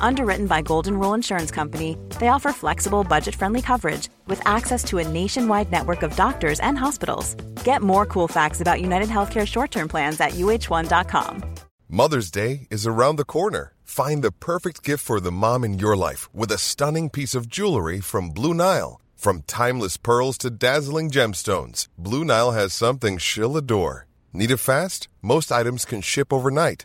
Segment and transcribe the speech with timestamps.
[0.00, 4.98] Underwritten by Golden Rule Insurance Company, they offer flexible, budget friendly coverage with access to
[4.98, 7.34] a nationwide network of doctors and hospitals.
[7.64, 11.44] Get more cool facts about United Healthcare short term plans at uh1.com.
[11.88, 13.72] Mother's Day is around the corner.
[13.82, 17.48] Find the perfect gift for the mom in your life with a stunning piece of
[17.48, 19.00] jewelry from Blue Nile.
[19.16, 24.06] From timeless pearls to dazzling gemstones, Blue Nile has something she'll adore.
[24.32, 25.08] Need it fast?
[25.22, 26.84] Most items can ship overnight.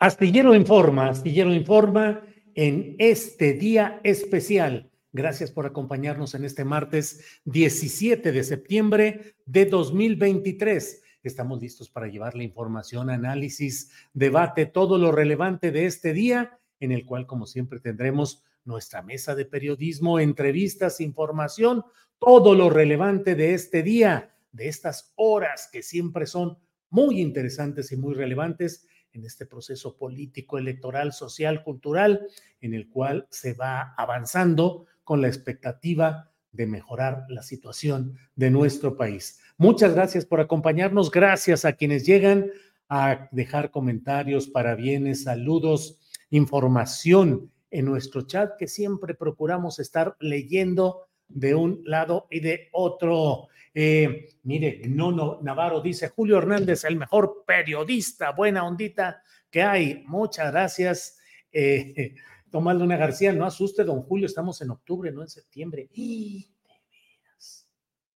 [0.00, 2.22] Astillero Informa, Astillero Informa
[2.54, 4.92] en este día especial.
[5.12, 11.02] Gracias por acompañarnos en este martes 17 de septiembre de 2023.
[11.24, 17.04] Estamos listos para llevarle información, análisis, debate, todo lo relevante de este día, en el
[17.04, 21.82] cual, como siempre, tendremos nuestra mesa de periodismo, entrevistas, información,
[22.20, 26.56] todo lo relevante de este día, de estas horas que siempre son
[26.88, 28.86] muy interesantes y muy relevantes
[29.18, 32.26] en este proceso político, electoral, social, cultural,
[32.60, 38.96] en el cual se va avanzando con la expectativa de mejorar la situación de nuestro
[38.96, 39.40] país.
[39.58, 42.50] Muchas gracias por acompañarnos, gracias a quienes llegan
[42.88, 45.98] a dejar comentarios, parabienes, saludos,
[46.30, 53.48] información en nuestro chat que siempre procuramos estar leyendo de un lado y de otro.
[53.80, 60.02] Eh, mire, Nono Navarro dice, Julio Hernández, el mejor periodista, buena ondita que hay.
[60.08, 61.20] Muchas gracias.
[61.52, 62.16] Eh,
[62.50, 65.88] Tomás Luna García, no asuste, don Julio, estamos en octubre, no en septiembre.
[65.92, 67.68] Y de veras,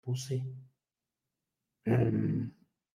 [0.00, 0.42] puse.
[1.84, 2.52] Mm,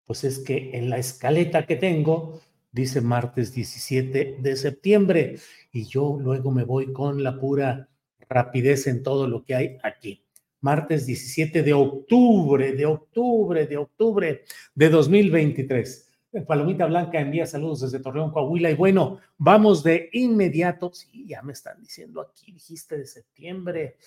[0.05, 2.39] pues es que en la escaleta que tengo
[2.71, 5.37] dice martes 17 de septiembre
[5.73, 7.89] y yo luego me voy con la pura
[8.29, 10.22] rapidez en todo lo que hay aquí
[10.63, 16.09] martes 17 de octubre, de octubre, de octubre de 2023.
[16.47, 18.71] Palomita Blanca envía saludos desde Torreón, Coahuila.
[18.71, 20.91] Y bueno, vamos de inmediato.
[20.93, 23.97] Sí, ya me están diciendo aquí, dijiste de septiembre.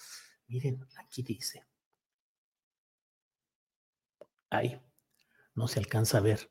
[0.48, 1.62] Miren, aquí dice.
[4.48, 4.80] Ahí,
[5.54, 6.50] no se alcanza a ver.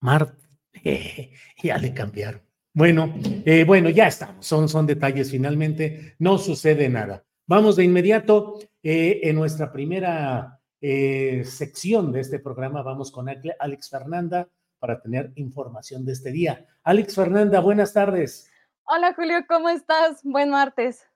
[0.00, 0.36] Marte,
[1.62, 2.42] ya le cambiaron.
[2.74, 3.14] Bueno,
[3.46, 4.46] eh, bueno, ya estamos.
[4.46, 6.16] Son, son detalles finalmente.
[6.18, 7.24] No sucede nada.
[7.52, 12.80] Vamos de inmediato eh, en nuestra primera eh, sección de este programa.
[12.82, 14.48] Vamos con Alex Fernanda
[14.78, 16.64] para tener información de este día.
[16.82, 18.50] Alex Fernanda, buenas tardes.
[18.84, 20.22] Hola Julio, ¿cómo estás?
[20.24, 21.06] Buen martes.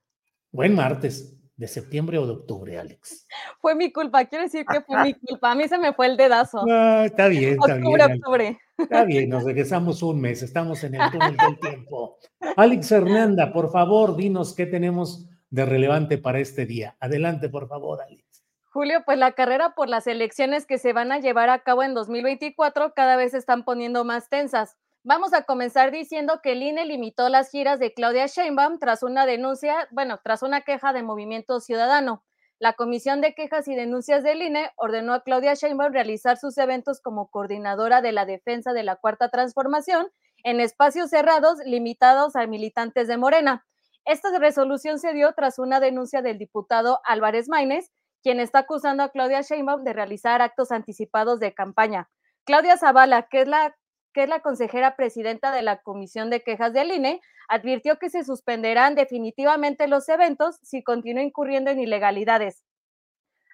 [0.52, 1.34] Buen martes.
[1.56, 3.26] ¿De septiembre o de octubre, Alex?
[3.62, 5.52] Fue mi culpa, quiero decir que fue mi culpa.
[5.52, 6.66] A mí se me fue el dedazo.
[6.68, 8.18] Ah, está bien, está octubre, bien.
[8.22, 8.58] Octubre.
[8.76, 12.18] Está bien, nos regresamos un mes, estamos en el túnel del tiempo.
[12.58, 16.96] Alex Fernanda, por favor, dinos qué tenemos de relevante para este día.
[17.00, 18.44] Adelante, por favor, Alex.
[18.76, 21.94] Julio, pues la carrera por las elecciones que se van a llevar a cabo en
[21.94, 24.76] 2024 cada vez se están poniendo más tensas.
[25.02, 29.24] Vamos a comenzar diciendo que el INE limitó las giras de Claudia Sheinbaum tras una
[29.24, 32.24] denuncia, bueno, tras una queja de Movimiento Ciudadano.
[32.58, 37.00] La Comisión de Quejas y Denuncias del INE ordenó a Claudia Sheinbaum realizar sus eventos
[37.00, 40.08] como coordinadora de la defensa de la Cuarta Transformación
[40.42, 43.64] en espacios cerrados limitados a militantes de Morena.
[44.06, 47.90] Esta resolución se dio tras una denuncia del diputado Álvarez Maínez,
[48.22, 52.08] quien está acusando a Claudia Sheinbaum de realizar actos anticipados de campaña.
[52.44, 53.76] Claudia Zavala, que es la
[54.14, 58.24] que es la consejera presidenta de la Comisión de Quejas del INE, advirtió que se
[58.24, 62.64] suspenderán definitivamente los eventos si continúa incurriendo en ilegalidades.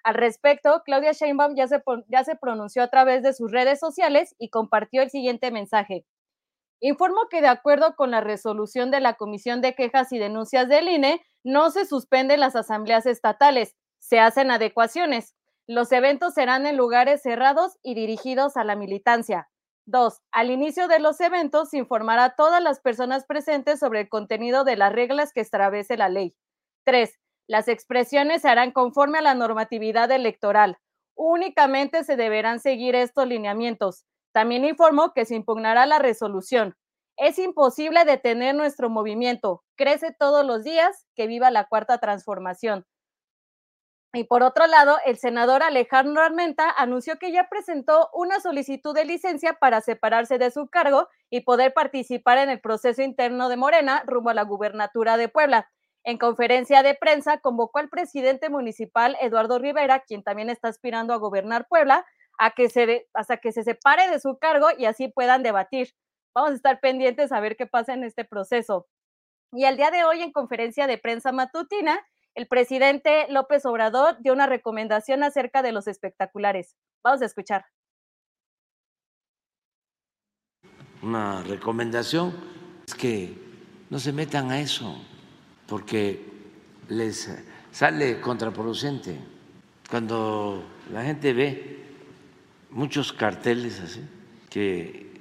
[0.05, 4.35] Al respecto, Claudia Sheinbaum ya se, ya se pronunció a través de sus redes sociales
[4.37, 6.05] y compartió el siguiente mensaje.
[6.85, 10.89] Informo que de acuerdo con la resolución de la Comisión de Quejas y Denuncias del
[10.89, 15.33] INE, no se suspenden las asambleas estatales, se hacen adecuaciones.
[15.65, 19.47] Los eventos serán en lugares cerrados y dirigidos a la militancia.
[19.85, 24.09] Dos, al inicio de los eventos se informará a todas las personas presentes sobre el
[24.09, 26.35] contenido de las reglas que establece la ley.
[26.83, 30.79] Tres, las expresiones se harán conforme a la normatividad electoral.
[31.15, 34.03] Únicamente se deberán seguir estos lineamientos.
[34.33, 36.75] También informó que se impugnará la resolución.
[37.15, 39.63] Es imposible detener nuestro movimiento.
[39.75, 41.05] Crece todos los días.
[41.15, 42.85] Que viva la cuarta transformación.
[44.15, 49.05] Y por otro lado, el senador Alejandro Armenta anunció que ya presentó una solicitud de
[49.05, 54.03] licencia para separarse de su cargo y poder participar en el proceso interno de Morena
[54.05, 55.67] rumbo a la gubernatura de Puebla.
[56.03, 61.17] En conferencia de prensa convocó al presidente municipal Eduardo Rivera, quien también está aspirando a
[61.17, 62.05] gobernar Puebla,
[62.37, 65.93] a que se hasta que se separe de su cargo y así puedan debatir.
[66.35, 68.87] Vamos a estar pendientes a ver qué pasa en este proceso.
[69.51, 72.03] Y el día de hoy, en conferencia de prensa matutina,
[72.33, 76.75] el presidente López Obrador dio una recomendación acerca de los espectaculares.
[77.03, 77.65] Vamos a escuchar.
[81.03, 82.33] Una recomendación
[82.87, 83.37] es que
[83.91, 84.97] no se metan a eso,
[85.67, 86.25] porque
[86.89, 87.29] les
[87.71, 89.19] sale contraproducente.
[89.87, 91.82] Cuando la gente ve
[92.73, 94.01] muchos carteles así,
[94.49, 95.11] que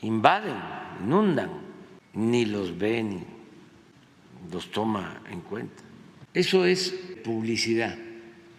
[0.00, 0.56] invaden,
[1.04, 1.50] inundan,
[2.14, 3.24] ni los ven, ni
[4.52, 5.82] los toma en cuenta.
[6.34, 6.90] Eso es
[7.24, 7.96] publicidad.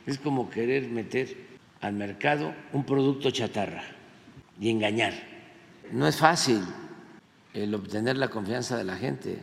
[0.05, 1.35] Es como querer meter
[1.81, 3.83] al mercado un producto chatarra
[4.59, 5.13] y engañar.
[5.91, 6.61] No es fácil
[7.53, 9.39] el obtener la confianza de la gente.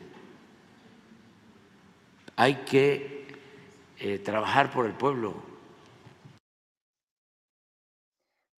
[2.37, 3.27] Hay que
[3.99, 5.50] eh, trabajar por el pueblo.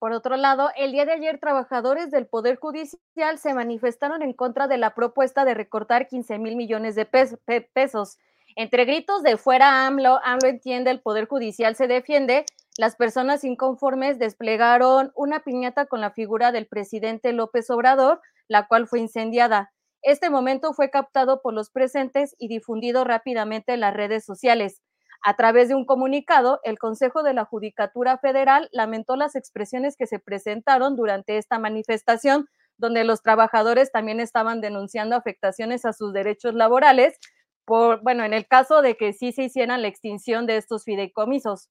[0.01, 4.67] Por otro lado, el día de ayer trabajadores del Poder Judicial se manifestaron en contra
[4.67, 8.17] de la propuesta de recortar 15 mil millones de pesos
[8.55, 12.45] entre gritos de fuera AMLO, AMLO entiende, el Poder Judicial se defiende,
[12.79, 18.87] las personas inconformes desplegaron una piñata con la figura del presidente López Obrador, la cual
[18.87, 19.71] fue incendiada.
[20.01, 24.81] Este momento fue captado por los presentes y difundido rápidamente en las redes sociales.
[25.23, 30.07] A través de un comunicado, el Consejo de la Judicatura Federal lamentó las expresiones que
[30.07, 32.47] se presentaron durante esta manifestación,
[32.77, 37.19] donde los trabajadores también estaban denunciando afectaciones a sus derechos laborales,
[37.67, 41.69] bueno, en el caso de que sí se hiciera la extinción de estos fideicomisos.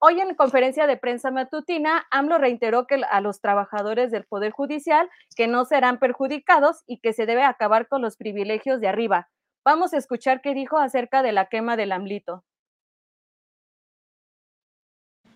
[0.00, 5.08] Hoy en conferencia de prensa matutina, AMLO reiteró que a los trabajadores del Poder Judicial
[5.36, 9.28] que no serán perjudicados y que se debe acabar con los privilegios de arriba.
[9.64, 12.44] Vamos a escuchar qué dijo acerca de la quema del AMLITO.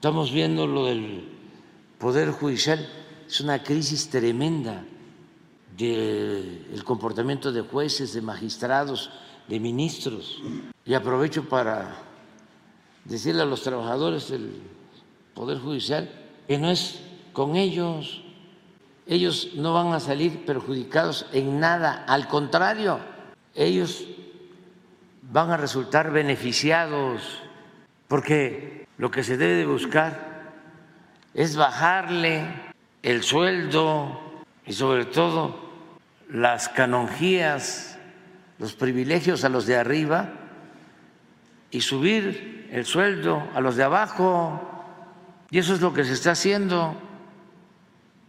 [0.04, 1.26] Estamos viendo lo del
[1.98, 2.86] Poder Judicial,
[3.26, 4.84] es una crisis tremenda
[5.78, 9.08] del comportamiento de jueces, de magistrados,
[9.48, 10.42] de ministros.
[10.84, 11.96] Y aprovecho para
[13.06, 14.60] decirle a los trabajadores del
[15.32, 16.10] Poder Judicial
[16.46, 17.00] que no es
[17.32, 18.20] con ellos.
[19.06, 23.00] Ellos no van a salir perjudicados en nada, al contrario,
[23.54, 24.04] ellos
[25.22, 27.22] van a resultar beneficiados,
[28.14, 30.52] porque lo que se debe de buscar
[31.34, 32.46] es bajarle
[33.02, 34.20] el sueldo
[34.64, 35.72] y sobre todo
[36.30, 37.98] las canonjías
[38.60, 40.30] los privilegios a los de arriba
[41.72, 44.62] y subir el sueldo a los de abajo.
[45.50, 46.94] Y eso es lo que se está haciendo.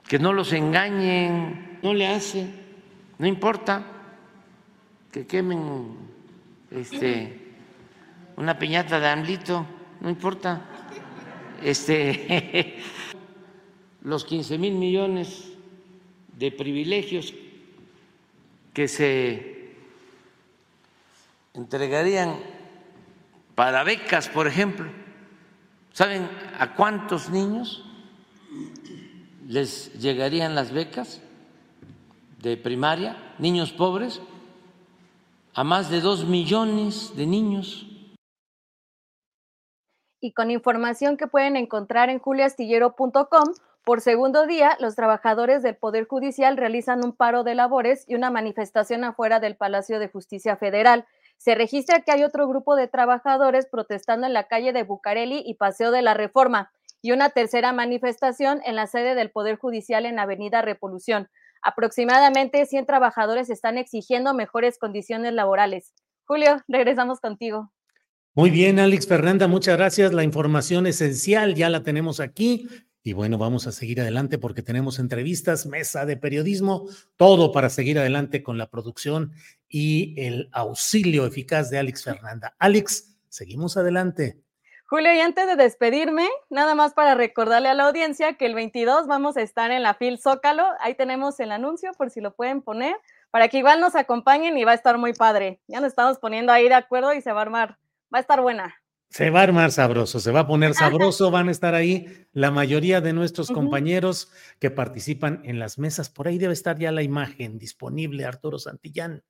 [0.08, 2.50] Que no los engañen, no le hace,
[3.20, 3.84] no importa
[5.12, 5.96] que quemen
[6.72, 7.46] este,
[8.36, 9.75] una piñata de AMLITO,
[10.06, 10.62] no importa.
[11.64, 12.78] Este,
[14.04, 15.52] los 15 mil millones
[16.38, 17.34] de privilegios
[18.72, 19.74] que se
[21.56, 22.38] entregarían
[23.56, 24.86] para becas, por ejemplo.
[25.92, 27.84] ¿Saben a cuántos niños
[29.48, 31.20] les llegarían las becas
[32.44, 33.34] de primaria?
[33.40, 34.22] Niños pobres,
[35.56, 37.88] a más de dos millones de niños.
[40.26, 43.54] Y con información que pueden encontrar en juliastillero.com,
[43.84, 48.32] por segundo día, los trabajadores del Poder Judicial realizan un paro de labores y una
[48.32, 51.06] manifestación afuera del Palacio de Justicia Federal
[51.38, 55.54] se registra que hay otro grupo de trabajadores protestando en la calle de Bucareli y
[55.54, 56.72] Paseo de la Reforma
[57.04, 61.30] y una tercera manifestación en la sede del Poder Judicial en Avenida Revolución.
[61.62, 65.94] Aproximadamente 100 trabajadores están exigiendo mejores condiciones laborales.
[66.26, 67.70] Julio, regresamos contigo.
[68.38, 70.12] Muy bien, Alex Fernanda, muchas gracias.
[70.12, 72.68] La información esencial ya la tenemos aquí.
[73.02, 77.98] Y bueno, vamos a seguir adelante porque tenemos entrevistas, mesa de periodismo, todo para seguir
[77.98, 79.32] adelante con la producción
[79.70, 82.54] y el auxilio eficaz de Alex Fernanda.
[82.60, 84.38] Alex, seguimos adelante.
[84.88, 89.08] Julio, y antes de despedirme, nada más para recordarle a la audiencia que el 22
[89.08, 90.68] vamos a estar en la FIL Zócalo.
[90.82, 92.98] Ahí tenemos el anuncio por si lo pueden poner,
[93.32, 95.62] para que igual nos acompañen y va a estar muy padre.
[95.68, 97.78] Ya nos estamos poniendo ahí de acuerdo y se va a armar
[98.16, 98.74] va a estar buena.
[99.10, 102.50] Se va a armar sabroso, se va a poner sabroso, van a estar ahí la
[102.50, 106.10] mayoría de nuestros compañeros que participan en las mesas.
[106.10, 109.24] Por ahí debe estar ya la imagen disponible, Arturo Santillán.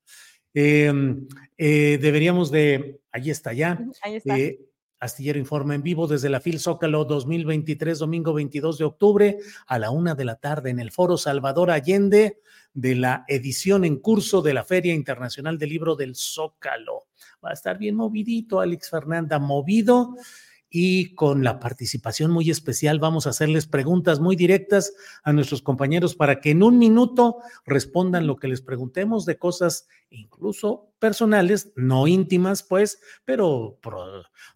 [0.54, 1.28] Em,
[1.58, 3.80] eh, deberíamos de, ahí está ya.
[4.02, 4.38] Ahí está.
[4.38, 4.60] Eh,
[5.00, 9.38] Astillero Informa en vivo desde la FIL Zócalo 2023, domingo 22 de octubre
[9.68, 12.40] a la una de la tarde en el Foro Salvador Allende
[12.74, 17.08] de la edición en curso de la Feria Internacional del Libro del Zócalo
[17.46, 20.16] va a estar bien movidito, Alex Fernanda, movido
[20.78, 26.16] y con la participación muy especial vamos a hacerles preguntas muy directas a nuestros compañeros
[26.16, 32.08] para que en un minuto respondan lo que les preguntemos de cosas incluso personales, no
[32.08, 33.80] íntimas pues, pero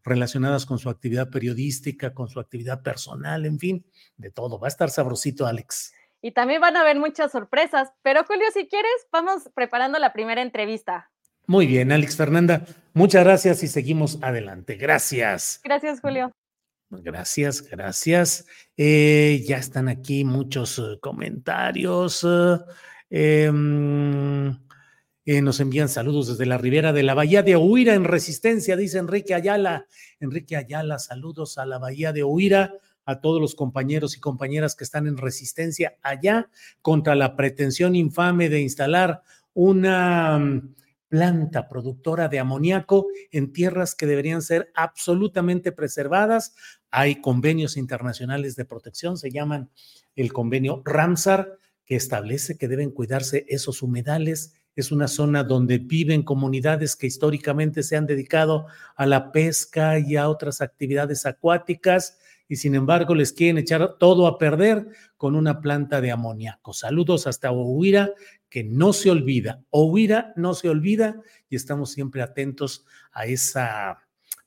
[0.03, 3.86] relacionadas con su actividad periodística, con su actividad personal, en fin,
[4.17, 4.60] de todo.
[4.60, 5.93] Va a estar sabrosito, Alex.
[6.22, 10.41] Y también van a haber muchas sorpresas, pero Julio, si quieres, vamos preparando la primera
[10.41, 11.10] entrevista.
[11.50, 12.63] Muy bien, Alex Fernanda,
[12.94, 14.75] muchas gracias y seguimos adelante.
[14.75, 15.60] Gracias.
[15.63, 16.32] Gracias, Julio.
[16.91, 18.46] Gracias, gracias.
[18.77, 22.24] Eh, ya están aquí muchos eh, comentarios.
[23.10, 24.50] Em,
[25.25, 29.00] eh, nos envían saludos desde la ribera de la Bahía de Huira en Resistencia, dice
[29.00, 29.88] Enrique Ayala.
[30.20, 32.75] Enrique Ayala, saludos a la Bahía de Huira,
[33.06, 36.48] a todos los compañeros y compañeras que están en Resistencia allá
[36.84, 39.24] contra la pretensión infame de instalar
[39.56, 40.39] una
[41.10, 46.56] planta productora de amoníaco en tierras que deberían ser absolutamente preservadas.
[46.92, 49.70] Hay convenios internacionales de protección, se llaman
[50.16, 54.54] el convenio Ramsar, que establece que deben cuidarse esos humedales.
[54.75, 60.16] Es una zona donde viven comunidades que históricamente se han dedicado a la pesca y
[60.16, 64.88] a otras actividades acuáticas y sin embargo les quieren echar todo a perder
[65.18, 66.74] con una planta de amoníaco.
[66.74, 68.12] Saludos hasta Ohuira
[68.50, 69.63] que no se olvida.
[69.70, 74.00] Ohuira no se olvida y estamos siempre atentos a esa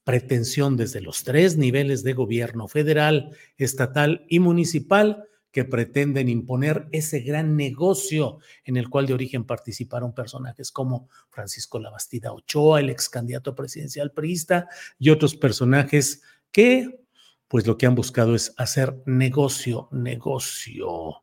[0.05, 7.21] pretensión desde los tres niveles de gobierno, federal, estatal y municipal, que pretenden imponer ese
[7.21, 13.11] gran negocio en el cual de origen participaron personajes como Francisco Labastida Ochoa, el ex
[13.11, 14.69] candidato presidencial priista,
[14.99, 17.05] y otros personajes que,
[17.49, 21.23] pues lo que han buscado es hacer negocio, negocio.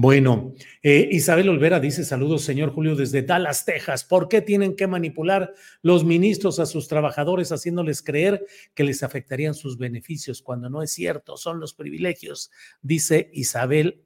[0.00, 4.04] Bueno, eh, Isabel Olvera dice saludos, señor Julio, desde Dallas, Texas.
[4.04, 5.52] ¿Por qué tienen que manipular
[5.82, 10.92] los ministros a sus trabajadores haciéndoles creer que les afectarían sus beneficios cuando no es
[10.92, 11.36] cierto?
[11.36, 14.04] Son los privilegios, dice Isabel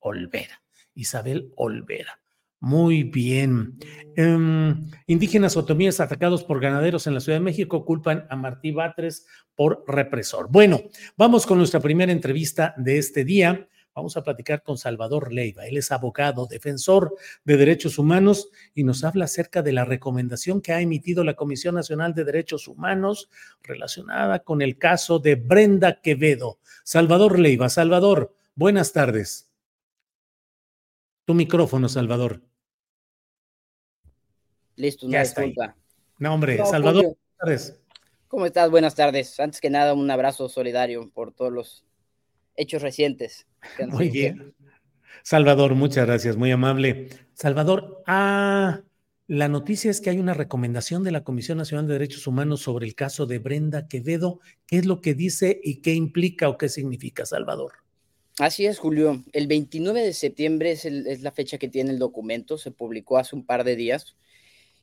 [0.00, 0.62] Olvera.
[0.92, 2.20] Isabel Olvera.
[2.60, 3.78] Muy bien.
[4.16, 9.26] Em, indígenas otomíes atacados por ganaderos en la Ciudad de México culpan a Martí Batres
[9.54, 10.48] por represor.
[10.50, 10.82] Bueno,
[11.16, 13.66] vamos con nuestra primera entrevista de este día.
[13.94, 15.66] Vamos a platicar con Salvador Leiva.
[15.66, 20.72] Él es abogado, defensor de derechos humanos y nos habla acerca de la recomendación que
[20.72, 23.28] ha emitido la Comisión Nacional de Derechos Humanos
[23.62, 26.58] relacionada con el caso de Brenda Quevedo.
[26.84, 27.68] Salvador Leiva.
[27.68, 29.50] Salvador, buenas tardes.
[31.26, 32.40] Tu micrófono, Salvador.
[34.76, 35.76] Listo, una disculpa.
[36.18, 37.80] No, hombre, Salvador, buenas tardes.
[38.26, 38.70] ¿Cómo estás?
[38.70, 39.38] Buenas tardes.
[39.38, 41.84] Antes que nada, un abrazo solidario por todos los
[42.56, 43.46] hechos recientes.
[43.88, 44.54] Muy bien.
[45.22, 47.08] Salvador, muchas gracias, muy amable.
[47.34, 48.82] Salvador, ah,
[49.28, 52.86] la noticia es que hay una recomendación de la Comisión Nacional de Derechos Humanos sobre
[52.86, 54.40] el caso de Brenda Quevedo.
[54.66, 57.72] ¿Qué es lo que dice y qué implica o qué significa, Salvador?
[58.38, 59.22] Así es, Julio.
[59.32, 63.36] El 29 de septiembre es, es la fecha que tiene el documento, se publicó hace
[63.36, 64.16] un par de días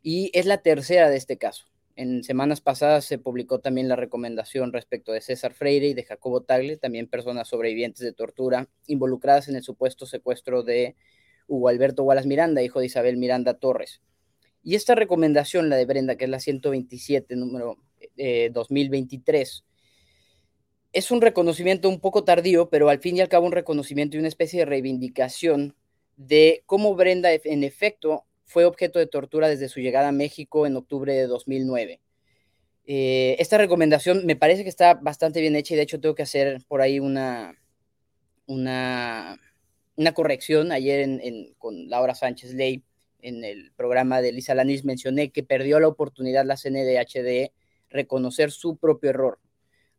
[0.01, 1.65] y es la tercera de este caso.
[1.99, 6.43] En semanas pasadas se publicó también la recomendación respecto de César Freire y de Jacobo
[6.43, 10.95] Tagle, también personas sobrevivientes de tortura involucradas en el supuesto secuestro de
[11.47, 14.01] Hugo Alberto Wallace Miranda, hijo de Isabel Miranda Torres.
[14.63, 17.75] Y esta recomendación, la de Brenda, que es la 127, número
[18.53, 19.69] 2023, eh,
[20.93, 24.21] es un reconocimiento un poco tardío, pero al fin y al cabo un reconocimiento y
[24.21, 25.75] una especie de reivindicación
[26.15, 30.75] de cómo Brenda en efecto fue objeto de tortura desde su llegada a México en
[30.75, 32.01] octubre de 2009.
[32.87, 36.23] Eh, esta recomendación me parece que está bastante bien hecha y de hecho tengo que
[36.23, 37.53] hacer por ahí una,
[38.47, 39.37] una,
[39.95, 40.71] una corrección.
[40.71, 42.83] Ayer en, con Laura Sánchez Ley
[43.21, 47.51] en el programa de Lisa Lanis mencioné que perdió la oportunidad la CNDH de
[47.91, 49.37] reconocer su propio error.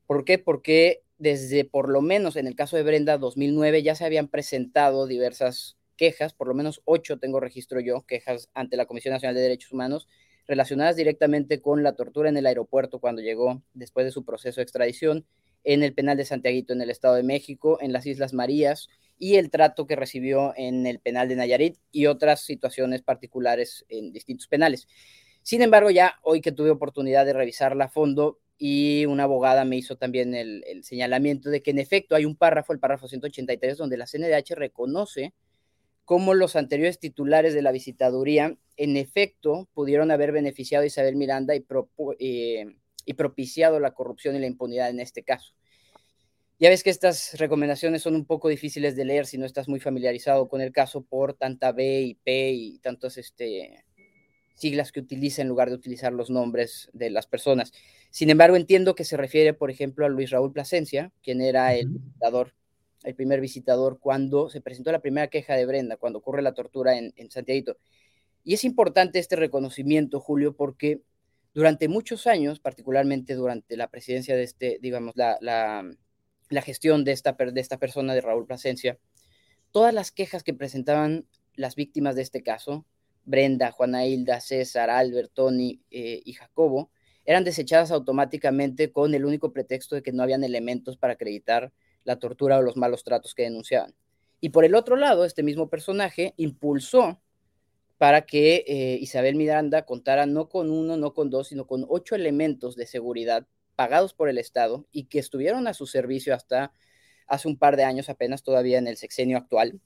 [0.08, 0.38] ¿Por qué?
[0.40, 5.06] Porque desde por lo menos en el caso de Brenda 2009 ya se habían presentado
[5.06, 9.42] diversas quejas, por lo menos ocho tengo registro yo, quejas ante la Comisión Nacional de
[9.42, 10.08] Derechos Humanos
[10.48, 14.62] relacionadas directamente con la tortura en el aeropuerto cuando llegó después de su proceso de
[14.62, 15.26] extradición,
[15.62, 18.88] en el penal de Santiaguito en el Estado de México, en las Islas Marías
[19.18, 24.10] y el trato que recibió en el penal de Nayarit y otras situaciones particulares en
[24.10, 24.88] distintos penales.
[25.42, 29.76] Sin embargo, ya hoy que tuve oportunidad de revisarla a fondo y una abogada me
[29.76, 33.76] hizo también el, el señalamiento de que en efecto hay un párrafo, el párrafo 183,
[33.76, 35.34] donde la CNDH reconoce
[36.10, 41.54] cómo los anteriores titulares de la visitaduría en efecto pudieron haber beneficiado a Isabel Miranda
[41.54, 41.64] y,
[42.18, 42.66] eh,
[43.04, 45.54] y propiciado la corrupción y la impunidad en este caso.
[46.58, 49.78] Ya ves que estas recomendaciones son un poco difíciles de leer si no estás muy
[49.78, 53.84] familiarizado con el caso por tanta B y P y tantas este,
[54.56, 57.70] siglas que utiliza en lugar de utilizar los nombres de las personas.
[58.10, 61.92] Sin embargo, entiendo que se refiere, por ejemplo, a Luis Raúl Plasencia, quien era el
[61.92, 62.52] dictador
[63.02, 66.96] el primer visitador, cuando se presentó la primera queja de Brenda, cuando ocurre la tortura
[66.96, 67.76] en, Santiago.
[68.44, 71.02] Y es importante este reconocimiento, Julio, porque
[71.54, 77.32] durante muchos años, particularmente durante la presidencia de este, digamos, la, la, gestión de esta,
[77.32, 78.98] de esta persona, de Raúl Plasencia,
[79.70, 82.86] todas las quejas que presentaban las víctimas de este caso,
[83.24, 86.90] Brenda, Juana Hilda, César, Albert, Tony eh, y Jacobo,
[87.24, 91.72] eran desechadas automáticamente con el único pretexto de que no habían elementos para acreditar
[92.04, 93.94] la tortura o los malos tratos que denunciaban.
[94.40, 97.20] Y por el otro lado, este mismo personaje impulsó
[97.98, 102.14] para que eh, Isabel Miranda contara no con uno, no con dos, sino con ocho
[102.14, 106.72] elementos de seguridad pagados por el Estado y que estuvieron a su servicio hasta
[107.26, 109.80] hace un par de años apenas todavía en el sexenio actual,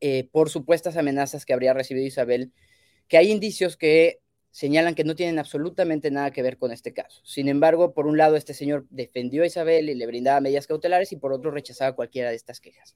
[0.00, 2.52] eh, por supuestas amenazas que habría recibido Isabel,
[3.08, 4.20] que hay indicios que
[4.52, 7.20] señalan que no tienen absolutamente nada que ver con este caso.
[7.24, 11.10] Sin embargo, por un lado, este señor defendió a Isabel y le brindaba medidas cautelares
[11.12, 12.94] y por otro rechazaba cualquiera de estas quejas.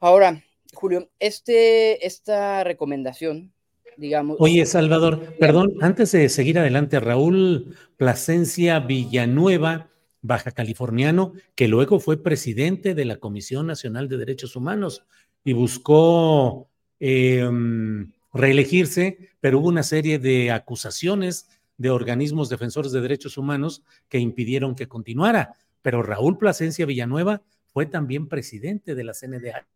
[0.00, 3.52] Ahora, Julio, este, esta recomendación,
[3.98, 4.38] digamos...
[4.40, 9.90] Oye, Salvador, perdón, antes de seguir adelante, Raúl Plasencia Villanueva,
[10.22, 15.04] baja californiano, que luego fue presidente de la Comisión Nacional de Derechos Humanos
[15.44, 16.70] y buscó...
[16.98, 24.18] Em, reelegirse, pero hubo una serie de acusaciones de organismos defensores de derechos humanos que
[24.18, 25.54] impidieron que continuara.
[25.82, 29.66] Pero Raúl Plasencia Villanueva fue también presidente de la CNDH.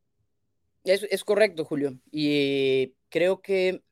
[0.84, 1.96] Es, correcto, Julio.
[2.10, 3.82] Y creo que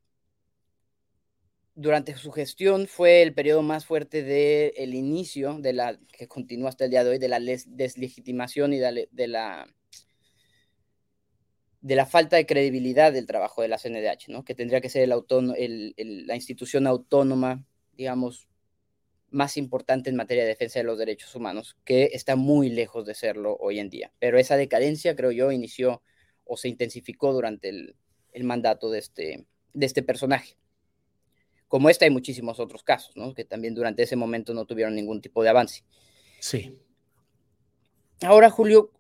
[1.77, 6.85] durante su gestión fue el periodo más fuerte del inicio de la, que continúa hasta
[6.85, 9.68] el día de hoy, de la deslegitimación y de la
[12.07, 14.45] falta de credibilidad del trabajo de la CNDH, ¿no?
[14.45, 15.95] que tendría que ser el
[16.27, 18.49] la institución autónoma, digamos,
[19.31, 23.14] más importante en materia de defensa de los derechos humanos, que está muy lejos de
[23.14, 24.12] serlo hoy en día.
[24.19, 26.03] Pero esa decadencia, creo yo, inició
[26.45, 27.97] o se intensificó durante el,
[28.33, 30.57] el mandato de este, de este personaje.
[31.69, 33.33] Como este hay muchísimos otros casos, ¿no?
[33.33, 35.85] que también durante ese momento no tuvieron ningún tipo de avance.
[36.40, 36.77] Sí.
[38.23, 38.90] Ahora, Julio,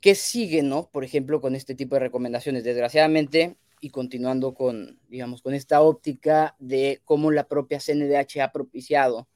[0.00, 0.90] ¿Qué sigue, no?
[0.90, 2.64] Por ejemplo, con este tipo de recomendaciones.
[2.64, 9.28] Desgraciadamente, y continuando con, digamos, con esta óptica de cómo la propia CNDH ha propiciado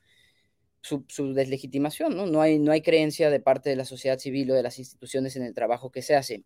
[0.83, 2.27] su, deslegitimación, ¿no?
[2.27, 5.37] No hay, no hay creencia de parte de la sociedad civil o de las instituciones
[5.37, 6.45] en el trabajo que se hace.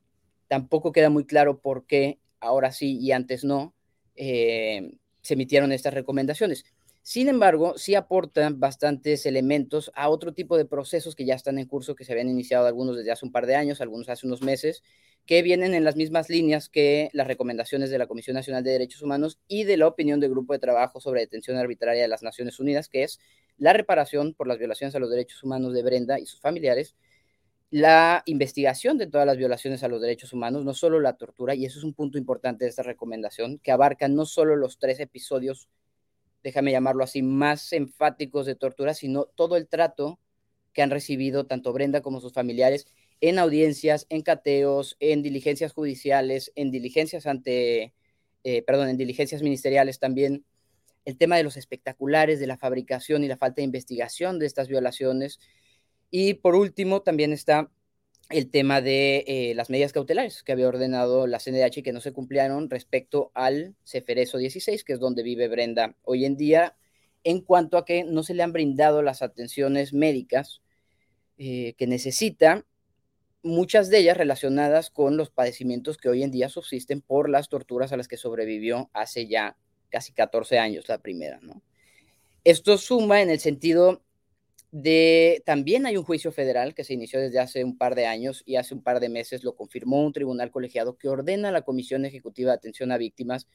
[0.49, 3.75] Tampoco queda muy claro por qué ahora sí y antes no
[4.15, 6.65] eh, se emitieron estas recomendaciones.
[7.09, 11.69] Sin embargo, sí aportan bastantes elementos a otro tipo de procesos que ya están en
[11.69, 14.43] curso, que se habían iniciado algunos desde hace un par de años, algunos hace unos
[14.43, 14.83] meses,
[15.25, 19.03] que vienen en las mismas líneas que las recomendaciones de la Comisión Nacional de Derechos
[19.03, 22.59] Humanos y de la opinión del Grupo de Trabajo sobre Detención Arbitraria de las Naciones
[22.59, 23.21] Unidas, que es
[23.57, 26.97] la reparación por las violaciones a los derechos humanos de Brenda y sus familiares,
[27.71, 31.67] la investigación de todas las violaciones a los derechos humanos, no solo la tortura, y
[31.67, 35.69] eso es un punto importante de esta recomendación, que abarca no solo los tres episodios
[36.47, 40.21] déjame llamarlo así, más enfáticos de tortura, sino todo el trato
[40.73, 42.87] que han recibido tanto Brenda como sus familiares
[43.21, 47.95] en audiencias, en cateos, en diligencias judiciales, en diligencias ante,
[48.45, 50.45] eh, perdón, en diligencias ministeriales también.
[51.05, 54.69] El tema de los espectaculares, de la fabricación y la falta de investigación de estas
[54.69, 55.41] violaciones.
[56.13, 57.73] Y por último, también está
[58.29, 62.01] el tema de eh, las medidas cautelares que había ordenado la CNDH y que no
[62.01, 66.77] se cumplieron respecto al Ceferezo 16, que es donde vive Brenda hoy en día,
[67.23, 70.63] en cuanto a que no se le han brindado las atenciones médicas
[71.39, 72.65] eh, que necesita,
[73.43, 77.93] muchas de ellas relacionadas con los padecimientos que hoy en día subsisten por las torturas
[77.93, 79.57] a las que sobrevivió hace ya
[79.89, 81.63] casi 14 años la primera, ¿no?
[82.43, 84.03] Esto suma en el sentido
[84.79, 88.43] de, también hay un juicio federal que se inició desde hace un par de años
[88.45, 91.63] y hace un par de meses lo confirmó un tribunal colegiado que ordena a la
[91.63, 93.49] Comisión Ejecutiva de Atención a Víctimas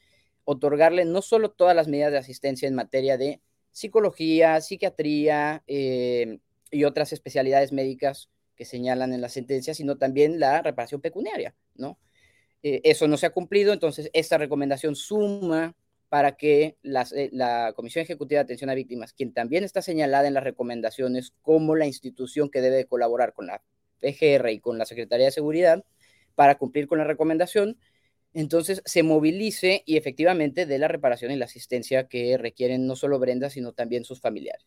[0.46, 6.40] otorgarle no solo todas las medidas de asistencia en materia de psicología, psiquiatría eh,
[6.72, 12.00] y otras especialidades médicas que señalan en la sentencia, sino también la reparación pecuniaria, ¿no?
[12.64, 15.76] Eh, eso no se ha cumplido, entonces esta recomendación suma
[16.12, 20.34] para que eh, la Comisión Ejecutiva de Atención a Víctimas, quien también está señalada en
[20.34, 23.62] las recomendaciones como la institución que debe colaborar con la
[24.02, 25.86] PGR y con la Secretaría de Seguridad
[26.36, 27.78] para cumplir con la recomendación,
[28.34, 33.18] entonces se movilice y efectivamente dé la reparación y la asistencia que requieren no solo
[33.18, 34.66] Brenda, sino también sus familiares.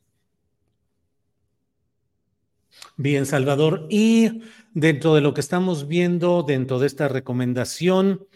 [2.97, 3.87] Bien, Salvador.
[3.91, 4.41] Y
[4.73, 8.27] dentro de lo que estamos viendo, dentro de esta recomendación,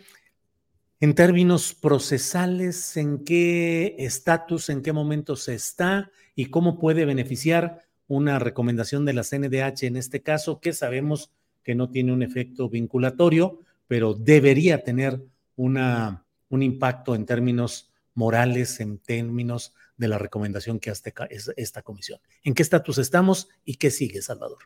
[1.00, 7.84] en términos procesales, ¿en qué estatus, en qué momento se está y cómo puede beneficiar
[8.08, 11.30] una recomendación de la CNDH en este caso, que sabemos
[11.62, 15.22] que no tiene un efecto vinculatorio, pero debería tener
[15.56, 21.14] una, un impacto en términos morales, en términos de la recomendación que hace
[21.56, 22.20] esta comisión.
[22.42, 24.58] ¿En qué estatus estamos y qué sigue, Salvador?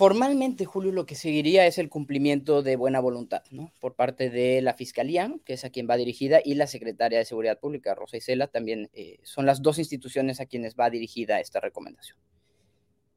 [0.00, 3.70] Formalmente, Julio, lo que seguiría es el cumplimiento de buena voluntad, ¿no?
[3.80, 7.26] Por parte de la Fiscalía, que es a quien va dirigida, y la Secretaria de
[7.26, 11.60] Seguridad Pública, Rosa Isela, también eh, son las dos instituciones a quienes va dirigida esta
[11.60, 12.16] recomendación.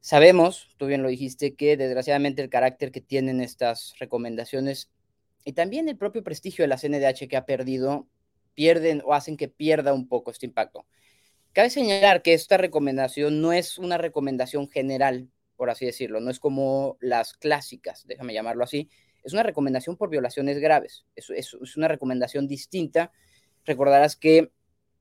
[0.00, 4.90] Sabemos, tú bien lo dijiste, que desgraciadamente el carácter que tienen estas recomendaciones
[5.42, 8.06] y también el propio prestigio de la CNDH que ha perdido,
[8.52, 10.84] pierden o hacen que pierda un poco este impacto.
[11.54, 15.30] Cabe señalar que esta recomendación no es una recomendación general
[15.64, 18.90] por así decirlo, no es como las clásicas, déjame llamarlo así,
[19.22, 23.12] es una recomendación por violaciones graves, es, es, una recomendación distinta.
[23.64, 24.52] Recordarás que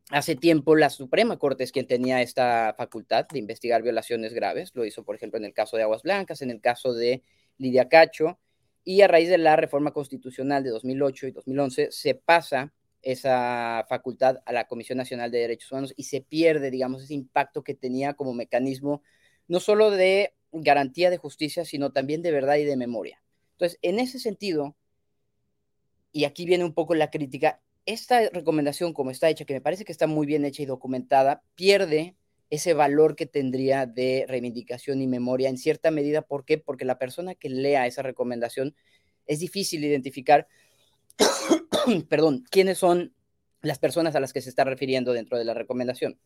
[0.09, 4.85] hace tiempo la Suprema Corte es quien tenía esta facultad de investigar violaciones graves, lo
[4.85, 7.23] hizo por ejemplo en el caso de Aguas Blancas, en el caso de
[7.57, 8.39] Lidia Cacho,
[8.85, 14.37] y a raíz de la reforma constitucional de 2008 y 2011 se pasa esa facultad
[14.45, 18.13] a la Comisión Nacional de Derechos Humanos y se pierde, digamos, ese impacto que tenía
[18.13, 19.01] como mecanismo
[19.47, 23.21] no solo de garantía de justicia, sino también de verdad y de memoria.
[23.53, 24.75] Entonces, en ese sentido,
[26.11, 29.83] y aquí viene un poco la crítica, esta recomendación como está hecha, que me parece
[29.83, 32.15] que está muy bien hecha y documentada, pierde
[32.49, 36.21] ese valor que tendría de reivindicación y memoria en cierta medida.
[36.21, 36.57] ¿Por qué?
[36.57, 38.75] Porque la persona que lea esa recomendación
[39.25, 40.47] es difícil identificar,
[42.09, 43.13] perdón, quiénes son
[43.61, 46.19] las personas a las que se está refiriendo dentro de la recomendación.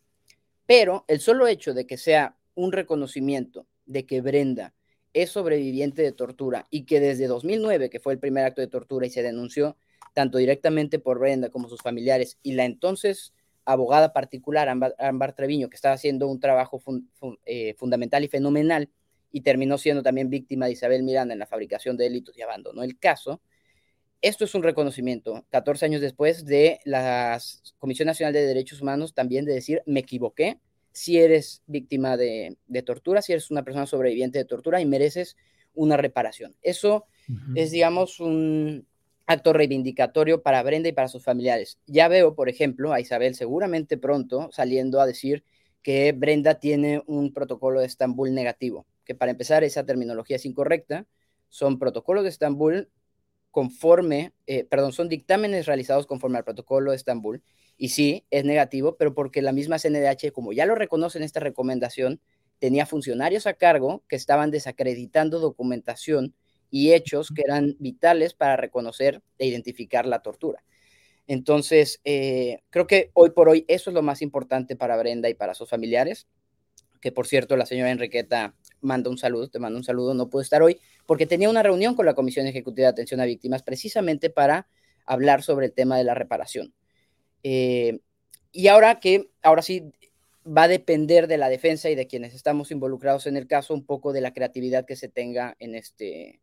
[0.66, 4.74] Pero el solo hecho de que sea un reconocimiento de que Brenda
[5.14, 9.08] es sobreviviente de tortura y que desde 2009, que fue el primer acto de tortura
[9.08, 9.78] y se denunció
[10.14, 13.34] tanto directamente por Brenda como sus familiares y la entonces
[13.66, 16.82] abogada particular, Ambar, Treviño, que estaba haciendo un trabajo
[17.46, 18.90] eh, fundamental y fenomenal
[19.32, 22.84] y terminó siendo también víctima de Isabel Miranda en la fabricación de delitos y abandonó
[22.84, 23.42] el caso.
[24.22, 27.40] Esto es un reconocimiento, 14 años después de la
[27.78, 30.60] Comisión Nacional de Derechos Humanos también de decir, me equivoqué,
[30.98, 35.38] si eres víctima de, tortura, si eres una persona sobreviviente de tortura y mereces
[35.76, 36.56] una reparación.
[36.64, 37.06] Eso
[37.54, 38.88] es, digamos, un
[39.28, 41.78] acto reivindicatorio para Brenda y para sus familiares.
[41.86, 45.44] Ya veo, por ejemplo, a Isabel seguramente pronto saliendo a decir
[45.84, 51.06] que Brenda tiene un protocolo de Estambul negativo, que para empezar esa terminología es incorrecta,
[51.48, 52.90] son protocolos de Estambul
[53.52, 57.44] conforme, eh, perdón, son dictámenes realizados conforme al protocolo de Estambul
[57.78, 61.40] y sí, es negativo, pero porque la misma CNDH, como ya lo reconoce en esta
[61.40, 62.20] recomendación,
[62.60, 66.34] tenía funcionarios a cargo que estaban desacreditando documentación
[66.72, 70.64] y hechos que eran vitales para reconocer e identificar la tortura.
[71.28, 75.34] Entonces, eh, creo que hoy por hoy eso es lo más importante para Brenda y
[75.34, 76.28] para sus familiares,
[77.00, 80.42] que por cierto la señora Enriqueta manda un saludo, te manda un saludo, no pudo
[80.42, 84.30] estar hoy, porque tenía una reunión con la Comisión Ejecutiva de Atención a Víctimas precisamente
[84.30, 84.68] para
[85.06, 86.74] hablar sobre el tema de la reparación.
[87.50, 88.00] Eh,
[88.52, 89.94] y ahora que, ahora sí,
[90.46, 93.86] va a depender de la defensa y de quienes estamos involucrados en el caso, un
[93.86, 96.42] poco de la creatividad que se tenga en este,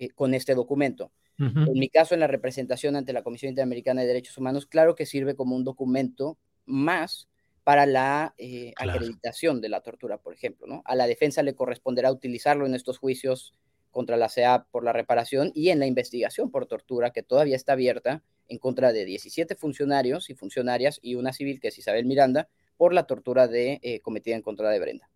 [0.00, 1.12] eh, con este documento.
[1.38, 5.06] En mi caso, en la representación ante la Comisión Interamericana de Derechos Humanos, claro que
[5.06, 7.28] sirve como un documento más
[7.64, 10.68] para la eh, acreditación de la tortura, por ejemplo.
[10.68, 10.82] ¿no?
[10.84, 13.54] A la defensa le corresponderá utilizarlo en estos juicios
[13.92, 17.74] contra la CEA por la reparación y en la investigación por tortura que todavía está
[17.74, 22.48] abierta en contra de 17 funcionarios y funcionarias y una civil que es Isabel Miranda
[22.76, 25.08] por la tortura de, eh, cometida en contra de Brenda.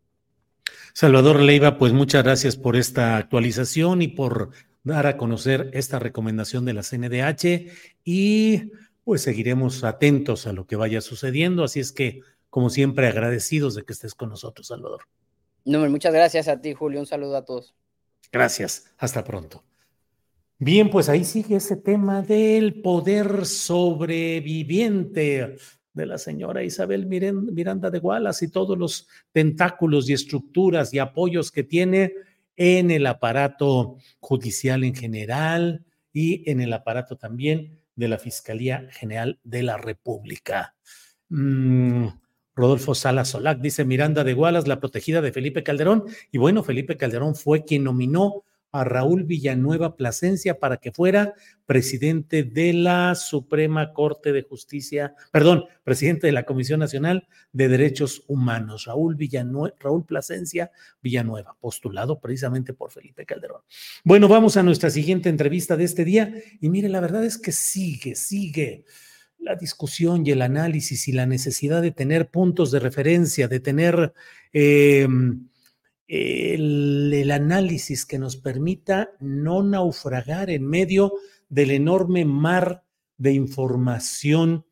[0.92, 4.50] Salvador Leiva, pues muchas gracias por esta actualización y por
[4.84, 7.72] dar a conocer esta recomendación de la CNDH
[8.04, 8.70] y
[9.02, 11.64] pues seguiremos atentos a lo que vaya sucediendo.
[11.64, 12.20] Así es que
[12.56, 15.02] como siempre, agradecidos de que estés con nosotros, Salvador.
[15.66, 17.00] No, muchas gracias a ti, Julio.
[17.00, 17.74] Un saludo a todos.
[18.32, 18.92] Gracias.
[18.98, 19.64] Hasta pronto.
[20.58, 25.56] Bien, pues ahí sigue ese tema del poder sobreviviente
[25.92, 31.50] de la señora Isabel Miranda de Gualas y todos los tentáculos y estructuras y apoyos
[31.50, 32.14] que tiene
[32.56, 39.38] en el aparato judicial en general y en el aparato también de la Fiscalía General
[39.44, 40.74] de la República.
[41.28, 42.06] Mm,
[42.56, 46.04] Rodolfo Sala Solac dice Miranda de Gualas, la protegida de Felipe Calderón.
[46.32, 51.34] Y bueno, Felipe Calderón fue quien nominó a Raúl Villanueva Plasencia para que fuera
[51.66, 58.24] presidente de la Suprema Corte de Justicia, perdón, presidente de la Comisión Nacional de Derechos
[58.26, 60.70] Humanos, Raúl Villanueva, Raúl Plasencia
[61.02, 63.62] Villanueva, postulado precisamente por Felipe Calderón.
[64.04, 67.52] Bueno, vamos a nuestra siguiente entrevista de este día y mire, la verdad es que
[67.52, 68.84] sigue, sigue
[69.38, 74.12] la discusión y el análisis y la necesidad de tener puntos de referencia, de tener
[74.52, 75.06] eh,
[76.08, 81.12] el, análisis que nos permita no naufragar en medio
[81.48, 82.84] del enorme mar
[83.18, 84.66] de información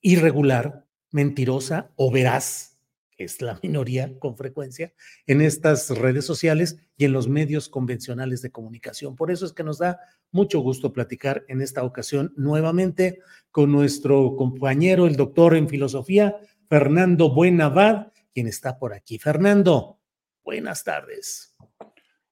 [0.00, 2.73] irregular, mentirosa o veraz,
[3.16, 4.92] que es la minoría con frecuencia,
[5.26, 9.16] en estas redes sociales y en los medios convencionales de comunicación.
[9.16, 10.00] Por eso es que nos da
[10.30, 16.36] mucho gusto platicar en esta ocasión nuevamente con nuestro compañero, el doctor en filosofía,
[16.68, 19.18] Fernando Buenavad, quien está por aquí.
[19.18, 20.00] Fernando,
[20.44, 21.56] Buenas tardes.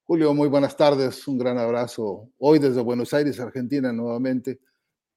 [0.02, 1.26] Julio, muy buenas tardes.
[1.26, 4.60] Un gran abrazo hoy desde Buenos Aires, Argentina, nuevamente,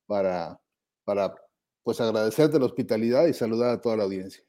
[0.05, 0.57] para,
[1.03, 1.35] para
[1.83, 4.45] pues agradecerte la hospitalidad y saludar a toda la audiencia.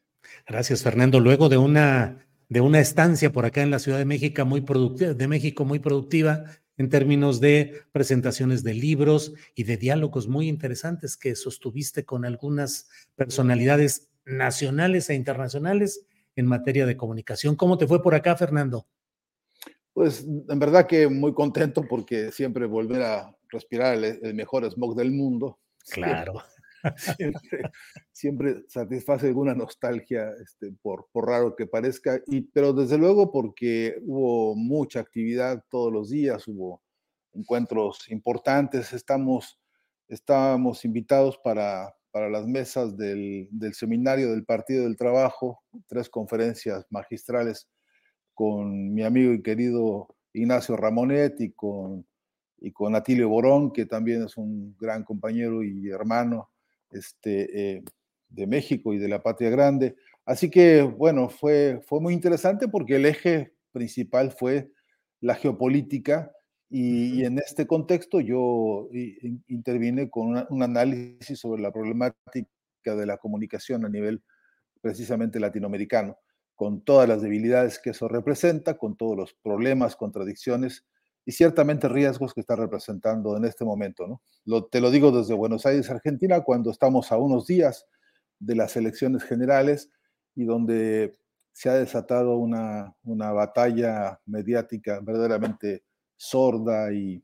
[0.46, 1.20] Gracias, Fernando.
[1.20, 5.14] Luego de una, de una estancia por acá en la Ciudad de México muy productiva,
[5.14, 6.44] de México muy productiva
[6.78, 12.88] en términos de presentaciones de libros y de diálogos muy interesantes que sostuviste con algunas
[13.14, 17.56] personalidades nacionales e internacionales en materia de comunicación.
[17.56, 18.86] ¿Cómo te fue por acá, Fernando?
[19.94, 25.10] Pues en verdad que muy contento porque siempre volver a respirar el, mejor smog del
[25.10, 25.58] mundo.
[25.88, 26.42] Claro.
[28.12, 33.96] Siempre, satisface alguna nostalgia, este, por, por, raro que parezca, y, pero desde luego porque
[34.02, 36.82] hubo mucha actividad todos los días, hubo
[37.32, 39.58] encuentros importantes, estamos,
[40.08, 47.68] estábamos invitados para para las mesas del, seminario del Partido del Trabajo, tres conferencias magistrales
[48.32, 52.06] con mi amigo y querido Ignacio Ramonet y con,
[52.56, 56.48] y con Atilio Borón, que también es un gran compañero y hermano
[56.90, 57.84] este, eh,
[58.28, 59.96] de México y de la Patria Grande.
[60.24, 64.70] Así que, bueno, fue, fue muy interesante porque el eje principal fue
[65.20, 66.32] la geopolítica
[66.68, 68.88] y, en este contexto yo
[69.46, 72.48] intervine con un análisis sobre la problemática
[72.84, 74.22] de la comunicación a nivel
[74.80, 76.18] precisamente latinoamericano,
[76.54, 80.84] con todas las debilidades que eso representa, con todos los problemas, contradicciones
[81.26, 84.06] y ciertamente riesgos que está representando en este momento.
[84.06, 84.22] ¿no?
[84.44, 87.84] Lo, te lo digo desde Buenos Aires, Argentina, cuando estamos a unos días
[88.38, 89.90] de las elecciones generales
[90.36, 91.18] y donde
[91.52, 95.82] se ha desatado una, una batalla mediática verdaderamente
[96.16, 97.22] sorda y,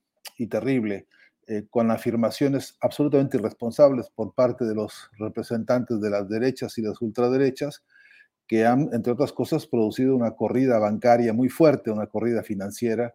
[0.51, 1.07] terrible,
[1.47, 7.01] eh, con afirmaciones absolutamente irresponsables por parte de los representantes de las derechas y las
[7.01, 7.85] ultraderechas,
[8.49, 13.15] que han, entre otras cosas, producido una corrida bancaria muy fuerte, una corrida financiera,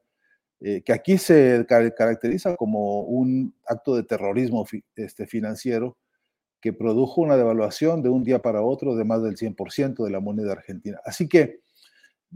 [0.60, 4.66] eh, que aquí se caracteriza como un acto de terrorismo
[4.96, 5.98] este, financiero
[6.60, 10.20] que produjo una devaluación de un día para otro de más del 100% de la
[10.20, 11.00] moneda argentina.
[11.06, 11.60] Así que,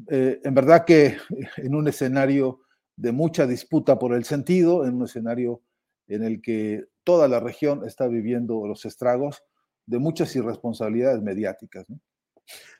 [0.10, 1.18] eh, en verdad que
[1.58, 2.60] en un escenario
[2.96, 5.62] de mucha disputa por el sentido, en un escenario
[6.08, 9.44] en el que toda la región está viviendo los estragos
[9.88, 11.88] de muchas irresponsabilidades mediáticas.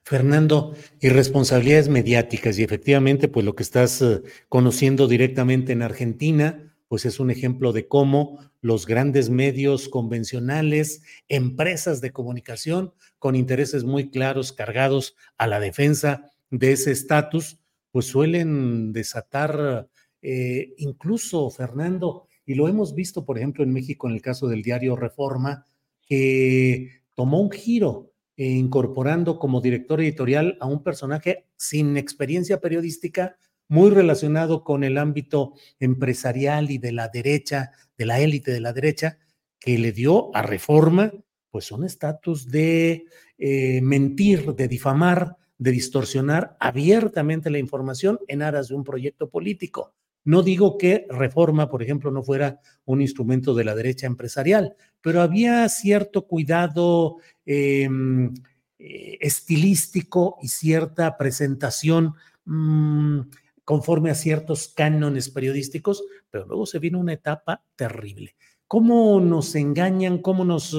[0.04, 7.06] Fernando, irresponsabilidades mediáticas y efectivamente, pues lo que estás eh, conociendo directamente en Argentina, pues
[7.06, 14.10] es un ejemplo de cómo los grandes medios convencionales, empresas de comunicación con intereses muy
[14.10, 17.60] claros, cargados a la defensa de ese estatus,
[17.92, 19.88] pues suelen desatar
[20.22, 24.62] eh, incluso, Fernando, y lo hemos visto, por ejemplo, en México en el caso del
[24.62, 25.66] diario Reforma,
[26.06, 33.90] que tomó un giro incorporando como director editorial a un personaje sin experiencia periodística, muy
[33.90, 39.18] relacionado con el ámbito empresarial y de la derecha, de la élite de la derecha,
[39.60, 41.14] que le dio a Reforma
[41.52, 43.06] pues un estatus de
[43.38, 49.94] eh, mentir, de difamar, de distorsionar abiertamente la información en aras de un proyecto político.
[50.24, 55.22] No digo que reforma, por ejemplo, no fuera un instrumento de la derecha empresarial, pero
[55.22, 58.34] había cierto cuidado em,
[58.78, 62.14] eh, estilístico y cierta presentación
[62.46, 63.22] mm,
[63.64, 68.36] conforme a ciertos cánones periodísticos, pero luego se viene una etapa terrible.
[68.68, 70.20] ¿Cómo nos engañan?
[70.20, 70.78] ¿Cómo nos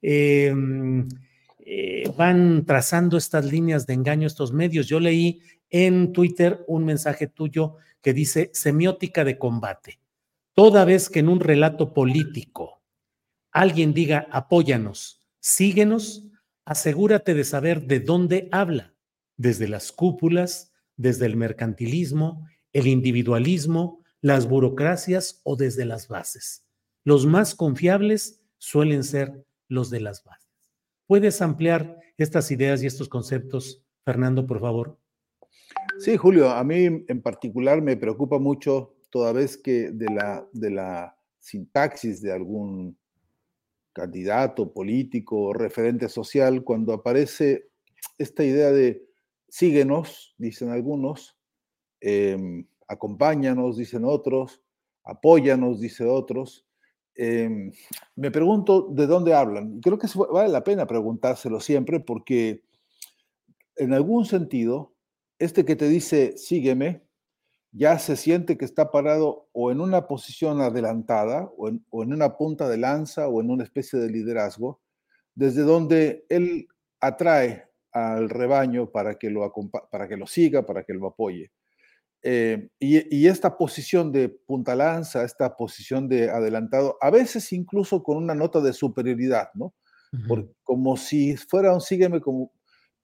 [0.00, 0.54] eh,
[1.58, 4.86] eh, van trazando estas líneas de engaño estos medios?
[4.86, 10.00] Yo leí en Twitter un mensaje tuyo que dice semiótica de combate.
[10.54, 12.82] Toda vez que en un relato político
[13.50, 16.24] alguien diga apóyanos, síguenos,
[16.64, 18.94] asegúrate de saber de dónde habla,
[19.36, 26.66] desde las cúpulas, desde el mercantilismo, el individualismo, las burocracias o desde las bases.
[27.04, 30.50] Los más confiables suelen ser los de las bases.
[31.06, 34.98] ¿Puedes ampliar estas ideas y estos conceptos, Fernando, por favor?
[35.98, 40.70] Sí, Julio, a mí en particular me preocupa mucho toda vez que de la, de
[40.70, 42.98] la sintaxis de algún
[43.92, 47.70] candidato político o referente social, cuando aparece
[48.18, 49.06] esta idea de
[49.48, 51.38] síguenos, dicen algunos,
[52.00, 54.60] em, acompáñanos, dicen otros,
[55.02, 56.66] apóyanos, dicen otros.
[57.14, 57.72] Em,
[58.16, 59.80] me pregunto de dónde hablan.
[59.80, 62.62] Creo que vale la pena preguntárselo siempre porque
[63.76, 64.95] en algún sentido,
[65.38, 67.02] este que te dice sígueme,
[67.72, 72.12] ya se siente que está parado o en una posición adelantada o en, o en
[72.12, 74.80] una punta de lanza o en una especie de liderazgo,
[75.34, 76.68] desde donde él
[77.00, 79.52] atrae al rebaño para que lo,
[79.90, 81.50] para que lo siga, para que lo apoye.
[82.22, 88.16] Eh, y, esta posición de punta lanza, esta posición de adelantado, a veces incluso con
[88.16, 89.74] una nota de superioridad, ¿no?
[90.62, 92.50] como si fuera un sígueme, como,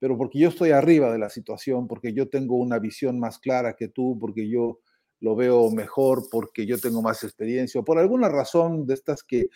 [0.03, 3.77] pero porque yo estoy arriba de la situación, porque yo tengo una visión más clara
[3.77, 4.81] que tú, porque yo
[5.21, 9.47] lo veo mejor, porque yo tengo más experiencia, o por alguna razón de estas que,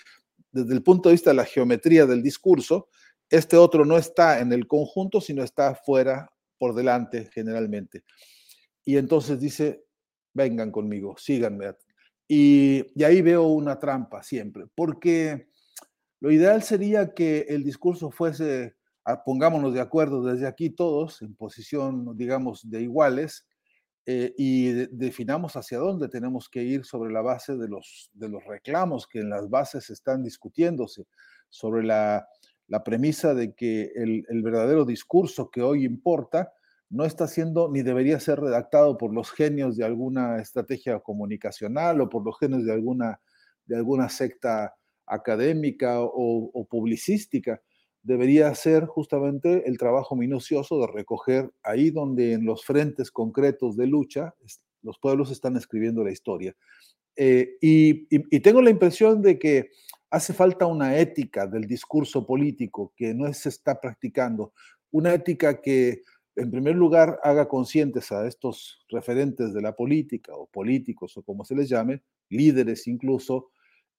[0.53, 2.87] desde el punto de vista de la geometría del discurso,
[3.29, 8.05] este otro no está en el conjunto, sino está fuera, por delante, generalmente.
[8.85, 9.83] Y entonces dice,
[10.33, 11.73] vengan conmigo, síganme.
[12.29, 15.49] Y, y ahí veo una trampa siempre, porque
[16.21, 18.76] lo ideal sería que el discurso fuese,
[19.25, 23.47] pongámonos de acuerdo desde aquí todos, en posición, digamos, de iguales,
[24.05, 28.45] eh, y definamos hacia dónde tenemos que ir sobre la base de los, de los
[28.45, 31.07] reclamos que en las bases están discutiéndose,
[31.51, 32.29] sobre la
[32.69, 36.53] la premisa de que el, verdadero discurso que hoy importa
[36.89, 42.09] no está siendo ni debería ser redactado por los genios de alguna estrategia comunicacional o
[42.09, 43.21] por los genios de alguna,
[43.67, 44.75] de alguna secta
[45.07, 47.61] académica o, publicística.
[48.07, 53.89] Debería ser justamente el trabajo minucioso de recoger ahí donde en los frentes concretos de
[53.89, 54.33] lucha
[54.83, 56.55] los pueblos están escribiendo la historia.
[57.17, 58.07] Eh, y,
[58.39, 59.71] tengo la impresión de que
[60.09, 64.53] hace falta una ética del discurso político que no se está practicando,
[64.93, 66.03] una ética que
[66.37, 71.45] en primer lugar haga conscientes a estos referentes de la política o políticos o como
[71.45, 73.51] se les llame, líderes incluso,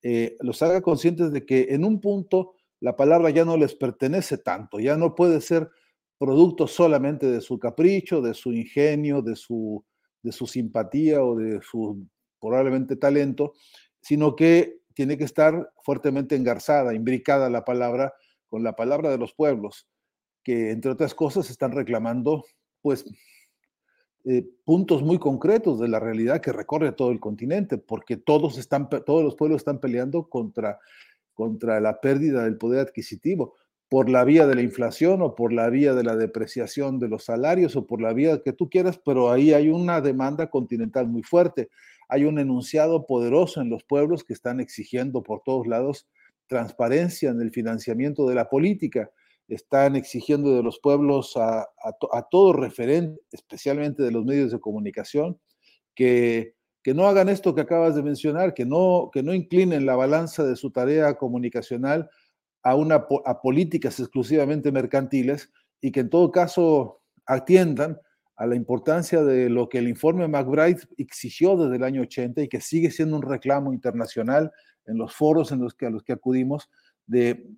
[0.02, 4.38] eh, los haga conscientes de que en un punto la palabra ya no les pertenece
[4.38, 5.70] tanto, ya no puede ser
[6.18, 9.84] producto solamente de su capricho, de su ingenio, de su,
[10.24, 12.08] de su simpatía o de su
[12.40, 13.54] probablemente talento,
[14.02, 18.14] sino que tiene que estar fuertemente engarzada, imbricada la palabra
[18.48, 19.88] con la palabra de los pueblos,
[20.44, 22.46] que entre otras cosas están reclamando,
[22.82, 23.06] pues,
[24.26, 28.90] eh, puntos muy concretos de la realidad que recorre todo el continente, porque todos, están,
[28.90, 30.80] todos los pueblos están peleando contra,
[31.38, 33.54] contra la pérdida del poder adquisitivo,
[33.90, 37.26] por la vía de la inflación o por la vía de la depreciación de los
[37.26, 41.22] salarios o por la vía que tú quieras, pero ahí hay una demanda continental muy
[41.22, 41.70] fuerte.
[42.10, 46.08] Hay un enunciado poderoso en los pueblos que están exigiendo por todos lados
[46.48, 49.12] transparencia en el financiamiento de la política,
[49.48, 55.40] están exigiendo de los pueblos a, a, todo referente, especialmente de los medios de comunicación,
[55.94, 56.56] que,
[56.88, 60.46] que no hagan esto que acabas de mencionar, que no, que no inclinen la balanza
[60.46, 62.10] de su tarea comunicacional
[62.64, 68.00] a, una, a políticas exclusivamente mercantiles y que en todo caso atiendan
[68.38, 72.48] a la importancia de lo que el informe McBride exigió desde el año 80 y
[72.48, 74.54] que sigue siendo un reclamo internacional
[74.86, 76.70] en los foros en los que, a los que acudimos
[77.06, 77.54] de,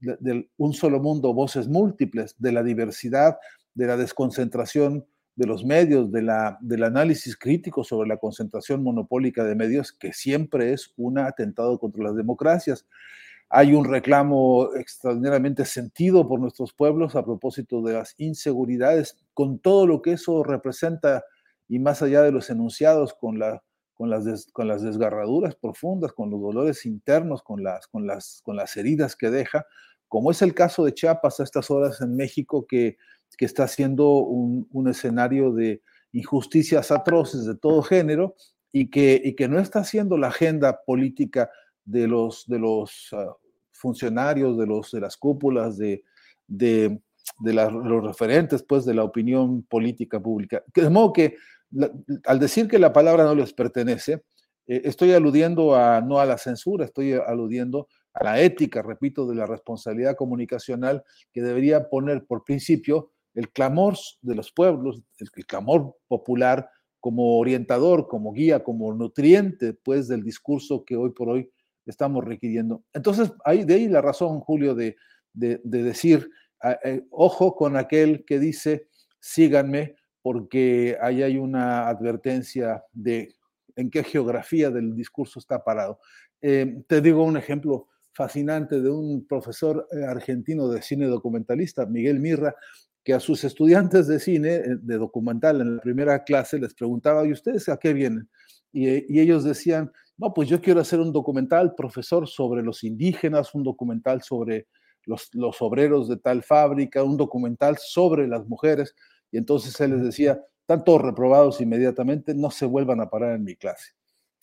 [0.58, 3.38] un solo mundo, voces múltiples, de la diversidad,
[3.76, 5.06] de la desconcentración
[5.40, 10.12] de los medios, de la, del análisis crítico sobre la concentración monopólica de medios, que
[10.12, 12.86] siempre es un atentado contra las democracias.
[13.50, 19.88] Hay un reclamo extraordinariamente sentido por nuestros pueblos a propósito de las inseguridades, con todo
[19.88, 21.24] lo que eso representa
[21.70, 23.64] y más allá de los enunciados, con, la,
[23.94, 28.58] con, las, con las desgarraduras profundas, con los dolores internos, con las, con, las, con
[28.58, 29.66] las heridas que deja,
[30.10, 32.98] como es el caso de Chiapas a estas horas en México, que
[33.38, 38.36] que está siendo un, un escenario de injusticias atroces de todo género
[38.72, 41.50] y que, y que no está haciendo la agenda política
[41.86, 43.34] de los, de los uh,
[43.72, 46.04] funcionarios, de, los, de las cúpulas, de,
[46.48, 47.00] de,
[47.44, 50.64] los referentes pues, de la opinión política pública.
[50.74, 51.38] De modo que
[52.26, 54.24] al decir que la palabra no les pertenece,
[54.68, 59.36] eh, estoy aludiendo a, no a la censura, estoy aludiendo a la ética, repito, de
[59.36, 65.46] la responsabilidad comunicacional que debería poner por principio el clamor de los pueblos, el, el
[65.46, 66.70] clamor popular
[67.00, 71.50] como orientador, como guía, como nutriente, pues, del discurso que hoy por hoy
[71.86, 72.84] estamos requiriendo.
[72.94, 74.98] Entonces, ahí, de ahí la razón, Julio, de,
[75.34, 76.30] de, de decir,
[76.84, 78.90] eh, ojo con aquel que dice,
[79.22, 83.34] síganme, porque ahí hay una advertencia de
[83.78, 86.00] en qué geografía del discurso está parado.
[86.42, 92.20] Eh, te digo un ejemplo fascinante de un profesor eh, argentino de cine documentalista, Miguel
[92.20, 92.54] Mirra,
[93.04, 97.26] que a sus estudiantes de cine, eh, de documental, en la primera clase les preguntaba,
[97.26, 98.30] ¿y ustedes a qué vienen?
[98.72, 103.56] Y, y, ellos decían, no, pues yo quiero hacer un documental, profesor, sobre los indígenas,
[103.56, 104.68] un documental sobre
[105.06, 108.96] los, los obreros de tal fábrica, un documental sobre las mujeres.
[109.32, 113.44] Y entonces él les decía, están todos reprobados inmediatamente, no se vuelvan a parar en
[113.44, 113.94] mi clase.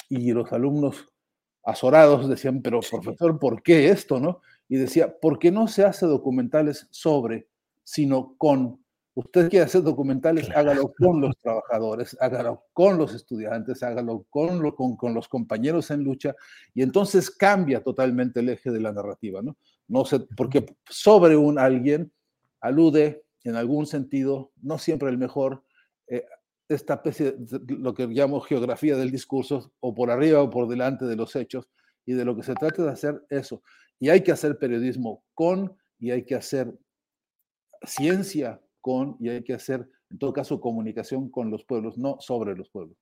[0.09, 1.07] Y los alumnos
[1.63, 4.19] azorados decían, pero profesor, ¿por qué esto?
[4.19, 4.41] no?
[4.69, 7.49] Y decía, ¿por qué no se hace documentales sobre
[7.87, 8.84] sino con.
[9.14, 10.72] Usted quiere hacer documentales, claro.
[10.72, 15.91] hágalo con los trabajadores, hágalo con los estudiantes, hágalo con, lo, con, con, los compañeros
[15.91, 16.34] en lucha,
[16.74, 19.57] y entonces cambia totalmente el eje de la narrativa, ¿no?
[19.89, 22.12] No sé, porque sobre un alguien
[22.61, 25.62] alude en algún sentido, no siempre el mejor,
[26.09, 26.26] eh,
[26.68, 31.07] esta especie de lo que llamo geografía del discurso, o por arriba o por delante
[31.07, 31.68] de los hechos,
[32.05, 33.62] y de lo que se trata de hacer eso.
[33.99, 36.76] Y hay que hacer periodismo con, y hay que hacer
[37.83, 42.57] ciencia con y hay que hacer, en todo caso, comunicación con los pueblos, no sobre
[42.57, 42.97] los pueblos.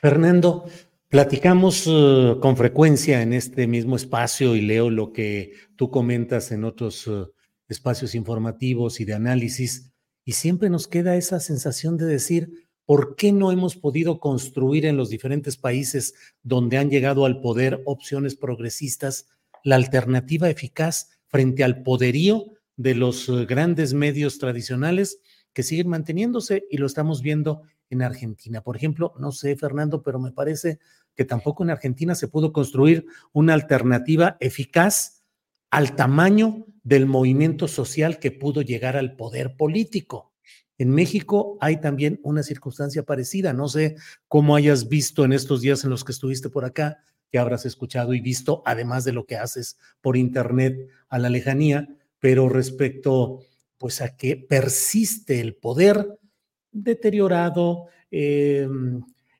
[0.00, 0.64] Fernando,
[1.08, 6.64] platicamos uh, con frecuencia en este mismo espacio y leo lo que tú comentas en
[6.64, 7.32] otros uh,
[7.68, 9.92] espacios informativos y de análisis,
[10.24, 14.96] y siempre nos queda esa sensación de decir, ¿por qué no hemos podido construir en
[14.96, 19.28] los diferentes países donde han llegado al poder opciones progresistas
[19.62, 25.20] la alternativa eficaz frente al poderío de los eh, grandes medios tradicionales
[25.52, 28.62] que siguen manteniéndose y lo estamos viendo en Argentina.
[28.62, 30.78] Por ejemplo, no sé, Fernando, pero me parece
[31.14, 35.22] que tampoco en Argentina se pudo construir una alternativa eficaz
[35.70, 40.32] al tamaño del movimiento social que pudo llegar al poder político.
[40.78, 43.52] En México hay también una circunstancia parecida.
[43.52, 43.96] No sé
[44.28, 46.98] cómo hayas visto en estos días en los que estuviste por acá,
[47.30, 50.76] que habrás escuchado y visto, además de lo que haces por Internet
[51.08, 51.88] a la lejanía,
[52.18, 53.40] pero respecto
[53.78, 56.18] pues a que persiste el poder
[56.72, 58.68] deteriorado, eh,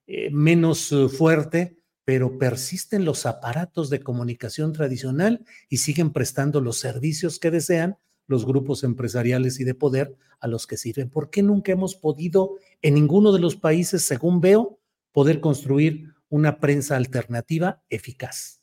[0.07, 7.39] eh, menos fuerte, pero persisten los aparatos de comunicación tradicional y siguen prestando los servicios
[7.41, 7.99] que desean
[8.29, 11.11] los grupos empresariales y de poder a los que sirven.
[11.11, 14.79] ¿Por qué nunca hemos podido en ninguno de los países, según veo,
[15.12, 18.61] poder construir una prensa alternativa eficaz?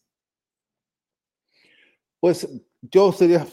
[2.20, 2.48] Pues
[2.82, 3.46] yo sería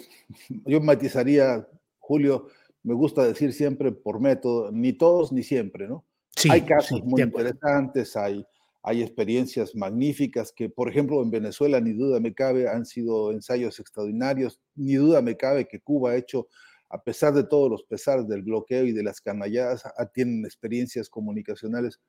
[0.65, 1.69] yo matizaría,
[1.99, 2.49] Julio,
[2.83, 6.05] me gusta decir siempre por método, ni todos ni siempre, ¿no?
[6.37, 8.47] Sí, hay casos sí, muy interesantes, hay,
[8.83, 13.79] hay experiencias magníficas que, por ejemplo, en Venezuela, ni duda me cabe, han sido ensayos
[13.79, 16.49] extraordinarios, ni duda me cabe que Cuba ha hecho,
[16.89, 19.83] a pesar de todos los pesares del bloqueo y de las canalladas,
[20.15, 22.01] tienen experiencias comunicacionales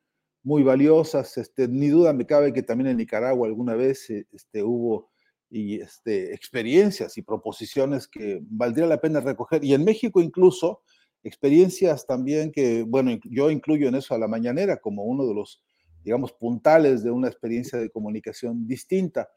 [0.44, 5.12] muy valiosas, este, ni duda me cabe que también en Nicaragua alguna vez este, hubo
[5.52, 9.64] y este, experiencias y proposiciones que valdría la pena recoger.
[9.64, 10.82] Y en México incluso
[11.24, 15.62] experiencias también que, bueno, yo incluyo en eso a la mañanera como uno de los,
[16.04, 19.30] digamos, puntales de una experiencia de comunicación distinta.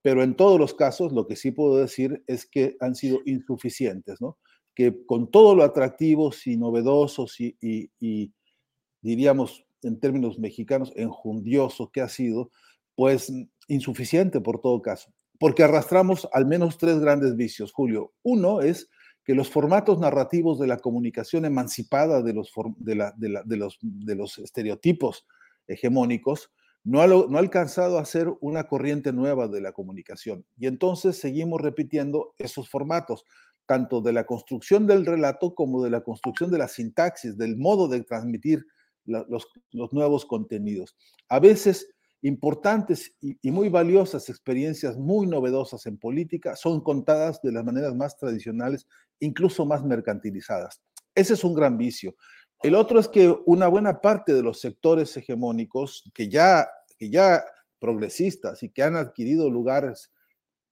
[0.00, 4.20] Pero en todos los casos, lo que sí puedo decir es que han sido insuficientes,
[4.20, 4.38] ¿no?
[4.74, 8.32] Que con todo lo atractivos y novedosos y, y, y
[9.02, 12.50] diríamos en términos mexicanos, enjundioso que ha sido,
[12.94, 13.32] pues
[13.68, 18.12] insuficiente por todo caso porque arrastramos al menos tres grandes vicios, Julio.
[18.22, 18.88] Uno es
[19.24, 25.26] que los formatos narrativos de la comunicación emancipada de los, de los, estereotipos
[25.66, 26.50] hegemónicos
[26.82, 30.46] no ha, no ha, alcanzado a ser una corriente nueva de la comunicación.
[30.56, 33.26] Y entonces seguimos repitiendo esos formatos,
[33.66, 37.86] tanto de la construcción del relato como de la construcción de la sintaxis, del modo
[37.86, 38.64] de transmitir
[39.04, 40.96] los, los nuevos contenidos.
[41.28, 41.86] A veces
[42.22, 48.16] importantes y, muy valiosas experiencias muy novedosas en política son contadas de las maneras más
[48.16, 48.86] tradicionales,
[49.20, 50.80] incluso más mercantilizadas.
[51.14, 52.16] Ese es un gran vicio.
[52.62, 57.44] El otro es que una buena parte de los sectores hegemónicos que ya, que ya
[57.78, 60.10] progresistas y que han adquirido lugares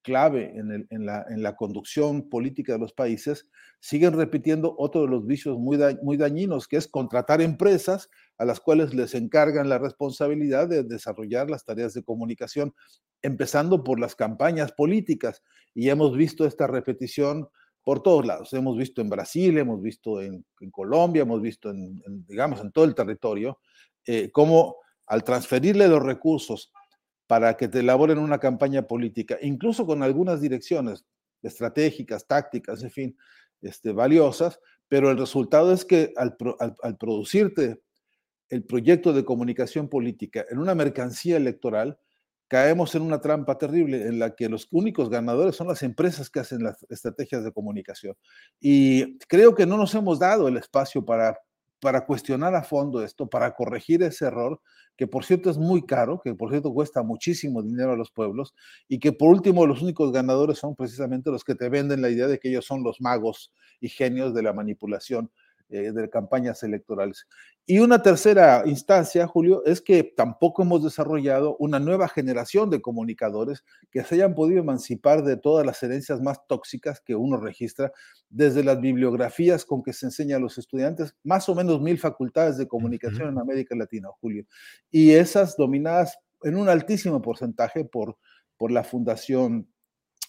[0.02, 1.06] clave en,
[1.42, 3.48] la, conducción política de los países,
[3.80, 8.60] siguen repitiendo otro de los vicios muy, muy dañinos, que es contratar empresas a las
[8.60, 12.74] cuales les encargan la responsabilidad de desarrollar las tareas de comunicación,
[13.22, 15.42] empezando por las campañas políticas.
[15.74, 17.48] Y hemos visto esta repetición
[17.82, 18.52] por todos lados.
[18.52, 22.94] Hemos visto en Brasil, hemos visto en, Colombia, hemos visto en, digamos, en todo el
[22.94, 23.60] territorio,
[24.04, 24.76] eh, cómo
[25.06, 26.72] al transferirle los recursos
[27.26, 31.04] para que te elaboren una campaña política, incluso con algunas direcciones
[31.42, 33.16] estratégicas, tácticas, en fin,
[33.62, 37.80] este, valiosas, pero el resultado es que al producirte
[38.48, 41.98] el proyecto de comunicación política en una mercancía electoral,
[42.48, 46.40] caemos en una trampa terrible en la que los únicos ganadores son las empresas que
[46.40, 48.14] hacen las estrategias de comunicación.
[48.60, 51.36] Y creo que no nos hemos dado el espacio para,
[51.80, 54.60] para cuestionar a fondo esto, para corregir ese error,
[54.96, 58.54] que por cierto es muy caro, que por cierto cuesta muchísimo dinero a los pueblos,
[58.88, 62.28] y que por último los únicos ganadores son precisamente los que te venden la idea
[62.28, 65.30] de que ellos son los magos y genios de la manipulación
[65.68, 67.26] eh, de campañas electorales.
[67.66, 73.64] Y una tercera instancia, Julio, es que tampoco hemos desarrollado una nueva generación de comunicadores
[73.90, 77.90] que se hayan podido emancipar de todas las herencias más tóxicas que uno registra,
[78.28, 82.56] desde las bibliografías con que se enseña a los estudiantes, más o menos mil facultades
[82.56, 84.44] de comunicación en América Latina, Julio,
[84.90, 88.18] y esas dominadas en un altísimo porcentaje por,
[88.56, 89.68] por la Fundación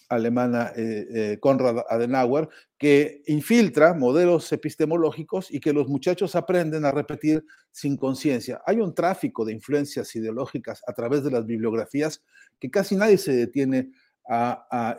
[0.08, 2.48] alemana eh, eh, Konrad Adenauer,
[2.78, 8.62] que infiltra modelos epistemológicos y que los muchachos aprenden a repetir sin conciencia.
[8.66, 12.22] Hay un tráfico de influencias ideológicas a través de las bibliografías
[12.58, 13.90] que casi nadie se detiene
[14.30, 14.96] a,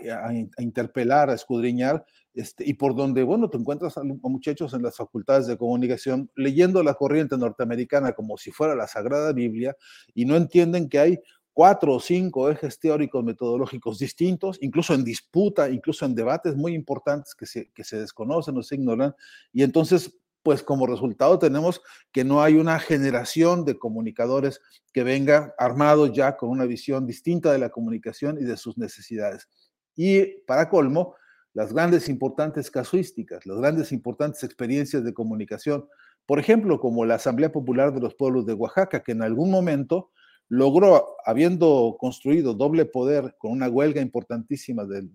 [0.58, 2.04] interpelar, a escudriñar,
[2.34, 6.82] este, y por donde, bueno, te encuentras a, muchachos en las facultades de comunicación leyendo
[6.84, 9.76] la corriente norteamericana como si fuera la Sagrada Biblia
[10.14, 11.20] y no entienden que hay
[11.60, 17.36] cuatro o cinco ejes teóricos metodológicos distintos, incluso en disputa, incluso en debates muy importantes
[17.36, 19.14] que se, que se desconocen o se ignoran.
[19.52, 21.82] Y entonces, pues como resultado tenemos
[22.14, 24.62] que no hay una generación de comunicadores
[24.94, 29.50] que venga armado ya con una visión distinta de la comunicación y de sus necesidades.
[29.98, 31.16] Y para colmo,
[31.54, 35.90] las grandes importantes casuísticas, las grandes importantes experiencias de comunicación,
[36.26, 40.12] por ejemplo, como la Asamblea Popular de los Pueblos de Oaxaca, que en algún momento
[40.50, 45.10] logró, habiendo construido doble poder con una huelga importantísima del,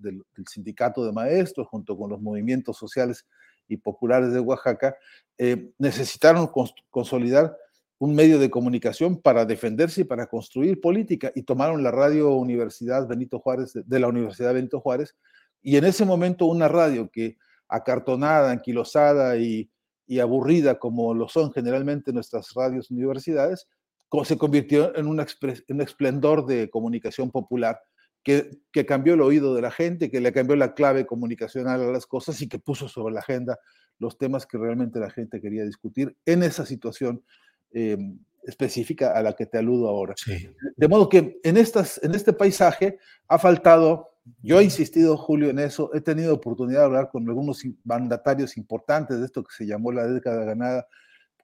[0.48, 3.26] sindicato de maestros junto con los movimientos sociales
[3.68, 4.96] y populares de Oaxaca,
[5.36, 6.48] eh, necesitaron
[6.90, 7.56] consolidar
[7.98, 13.08] un medio de comunicación para defenderse y para construir política y tomaron la radio Universidad
[13.08, 15.16] Benito Juárez de la Universidad Benito Juárez
[15.62, 19.70] y en ese momento una radio que acartonada, anquilosada y,
[20.06, 23.66] y aburrida como lo son generalmente nuestras radios universidades,
[24.24, 27.80] se convirtió en un, esplendor de comunicación popular
[28.22, 31.92] que, que, cambió el oído de la gente, que le cambió la clave comunicacional a
[31.92, 33.58] las cosas y que puso sobre la agenda
[33.98, 37.22] los temas que realmente la gente quería discutir en esa situación
[37.72, 37.98] eh,
[38.44, 40.14] específica a la que te aludo ahora.
[40.76, 42.98] De modo que en, estas, en este paisaje
[43.28, 44.10] ha faltado,
[44.42, 49.18] yo he insistido, Julio, en eso, he tenido oportunidad de hablar con algunos mandatarios importantes
[49.18, 50.86] de esto que se llamó la década ganada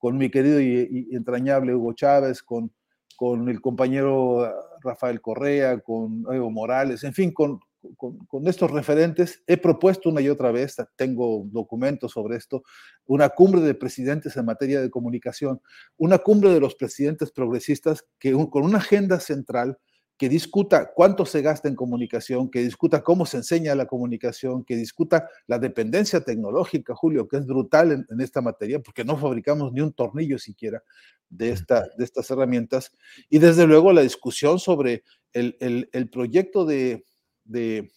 [0.00, 2.72] con mi querido y, entrañable Hugo Chávez, con,
[3.16, 4.50] con el compañero
[4.82, 7.60] Rafael Correa, con Evo Morales, en fin, con,
[7.96, 12.62] con, estos referentes, he propuesto una y otra vez, tengo documentos sobre esto,
[13.04, 15.60] una cumbre de presidentes en materia de comunicación,
[15.98, 19.78] una cumbre de los presidentes progresistas que con una agenda central
[20.20, 24.76] que discuta cuánto se gasta en comunicación, que discuta cómo se enseña la comunicación, que
[24.76, 29.80] discuta la dependencia tecnológica, Julio, que es brutal en, esta materia, porque no fabricamos ni
[29.80, 30.82] un tornillo siquiera
[31.30, 32.92] de, esta, de estas herramientas.
[33.30, 37.06] Y desde luego la discusión sobre el, proyecto de,
[37.44, 37.90] de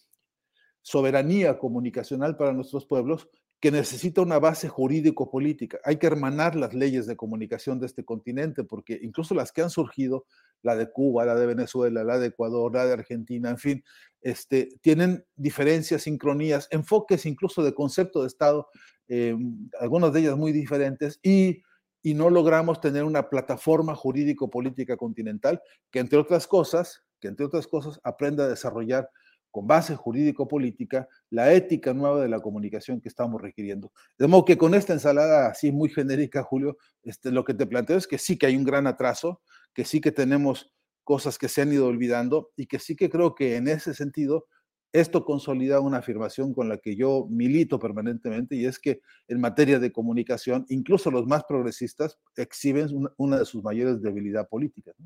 [0.80, 3.28] soberanía comunicacional para nuestros pueblos,
[3.64, 5.80] que necesita una base jurídico-política.
[5.84, 9.70] Hay que hermanar las leyes de comunicación de este continente, porque incluso las que han
[9.70, 10.26] surgido,
[10.60, 13.82] la de Cuba, la de Venezuela, la de Ecuador, la de Argentina, en fin,
[14.20, 18.68] este, tienen diferencias, sincronías, enfoques incluso de concepto de Estado,
[19.08, 19.34] eh,
[19.80, 21.62] algunas de ellas muy diferentes, y,
[22.02, 27.66] y no logramos tener una plataforma jurídico-política continental que, entre otras cosas, que entre otras
[27.66, 29.08] cosas aprenda a desarrollar
[29.54, 33.92] con base jurídico-política, la ética nueva de la comunicación que estamos requiriendo.
[34.18, 37.96] De modo que con esta ensalada así muy genérica, Julio, este, lo que te planteo
[37.96, 39.42] es que sí que hay un gran atraso,
[39.72, 40.74] que sí que tenemos
[41.04, 44.48] cosas que se han ido olvidando y que sí que creo que en ese sentido
[44.92, 49.78] esto consolida una afirmación con la que yo milito permanentemente y es que en materia
[49.78, 52.88] de comunicación, incluso los más progresistas exhiben
[53.18, 54.96] una, de sus mayores debilidades políticas.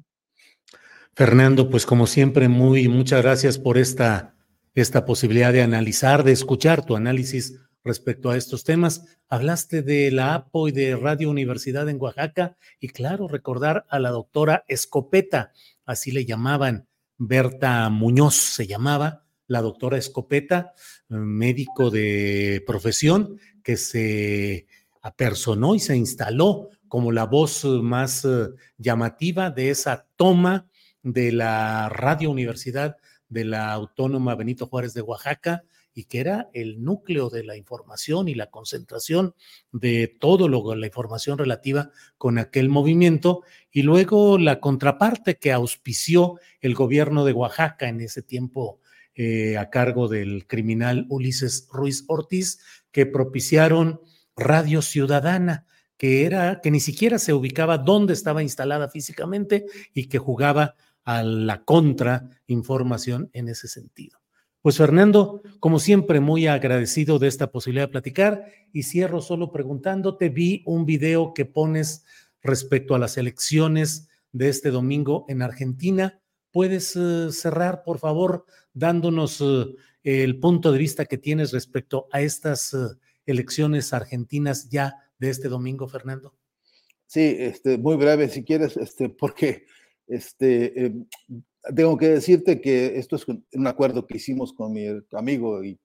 [1.12, 4.37] Fernando, pues como siempre, muy muchas gracias por esta,
[4.80, 9.04] esta posibilidad de analizar, de escuchar tu análisis respecto a estos temas.
[9.28, 14.10] Hablaste de la APO y de Radio Universidad en Oaxaca y claro, recordar a la
[14.10, 15.52] doctora Escopeta,
[15.84, 20.74] así le llamaban, Berta Muñoz se llamaba, la doctora Escopeta,
[21.08, 24.66] médico de profesión, que se
[25.02, 30.68] apersonó y se instaló como la voz más eh, llamativa de esa toma
[31.02, 32.96] de la Radio Universidad
[33.28, 35.64] de la Autónoma Benito Juárez de Oaxaca
[35.94, 39.34] y que era el núcleo de la información y la concentración
[39.72, 46.38] de todo lo, la información relativa con aquel movimiento y luego la contraparte que auspició
[46.60, 48.80] el gobierno de Oaxaca en ese tiempo
[49.20, 52.60] eh, a cargo del criminal Ulises Ruiz Ortiz,
[52.92, 54.00] que propiciaron
[54.36, 55.66] Radio Ciudadana,
[55.96, 60.76] que era, que ni siquiera se ubicaba dónde estaba instalada físicamente y que jugaba
[61.08, 64.18] a la contrainformación en ese sentido.
[64.60, 68.44] Pues Fernando, como siempre, muy agradecido de esta posibilidad de platicar
[68.74, 72.04] y cierro solo preguntándote, vi un video que pones
[72.42, 76.20] respecto a las elecciones de este domingo en Argentina.
[76.52, 78.44] ¿Puedes eh, cerrar, por favor,
[78.74, 79.64] dándonos eh,
[80.02, 82.76] el punto de vista que tienes respecto a estas eh,
[83.24, 86.34] elecciones argentinas ya de este domingo, Fernando?
[87.06, 89.64] Sí, este, muy breve, si quieres, este, porque
[90.08, 91.06] este, em,
[91.74, 95.78] tengo que decirte que esto es un acuerdo que hicimos con mi amigo y,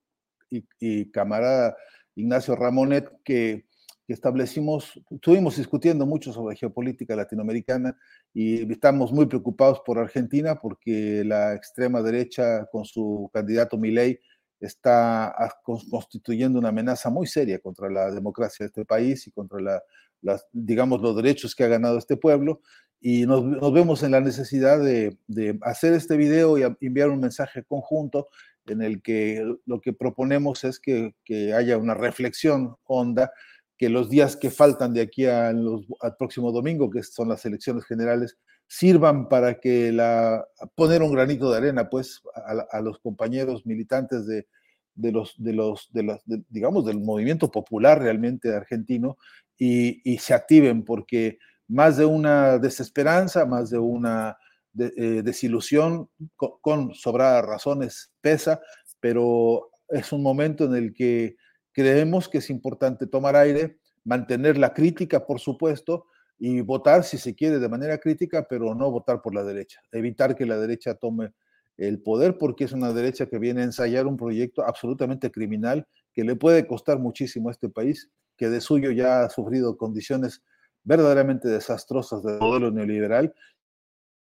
[1.12, 1.76] camarada
[2.14, 3.66] Ignacio Ramonet, que
[4.06, 7.96] establecimos, estuvimos discutiendo mucho sobre geopolítica latinoamericana
[8.32, 14.20] y estamos muy preocupados por Argentina porque la extrema derecha con su candidato Milei
[14.60, 19.82] está constituyendo una amenaza muy seria contra la democracia de este país y contra
[20.20, 22.60] los derechos que ha ganado este pueblo.
[23.06, 27.20] Y nos, nos vemos en la necesidad de, de, hacer este video y enviar un
[27.20, 28.28] mensaje conjunto
[28.66, 33.30] en el que lo que proponemos es que, que haya una reflexión honda
[33.76, 35.84] que los días que faltan de aquí al
[36.18, 41.58] próximo domingo, que son las elecciones generales, sirvan para que la, poner un granito de
[41.58, 42.22] arena, pues,
[42.70, 44.46] a, los compañeros militantes de,
[44.94, 49.18] de los, de los, de los digamos, del movimiento popular realmente argentino
[49.58, 51.38] y, se activen, porque
[51.68, 54.36] más de una desesperanza, más de una
[54.78, 58.60] eh, desilusión, con, con sobradas razones, pesa,
[59.00, 61.36] pero es un momento en el que
[61.74, 66.06] Creemos que es importante tomar aire, mantener la crítica, por supuesto,
[66.38, 69.80] y votar si se quiere de manera crítica, pero no votar por la derecha.
[69.90, 71.32] Evitar que la derecha tome
[71.76, 76.22] el poder porque es una derecha que viene a ensayar un proyecto absolutamente criminal que
[76.22, 80.44] le puede costar muchísimo a este país, que de suyo ya ha sufrido condiciones
[80.84, 83.34] verdaderamente desastrosas del modelo neoliberal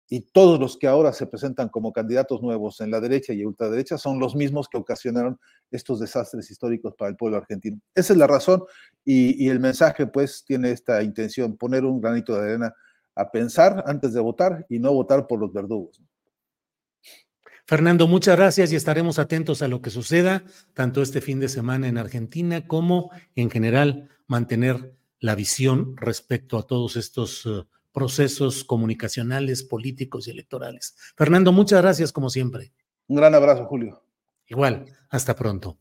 [0.08, 3.98] y todos los que ahora se presentan como candidatos nuevos en la derecha y ultraderecha
[3.98, 5.38] son los mismos que ocasionaron
[5.70, 7.80] estos desastres históricos para el pueblo argentino.
[7.94, 8.62] Esa es la razón
[9.04, 12.74] y, el mensaje pues tiene esta intención, poner un granito de arena
[13.16, 16.00] a pensar antes de votar y no votar por los verdugos.
[17.66, 21.88] Fernando, muchas gracias y estaremos atentos a lo que suceda tanto este fin de semana
[21.88, 27.46] en Argentina como en general mantener la visión respecto a todos estos...
[27.46, 30.94] Uh, procesos comunicacionales, políticos y electorales.
[31.16, 32.70] Fernando, muchas gracias como siempre.
[33.06, 34.02] Un gran abrazo, Julio.
[34.48, 35.78] Igual, hasta pronto.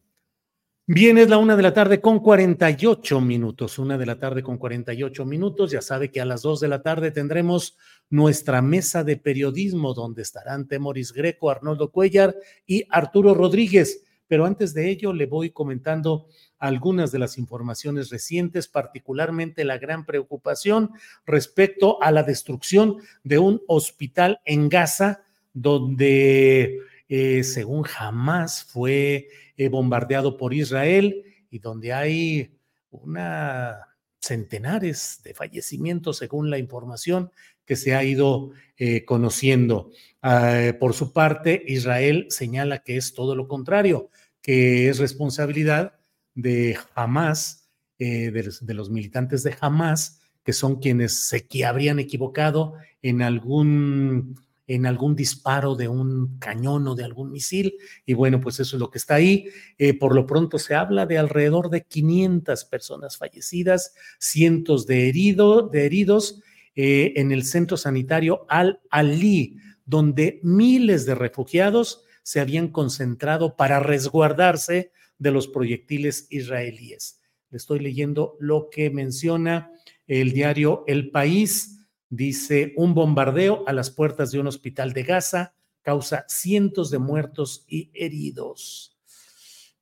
[0.88, 4.58] Bien, es la una de la tarde con 48 minutos, una de la tarde con
[4.58, 5.72] 48 minutos.
[5.72, 7.76] Ya sabe que a las dos de la tarde tendremos
[8.10, 12.34] nuestra mesa de periodismo donde estarán Temoris Greco, Arnoldo Cuellar
[12.66, 14.05] y Arturo Rodríguez.
[14.28, 20.06] Pero antes de ello, le voy comentando algunas de las informaciones recientes, particularmente la gran
[20.06, 20.92] preocupación
[21.26, 25.24] respecto a la destrucción de un hospital en Gaza,
[25.54, 32.58] donde, eh, según jamás, fue eh, bombardeado por Israel y donde hay
[32.90, 33.96] una
[34.26, 37.32] centenares de fallecimientos, según la información
[37.66, 39.92] que se ha ido eh, conociendo.
[40.22, 44.10] Ah, por su parte, Israel señala que es todo lo contrario,
[44.42, 45.94] que es responsabilidad
[46.36, 52.74] de Hamas, eh, de, los militantes de Hamas, que son quienes se que habrían equivocado
[53.02, 54.36] en algún,
[54.68, 57.78] en algún disparo de un cañón o de algún misil.
[58.06, 59.48] Y bueno, pues eso es lo que está ahí.
[59.78, 65.70] Eh, por lo pronto se habla de alrededor de 500 personas fallecidas, cientos de, herido,
[65.70, 66.42] de heridos
[66.76, 74.92] eh, en el centro sanitario Al-Ali, donde miles de refugiados se habían concentrado para resguardarse
[75.18, 77.22] de los proyectiles israelíes.
[77.50, 79.72] Le estoy leyendo lo que menciona
[80.08, 81.80] el diario El País.
[82.10, 87.64] Dice, un bombardeo a las puertas de un hospital de Gaza causa cientos de muertos
[87.68, 88.98] y heridos.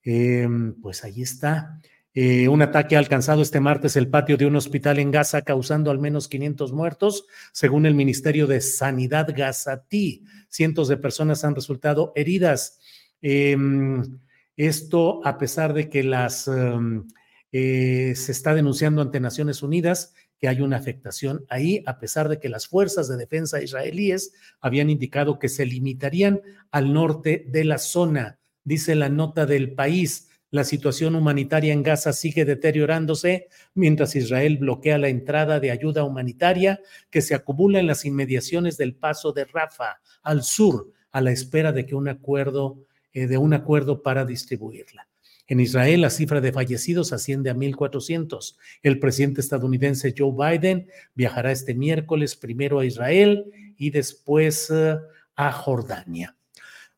[0.04, 1.80] Em, pues ahí está.
[2.16, 5.90] Eh, un ataque ha alcanzado este martes el patio de un hospital en Gaza, causando
[5.90, 10.24] al menos 500 muertos, según el Ministerio de Sanidad Gazatí.
[10.48, 12.80] Cientos de personas han resultado heridas.
[13.22, 14.20] Em,
[14.56, 17.08] esto a pesar de que las em,
[17.52, 22.38] eh, se está denunciando ante Naciones Unidas que hay una afectación ahí, a pesar de
[22.38, 27.78] que las fuerzas de defensa israelíes habían indicado que se limitarían al norte de la
[27.78, 30.28] zona, dice la nota del país.
[30.54, 36.80] La situación humanitaria en Gaza sigue deteriorándose mientras Israel bloquea la entrada de ayuda humanitaria
[37.10, 41.72] que se acumula en las inmediaciones del paso de Rafa al sur, a la espera
[41.72, 45.08] de que un acuerdo, eh, de un acuerdo para distribuirla.
[45.48, 48.56] En Israel, la cifra de fallecidos asciende a 1.400.
[48.84, 53.46] El presidente estadounidense Joe Biden viajará este miércoles primero a Israel
[53.76, 55.00] y después eh,
[55.36, 56.38] a Jordania.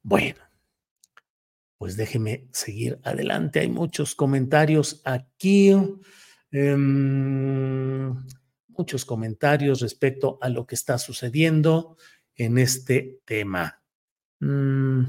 [0.04, 0.45] Bueno,
[1.78, 3.60] pues déjeme seguir adelante.
[3.60, 5.74] Hay muchos comentarios aquí.
[6.52, 8.16] Em,
[8.78, 11.98] muchos comentarios respecto a lo que está sucediendo
[12.36, 13.82] en este tema.
[14.40, 15.04] Mm,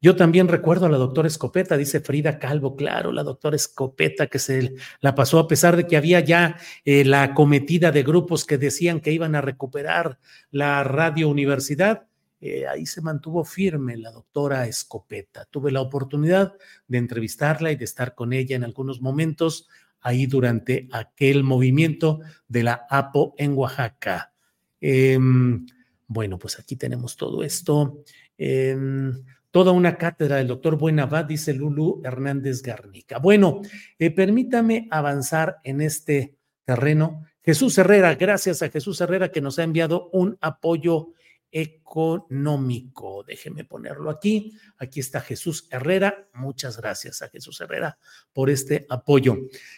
[0.00, 4.38] yo también recuerdo a la doctora Escopeta, dice Frida Calvo, claro, la doctora Escopeta que
[4.38, 8.58] se la pasó a pesar de que había ya eh, la cometida de grupos que
[8.58, 10.18] decían que iban a recuperar
[10.50, 12.06] la radio universidad
[12.40, 15.46] eh, ahí se mantuvo firme la doctora Escopeta.
[15.46, 16.54] Tuve la oportunidad
[16.86, 19.68] de entrevistarla y de estar con ella en algunos momentos
[20.00, 24.32] ahí durante aquel movimiento de la APO en Oaxaca.
[24.80, 25.66] Em,
[26.06, 28.02] bueno, pues aquí tenemos todo esto.
[28.36, 33.18] Em, toda una cátedra del doctor Buenavad, dice Lulu Hernández Garnica.
[33.18, 33.62] Bueno,
[33.98, 37.22] eh, permítame avanzar en este terreno.
[37.42, 41.12] Jesús Herrera, gracias a Jesús Herrera que nos ha enviado un apoyo
[41.54, 43.22] económico.
[43.22, 44.52] Déjeme ponerlo aquí.
[44.76, 46.28] Aquí está Jesús Herrera.
[46.34, 47.96] Muchas gracias a Jesús Herrera
[48.32, 49.36] por este apoyo.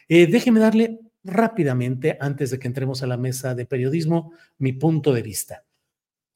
[0.08, 5.12] Eh, déjeme darle rápidamente, antes de que entremos a la mesa de periodismo, mi punto
[5.12, 5.64] de vista.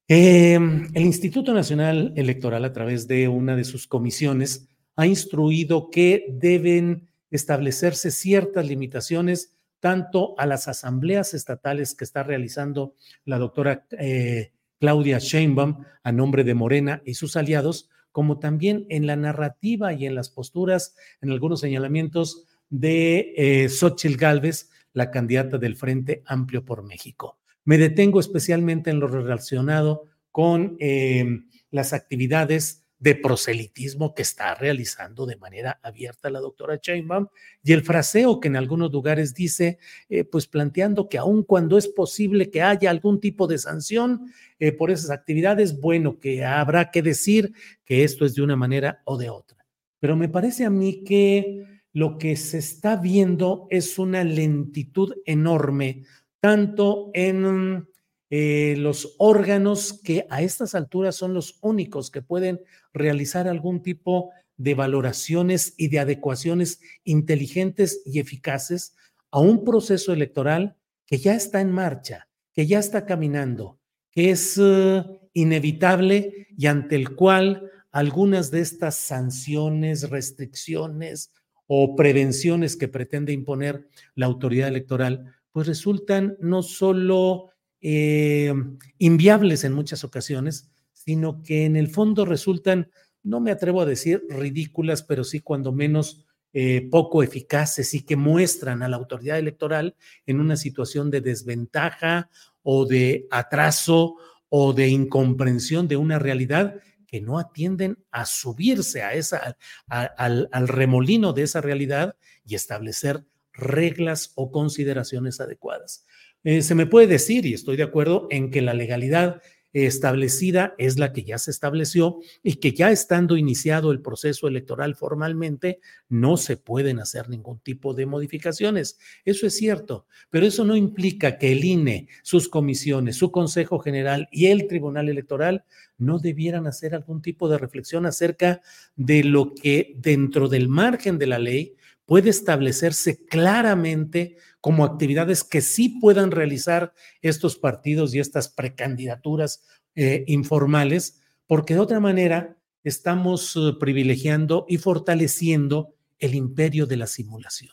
[0.06, 6.26] Em, el Instituto Nacional Electoral, a través de una de sus comisiones, ha instruido que
[6.28, 14.52] deben establecerse ciertas limitaciones tanto a las asambleas estatales que está realizando la doctora eh,
[14.80, 20.06] Claudia Sheinbaum a nombre de Morena y sus aliados, como también en la narrativa y
[20.06, 26.64] en las posturas, en algunos señalamientos de eh, Xochitl Gálvez, la candidata del Frente Amplio
[26.64, 27.38] por México.
[27.64, 35.24] Me detengo especialmente en lo relacionado con eh, las actividades de proselitismo que está realizando
[35.24, 37.28] de manera abierta la doctora Sheinbaum
[37.62, 39.78] y el fraseo que en algunos lugares dice,
[40.10, 44.72] eh, pues planteando que aun cuando es posible que haya algún tipo de sanción eh,
[44.72, 47.54] por esas actividades, bueno, que habrá que decir
[47.86, 49.66] que esto es de una manera o de otra.
[49.98, 56.04] Pero me parece a mí que lo que se está viendo es una lentitud enorme,
[56.38, 57.88] tanto en
[58.32, 62.60] eh, los órganos que a estas alturas son los únicos que pueden
[62.92, 68.94] realizar algún tipo de valoraciones y de adecuaciones inteligentes y eficaces
[69.30, 70.76] a un proceso electoral
[71.06, 73.80] que ya está en marcha, que ya está caminando,
[74.10, 81.32] que es eh, inevitable y ante el cual algunas de estas sanciones, restricciones
[81.66, 88.52] o prevenciones que pretende imponer la autoridad electoral, pues resultan no solo eh,
[88.98, 90.69] inviables en muchas ocasiones,
[91.04, 92.90] sino que en el fondo resultan,
[93.22, 98.16] no me atrevo a decir ridículas, pero sí cuando menos eh, poco eficaces y que
[98.16, 99.96] muestran a la autoridad electoral
[100.26, 102.28] en una situación de desventaja
[102.62, 104.16] o de atraso
[104.50, 106.76] o de incomprensión de una realidad
[107.06, 109.56] que no atienden a subirse a esa,
[109.88, 113.24] al, al remolino de esa realidad y establecer
[113.54, 116.04] reglas o consideraciones adecuadas.
[116.44, 119.42] Eh, se me puede decir, y estoy de acuerdo, en que la legalidad
[119.72, 124.96] establecida es la que ya se estableció y que ya estando iniciado el proceso electoral
[124.96, 128.98] formalmente, no se pueden hacer ningún tipo de modificaciones.
[129.24, 134.28] Eso es cierto, pero eso no implica que el INE, sus comisiones, su Consejo General
[134.32, 135.64] y el Tribunal Electoral
[135.98, 138.62] no debieran hacer algún tipo de reflexión acerca
[138.96, 141.76] de lo que dentro del margen de la ley
[142.10, 146.92] puede establecerse claramente como actividades que sí puedan realizar
[147.22, 149.62] estos partidos y estas precandidaturas
[149.94, 157.06] eh, informales, porque de otra manera estamos eh, privilegiando y fortaleciendo el imperio de la
[157.06, 157.70] simulación.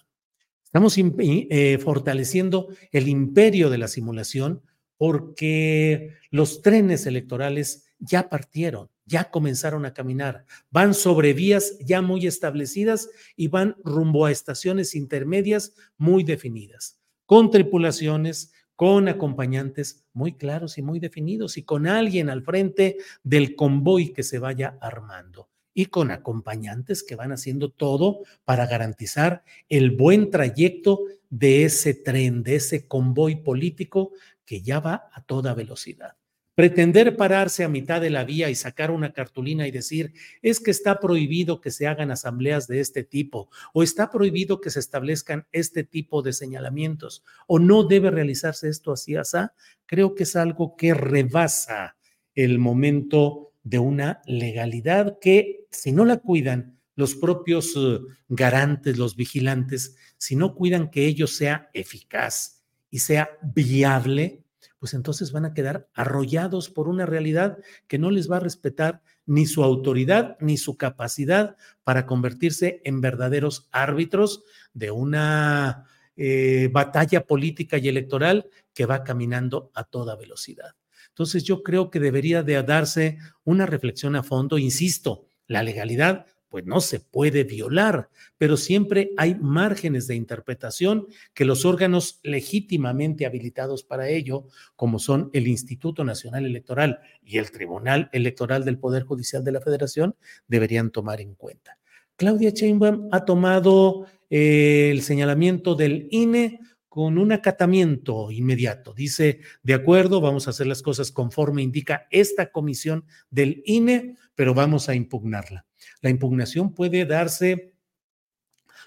[0.63, 4.61] Estamos eh, fortaleciendo el imperio de la simulación
[4.97, 12.27] porque los trenes electorales ya partieron, ya comenzaron a caminar, van sobre vías ya muy
[12.27, 20.77] establecidas y van rumbo a estaciones intermedias muy definidas, con tripulaciones, con acompañantes muy claros
[20.77, 25.87] y muy definidos y con alguien al frente del convoy que se vaya armando y
[25.87, 32.55] con acompañantes que van haciendo todo para garantizar el buen trayecto de ese tren, de
[32.55, 34.11] ese convoy político
[34.45, 36.15] que ya va a toda velocidad.
[36.57, 40.71] Pretender pararse a mitad de la vía y sacar una cartulina y decir, es que
[40.71, 45.45] está prohibido que se hagan asambleas de este tipo, o está prohibido que se establezcan
[45.51, 49.37] este tipo de señalamientos, o no debe realizarse esto así, así,
[49.85, 51.95] creo que es algo que rebasa
[52.33, 57.99] el momento de una legalidad que, si no la cuidan los propios eh,
[58.29, 64.46] garantes, los vigilantes, si no cuidan que ello sea eficaz y sea viable,
[64.79, 67.57] pues entonces van a quedar arrollados por una realidad
[67.87, 73.01] que no les va a respetar ni su autoridad ni su capacidad para convertirse en
[73.01, 80.75] verdaderos árbitros de una eh, batalla política y electoral que va caminando a toda velocidad.
[81.09, 86.65] Entonces yo creo que debería de darse una reflexión a fondo, insisto, la legalidad pues
[86.65, 93.83] no se puede violar, pero siempre hay márgenes de interpretación que los órganos legítimamente habilitados
[93.83, 99.43] para ello, como son el Instituto Nacional Electoral y el Tribunal Electoral del Poder Judicial
[99.43, 100.15] de la Federación,
[100.47, 101.77] deberían tomar en cuenta.
[102.15, 106.59] Claudia Sheinbaum ha tomado eh, el señalamiento del INE
[106.97, 108.91] con un acatamiento inmediato.
[108.91, 114.55] Dice, de acuerdo, vamos a hacer las cosas conforme indica esta comisión del INE, pero
[114.55, 115.67] vamos a impugnarla.
[116.01, 117.73] La impugnación puede darse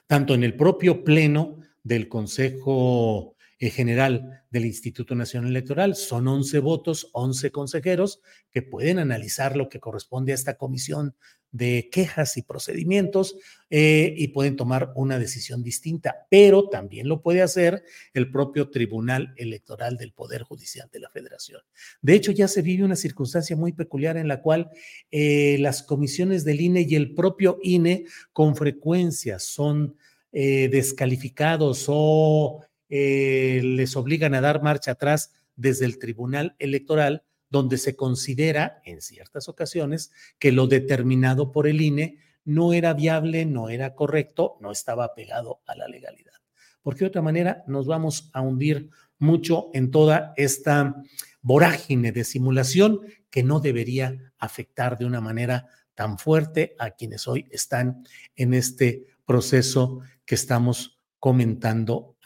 [0.06, 3.36] tanto en el propio pleno del Consejo
[3.68, 5.94] General del Instituto Nacional Electoral.
[5.94, 11.14] Son 11 votos, 11 consejeros que pueden analizar lo que corresponde a esta comisión
[11.52, 13.36] de quejas y procedimientos
[13.70, 17.82] eh, y pueden tomar una decisión distinta, pero también lo puede hacer
[18.14, 21.60] el propio Tribunal Electoral del Poder Judicial de la Federación.
[22.00, 24.70] De hecho, ya se vive una circunstancia muy peculiar en la cual
[25.10, 29.96] eh, las comisiones del INE y el propio INE con frecuencia son
[30.32, 37.96] eh, descalificados o les obligan a dar marcha atrás desde el Tribunal Electoral donde se
[37.96, 43.94] considera en ciertas ocasiones que lo determinado por el INE no era viable, no era
[43.94, 46.32] correcto, no estaba pegado a la legalidad.
[46.82, 48.88] Porque de otra manera nos vamos a hundir
[49.18, 51.02] mucho en toda esta
[51.42, 57.46] vorágine de simulación que no debería afectar de una manera tan fuerte a quienes hoy
[57.50, 58.04] están
[58.36, 62.16] en este proceso que estamos comentando.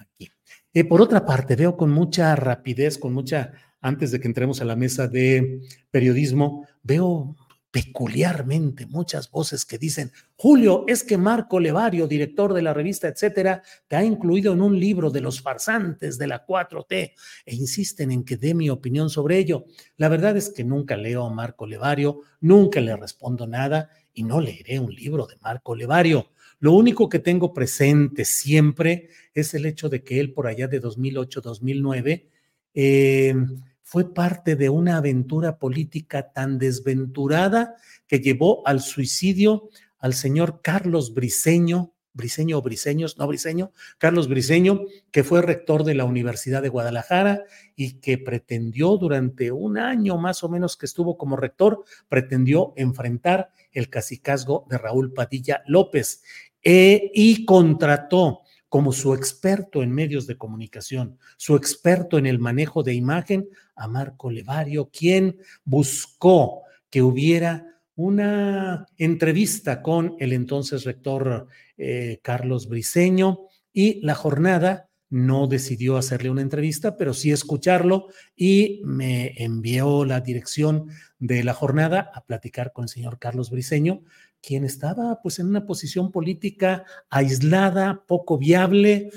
[0.75, 4.64] Eh, por otra parte, veo con mucha rapidez, con mucha antes de que entremos a
[4.64, 5.61] la mesa de
[5.91, 7.37] periodismo, veo
[7.70, 13.62] peculiarmente muchas voces que dicen, Julio, es que Marco Levario, director de la revista, etcétera,
[13.89, 17.12] te ha incluido en un libro de los farsantes de la 4T
[17.47, 19.66] e insisten en que dé mi opinión sobre ello.
[19.97, 24.41] La verdad es que nunca leo a Marco Levario, nunca le respondo nada y no
[24.41, 26.31] leeré un libro de Marco Levario.
[26.64, 30.80] Lo único que tengo presente siempre es el hecho de que él por allá de
[30.80, 32.24] 2008-2009
[32.72, 33.34] eh,
[33.82, 41.12] fue parte de una aventura política tan desventurada que llevó al suicidio al señor Carlos
[41.12, 46.70] Briceño, Briceño o Briceños, no Briceño, Carlos Briceño, que fue rector de la Universidad de
[46.70, 47.42] Guadalajara
[47.76, 53.50] y que pretendió durante un año más o menos que estuvo como rector, pretendió enfrentar
[53.72, 56.22] el cacicazgo de Raúl Padilla López
[56.64, 62.82] eh, y contrató como su experto en medios de comunicación, su experto en el manejo
[62.82, 71.46] de imagen, a Marco Levario, quien buscó que hubiera una entrevista con el entonces rector
[71.76, 78.80] eh, Carlos Briceño y la jornada no decidió hacerle una entrevista, pero sí escucharlo y
[78.84, 80.88] me envió la dirección
[81.20, 84.02] de la jornada a platicar con el señor Carlos Briceño,
[84.45, 89.11] quien estaba pues en una posición política aislada, poco viable.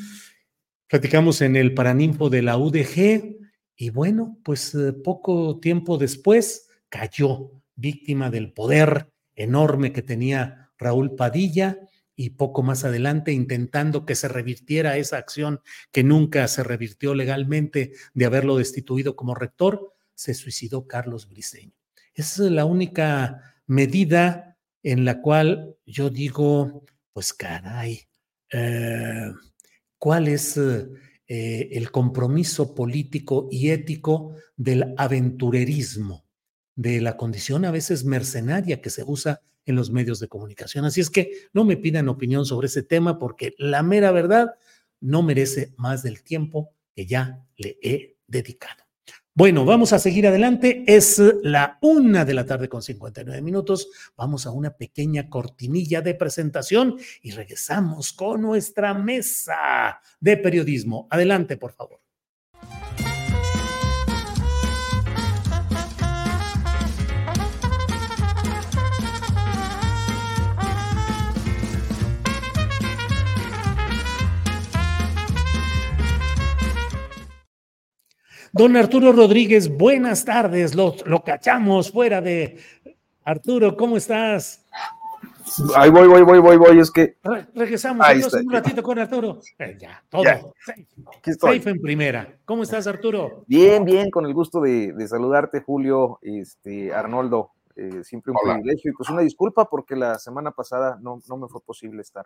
[0.88, 3.38] Platicamos en el Paraninfo de la UDG
[3.76, 11.16] y bueno, pues eh, poco tiempo después cayó víctima del poder enorme que tenía Raúl
[11.16, 11.78] Padilla
[12.16, 15.60] y poco más adelante intentando que se revirtiera esa acción
[15.92, 21.74] que nunca se revirtió legalmente de haberlo destituido como rector, se suicidó Carlos Briceño.
[22.16, 24.47] Esa es la única medida
[24.92, 28.08] en la cual yo digo, pues caray,
[28.54, 29.34] eh,
[29.98, 36.24] ¿cuál es eh, el compromiso político y ético del aventurerismo,
[36.74, 40.86] de la condición a veces mercenaria que se usa en los medios de comunicación?
[40.86, 44.56] Así es que no me pidan opinión sobre ese tema porque la mera verdad
[45.02, 48.87] no merece más del tiempo que ya le he dedicado.
[49.38, 50.84] Bueno, vamos a seguir adelante.
[50.88, 53.88] Es la una de la tarde con 59 minutos.
[54.18, 61.08] Vamos a una pequeña cortinilla de presentación y regresamos con nuestra mesa de periodismo.
[61.12, 62.07] Adelante, por favor.
[78.58, 80.74] Don Arturo Rodríguez, buenas tardes.
[80.74, 82.58] Lo, lo cachamos fuera de.
[83.24, 84.66] Arturo, ¿cómo estás?
[85.76, 86.80] Ahí voy, voy, voy, voy, voy.
[86.80, 87.18] Es que.
[87.54, 89.42] regresamos un ratito con Arturo.
[89.60, 90.24] Eh, ya, todo.
[91.40, 92.36] Safe, en primera.
[92.46, 93.44] ¿Cómo estás, Arturo?
[93.48, 97.52] Bien, bien, con el gusto de, saludarte, Julio, este, Arnoldo.
[97.76, 101.48] Eh, siempre un privilegio y pues una disculpa porque la semana pasada no, no me
[101.48, 102.26] fue posible estar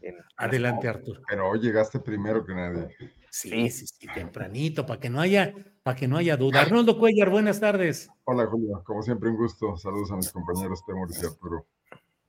[0.00, 0.16] en.
[0.38, 1.20] Adelante, Arturo.
[1.28, 2.88] Pero hoy llegaste primero que nadie.
[3.36, 6.62] Sí, sí, sí, tempranito, para que no haya, para que no haya duda.
[6.62, 8.08] Arnoldo Cuellar, buenas tardes.
[8.24, 8.82] Hola, Julio.
[8.82, 9.76] Como siempre, un gusto.
[9.76, 11.66] Saludos a mis compañeros Temoris y Arturo.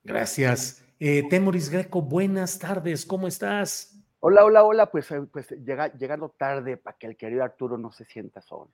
[0.03, 0.83] Gracias.
[0.99, 3.05] Eh, Temoris Greco, buenas tardes.
[3.05, 3.97] ¿Cómo estás?
[4.19, 4.91] Hola, hola, hola.
[4.91, 8.69] Pues, eh, pues llega, llegando tarde para que el querido Arturo no se sienta solo.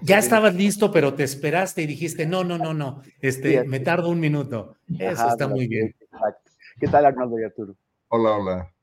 [0.00, 4.08] Ya estabas listo, pero te esperaste y dijiste, no, no, no, no, este, me tardo
[4.08, 4.76] un minuto.
[4.98, 5.94] Eso está muy bien.
[6.00, 6.50] Exacto.
[6.80, 7.76] ¿Qué tal, Arnoldo y Arturo?
[8.08, 8.75] Hola, hola.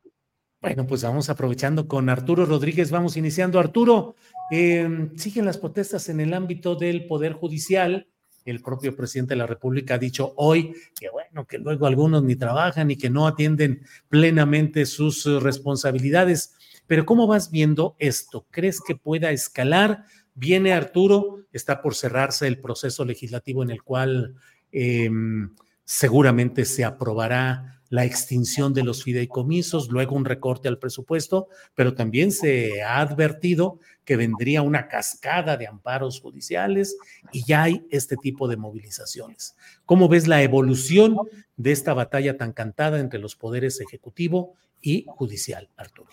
[0.64, 3.60] Bueno, pues vamos aprovechando con Arturo Rodríguez, vamos iniciando.
[3.60, 4.16] Arturo,
[4.50, 8.08] em, siguen las protestas en el ámbito del Poder Judicial.
[8.46, 12.38] El propio presidente de la República ha dicho hoy que bueno, que luego algunos ni
[12.38, 16.56] trabajan y que no atienden plenamente sus responsabilidades.
[16.88, 18.46] Pero ¿cómo vas viendo esto?
[18.50, 20.06] ¿Crees que pueda escalar?
[20.34, 24.36] Viene Arturo, está por cerrarse el proceso legislativo en el cual
[24.72, 25.54] em,
[25.84, 32.32] seguramente se aprobará la extinción de los fideicomisos, luego un recorte al presupuesto, pero también
[32.32, 36.98] se ha advertido que vendría una cascada de amparos judiciales
[37.32, 39.56] y ya hay este tipo de movilizaciones.
[39.86, 41.18] ¿Cómo ves la evolución
[41.56, 46.10] de esta batalla tan cantada entre los poderes ejecutivo y judicial, Arturo?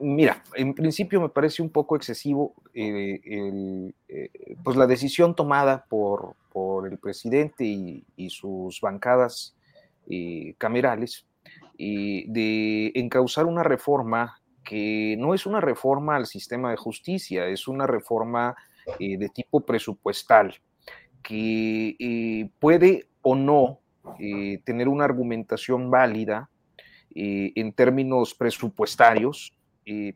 [0.00, 3.20] mira, en principio me parece un poco excesivo eh,
[4.08, 4.30] eh,
[4.64, 9.54] pues la decisión tomada por, por el presidente y sus bancadas
[10.08, 11.26] eh, camerales
[11.78, 17.86] de encauzar una reforma que no es una reforma al sistema de justicia, es una
[17.86, 18.54] reforma
[19.00, 20.54] eh, de tipo presupuestal,
[21.22, 23.80] que eh, puede o no
[24.64, 26.50] tener una argumentación válida
[27.14, 29.56] en términos presupuestarios,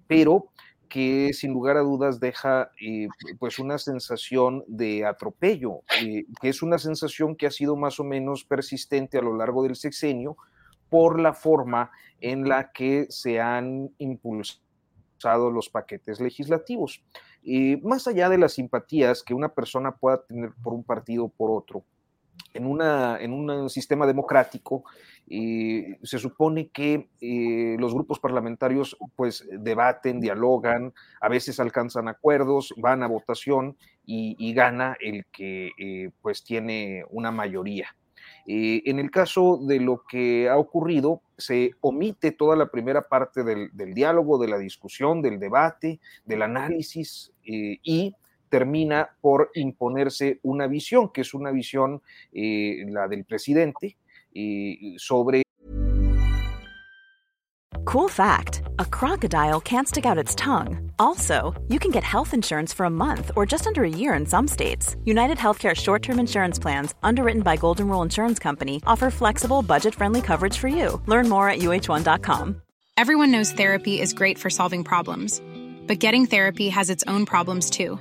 [0.09, 0.51] pero
[0.89, 2.71] que sin lugar a dudas deja
[3.39, 5.81] pues una sensación de atropello,
[6.41, 9.77] que es una sensación que ha sido más o menos persistente a lo largo del
[9.77, 10.37] sexenio
[10.89, 14.61] por la forma en la que se han impulsado
[15.51, 17.03] los paquetes legislativos.
[17.83, 21.51] más allá de las simpatías que una persona pueda tener por un partido o por
[21.51, 21.85] otro,
[22.55, 24.85] en, una, en un sistema democrático
[25.29, 32.73] eh, se supone que eh, los grupos parlamentarios pues debaten, dialogan, a veces alcanzan acuerdos,
[32.77, 37.89] van a votación y, gana el que eh, pues tiene una mayoría.
[38.47, 43.71] en el caso de lo que ha ocurrido, se omite toda la primera parte del,
[43.73, 48.15] del diálogo, de la discusión, del debate, del análisis y
[48.49, 53.97] termina por imponerse una visión, que es una visión, eh, la del presidente,
[54.35, 55.43] eh, sobre.
[57.85, 60.91] Cool fact a crocodile can't stick out its tongue.
[60.99, 64.27] Also, you can get health insurance for a month or just under a year in
[64.27, 64.97] some states.
[65.05, 69.95] United Healthcare short term insurance plans, underwritten by Golden Rule Insurance Company, offer flexible, budget
[69.95, 71.01] friendly coverage for you.
[71.07, 72.63] Learn more at uh1.com.
[72.97, 75.41] Everyone knows therapy is great for solving problems,
[75.87, 78.01] but getting therapy has its own problems too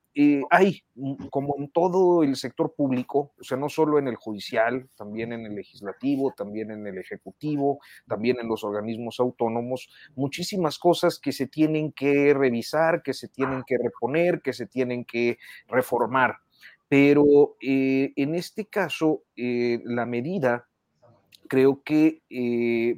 [0.13, 0.83] eh, hay,
[1.29, 5.45] como en todo el sector público, o sea, no solo en el judicial, también en
[5.45, 11.47] el legislativo, también en el ejecutivo, también en los organismos autónomos, muchísimas cosas que se
[11.47, 15.37] tienen que revisar, que se tienen que reponer, que se tienen que
[15.67, 16.37] reformar.
[16.89, 20.67] Pero eh, en este caso, eh, la medida
[21.47, 22.21] creo que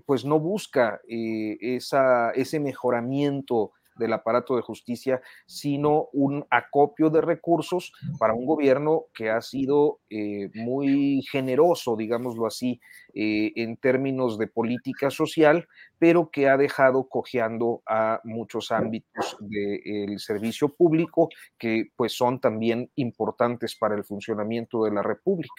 [0.06, 8.34] pues no busca ese mejoramiento del aparato de justicia, sino un acopio de recursos para
[8.34, 12.80] un gobierno que ha sido eh, muy generoso, digámoslo así,
[13.14, 15.68] eh, en términos de política social,
[16.00, 22.90] pero que ha dejado cojeando a muchos ámbitos del servicio público que pues son también
[22.96, 25.54] importantes para el funcionamiento de la República.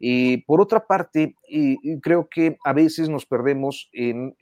[0.00, 1.34] Eh, por otra parte,
[2.02, 4.36] creo que a veces nos perdemos en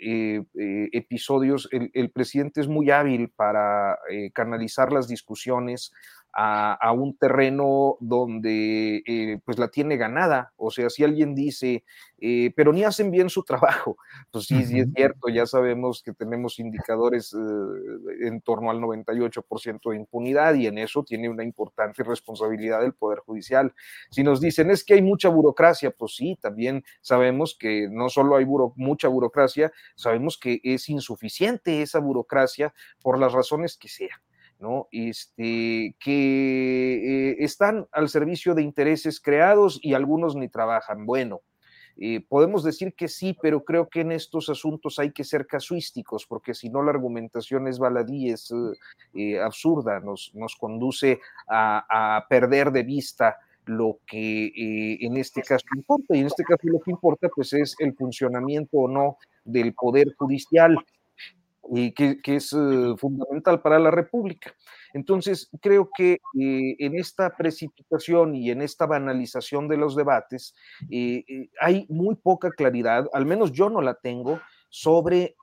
[0.92, 3.98] episodios, el presidente es muy hábil para
[4.32, 5.92] canalizar las discusiones
[6.38, 10.52] a, un terreno donde eh, pues la tiene ganada.
[10.56, 11.82] O sea, si alguien dice,
[12.18, 13.96] eh, pero ni hacen bien su trabajo,
[14.30, 19.90] pues sí, sí es cierto, ya sabemos que tenemos indicadores eh, en torno al 98%
[19.90, 23.72] de impunidad y en eso tiene una importante responsabilidad del Poder Judicial.
[24.10, 28.36] Si nos dicen es que hay mucha burocracia, pues sí, también sabemos que no solo
[28.36, 34.25] hay mucha burocracia, sabemos que es insuficiente esa burocracia por las razones que sean.
[34.58, 34.88] ¿No?
[34.90, 41.06] Este, que eh, están al servicio de intereses creados y algunos ni trabajan.
[41.06, 41.42] Bueno,
[41.98, 46.26] eh, podemos decir que sí, pero creo que en estos asuntos hay que ser casuísticos,
[46.26, 48.52] porque si no la argumentación es baladí, es
[49.14, 54.52] eh, absurda, nos, nos conduce a, a, perder de vista lo que
[55.00, 56.14] en este caso importa.
[56.16, 60.14] Y en este caso lo que importa pues es el funcionamiento o no del Poder
[60.16, 60.78] Judicial
[61.70, 64.54] y que, es eh, fundamental para la República.
[64.92, 70.54] Entonces, creo que eh, en esta precipitación y en esta banalización de los debates
[70.90, 71.24] eh,
[71.60, 75.36] hay muy poca claridad, al menos yo no la tengo, sobre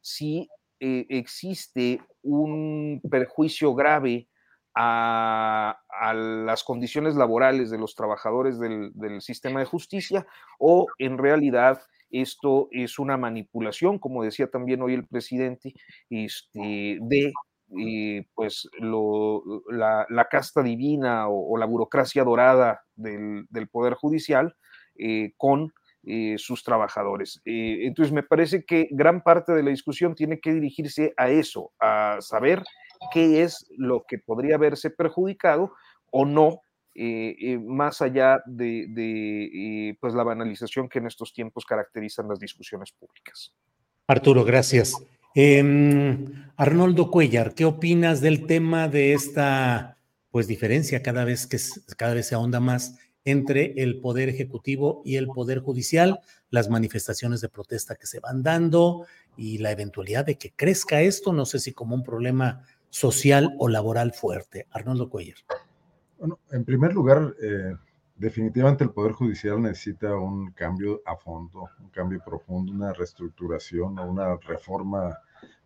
[0.00, 0.48] si
[0.78, 4.28] existe un perjuicio grave
[4.74, 5.78] a,
[6.44, 10.26] las condiciones laborales de los trabajadores del, del sistema de justicia
[10.58, 11.80] o en realidad
[12.12, 15.74] esto es una manipulación, como decía también hoy el presidente,
[16.10, 17.32] este, de
[17.78, 18.68] eh, pues
[19.70, 24.54] la, casta divina o, la burocracia dorada del, Poder Judicial
[24.96, 25.72] eh, con
[26.04, 27.40] eh, sus trabajadores.
[27.44, 32.18] entonces, me parece que gran parte de la discusión tiene que dirigirse a eso, a
[32.20, 32.62] saber
[33.12, 35.72] qué es lo que podría haberse perjudicado
[36.10, 36.60] o no
[36.94, 43.54] eh, más allá de, pues la banalización que en estos tiempos caracterizan las discusiones públicas.
[44.06, 44.94] Arturo, gracias.
[45.34, 49.96] Em, Arnoldo Cuellar, ¿qué opinas del tema de esta
[50.30, 51.58] pues diferencia cada vez que
[51.96, 56.20] cada vez se ahonda más entre el poder ejecutivo y el poder judicial,
[56.50, 61.32] las manifestaciones de protesta que se van dando y la eventualidad de que crezca esto,
[61.32, 64.66] no sé si como un problema social o laboral fuerte.
[64.70, 65.36] Arnoldo Cuellar.
[66.22, 67.74] Bueno, en primer lugar, eh,
[68.14, 74.06] definitivamente el Poder Judicial necesita un cambio a fondo, un cambio profundo, una reestructuración o
[74.06, 75.18] una reforma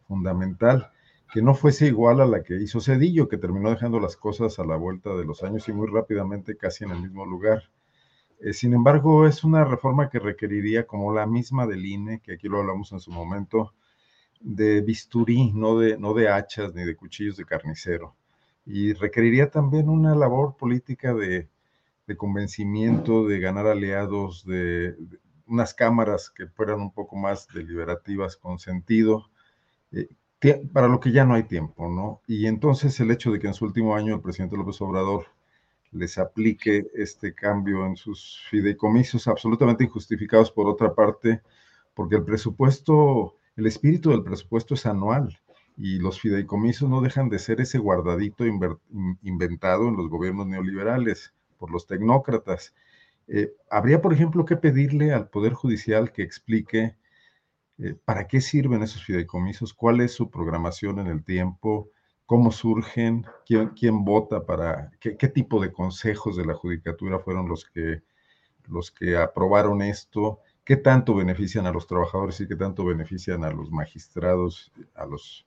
[0.09, 0.91] fundamental
[1.31, 4.65] que no fuese igual a la que hizo Cedillo, que terminó dejando las cosas a
[4.65, 7.65] la vuelta de los años y muy rápidamente casi en el mismo lugar.
[8.41, 12.49] Eh, sin embargo, es una reforma que requeriría, como la misma del INE, que aquí
[12.49, 13.75] lo hablamos en su momento,
[14.41, 18.17] de bisturí, no de, no de hachas ni de cuchillos de carnicero
[18.67, 21.49] y requeriría también una labor política de,
[22.17, 24.97] convencimiento, de ganar aliados, de,
[25.47, 29.31] unas cámaras que fueran un poco más deliberativas con sentido,
[29.93, 30.09] eh,
[30.73, 32.21] para lo que ya no hay tiempo, ¿no?
[32.27, 35.27] Y entonces el hecho de que en su último año el presidente López Obrador
[35.93, 41.43] les aplique este cambio en sus fideicomisos absolutamente injustificados por otra parte,
[41.95, 45.41] porque el presupuesto, el espíritu del presupuesto es anual
[45.77, 48.45] y los fideicomisos no dejan de ser ese guardadito
[49.23, 52.75] inventado en los gobiernos neoliberales por los tecnócratas.
[53.29, 56.97] Eh, habría, por ejemplo, que pedirle al Poder Judicial que explique
[57.79, 61.91] eh, para qué sirven esos fideicomisos, cuál es su programación en el tiempo,
[62.25, 67.49] cómo surgen, quién, quién vota para, qué, qué, tipo de consejos de la judicatura fueron
[67.49, 68.03] los que,
[68.67, 73.51] los que aprobaron esto, qué tanto benefician a los trabajadores y qué tanto benefician a
[73.51, 75.46] los magistrados, a los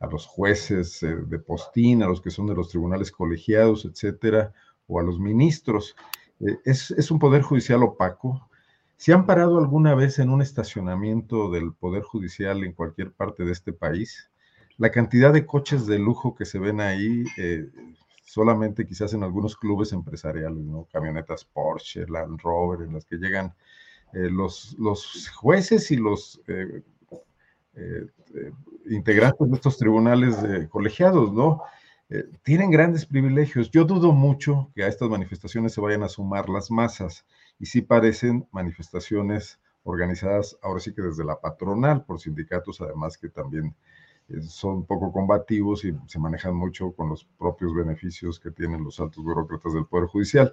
[0.00, 4.52] a los jueces eh, de postín, a los que son de los tribunales colegiados, etcétera,
[4.86, 5.96] o a los ministros.
[6.40, 8.48] Eh, es, un poder judicial opaco.
[8.96, 13.52] ¿Se han parado alguna vez en un estacionamiento del poder judicial en cualquier parte de
[13.52, 14.30] este país?
[14.76, 17.68] La cantidad de coches de lujo que se ven ahí, eh,
[18.24, 20.86] solamente quizás en algunos clubes empresariales, ¿no?
[20.92, 23.54] Camionetas Porsche, Land Rover, en las que llegan
[24.12, 26.40] los, los jueces y los
[28.88, 30.36] integrantes de estos tribunales
[30.68, 31.62] colegiados, ¿no?
[32.42, 33.70] tienen grandes privilegios.
[33.70, 37.26] Yo dudo mucho que a estas manifestaciones se vayan a sumar las masas
[37.58, 43.28] y sí parecen manifestaciones organizadas ahora sí que desde la patronal por sindicatos, además que
[43.28, 43.74] también
[44.46, 49.24] son poco combativos y se manejan mucho con los propios beneficios que tienen los altos
[49.24, 50.52] burócratas del Poder Judicial.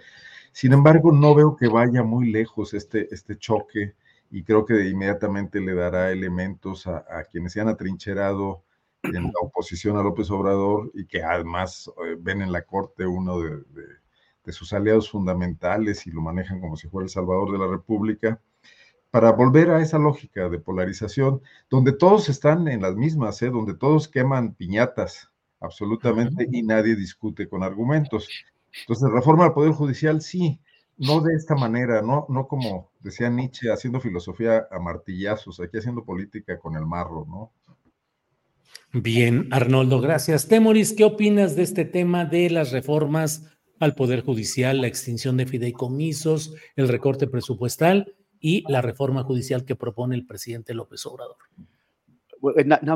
[0.53, 3.93] Sin embargo, no veo que vaya muy lejos este, este choque
[4.31, 8.63] y creo que inmediatamente le dará elementos a, quienes se han atrincherado
[9.03, 13.39] en la oposición a López Obrador y que además eh, ven en la Corte uno
[13.39, 13.61] de,
[14.45, 18.39] de sus aliados fundamentales y lo manejan como si fuera el Salvador de la República
[19.11, 23.49] para volver a esa lógica de polarización, donde todos están en las mismas, ¿eh?
[23.49, 25.29] donde todos queman piñatas
[25.61, 28.27] absolutamente y nadie discute con argumentos.
[28.81, 30.59] Entonces, reforma al Poder Judicial, sí,
[30.97, 36.03] no de esta manera, no, no como decía Nietzsche, haciendo filosofía a martillazos, aquí haciendo
[36.05, 37.51] política con el marro, ¿no?
[38.93, 40.47] Bien, Arnoldo, gracias.
[40.47, 43.43] Temoris, ¿qué opinas de este tema de las reformas
[43.79, 49.75] al Poder Judicial, la extinción de fideicomisos, el recorte presupuestal y la reforma judicial que
[49.75, 51.37] propone el presidente López Obrador.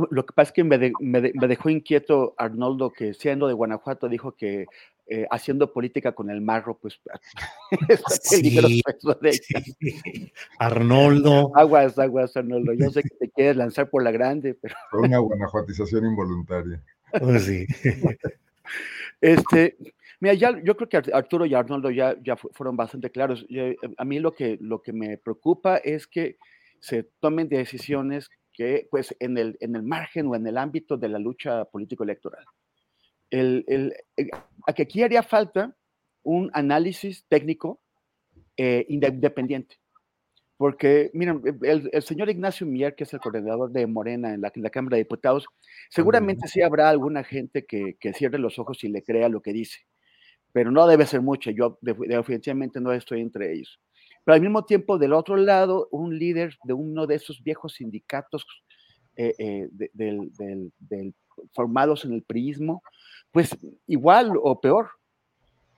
[0.09, 4.65] Lo que pasa es que me, dejó inquieto Arnoldo, que siendo de Guanajuato dijo que
[5.07, 6.99] eh, haciendo política con el marro, pues
[8.21, 8.81] sí,
[10.59, 11.51] Arnoldo.
[11.55, 12.73] Aguas, aguas, Arnoldo.
[12.73, 14.75] Yo sé que te quieres lanzar por la grande, pero.
[14.93, 16.83] una guanajuatización involuntaria.
[17.19, 17.65] Pues sí.
[19.21, 19.77] este,
[20.19, 23.45] Mira, ya, yo creo que Arturo y Arnoldo ya, ya fueron bastante claros.
[23.49, 26.37] Eh, a mí lo que, lo que me preocupa es que
[26.79, 28.29] se tomen decisiones
[28.59, 32.43] que, pues, en el, en el margen o en el ámbito de la lucha político-electoral.
[33.29, 34.29] El, el, eh,
[34.67, 35.77] aquí haría falta
[36.23, 37.79] un análisis técnico
[38.57, 39.77] eh, independiente.
[40.57, 44.61] Porque, miren, el, señor Ignacio Mier, que es el coordinador de Morena en la, en
[44.61, 45.45] la Cámara de Diputados,
[45.89, 49.53] seguramente sí habrá alguna gente que, que, cierre los ojos y le crea lo que
[49.53, 49.85] dice
[50.51, 53.79] pero no debe ser mucho, yo definitivamente no estoy entre ellos.
[54.23, 58.45] Pero al mismo tiempo, del otro lado, un líder de uno de esos viejos sindicatos
[59.15, 61.11] eh, eh,
[61.53, 62.81] formados en el priismo,
[63.31, 64.91] pues igual o peor.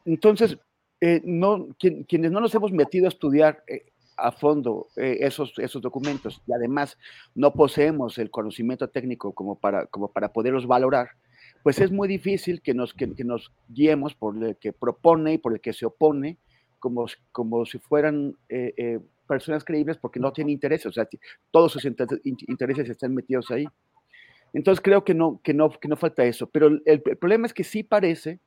[0.06, 0.58] Entonces,
[1.00, 3.64] eh, no, quienes no nos hemos metido a estudiar
[4.18, 6.98] a fondo esos, esos documentos y además
[7.34, 11.10] no poseemos el conocimiento técnico como para, como para poderlos valorar,
[11.64, 15.54] pues es muy difícil que nos, que, nos guiemos por el que propone y por
[15.54, 16.38] el que se opone,
[16.82, 21.08] como, como si fueran eh, eh, personas creíbles porque no tienen intereses, o sea,
[21.52, 23.66] todos sus intereses están metidos ahí.
[24.52, 27.64] Entonces creo que no, que no, que no falta eso, pero el, problema es que
[27.64, 28.40] sí parece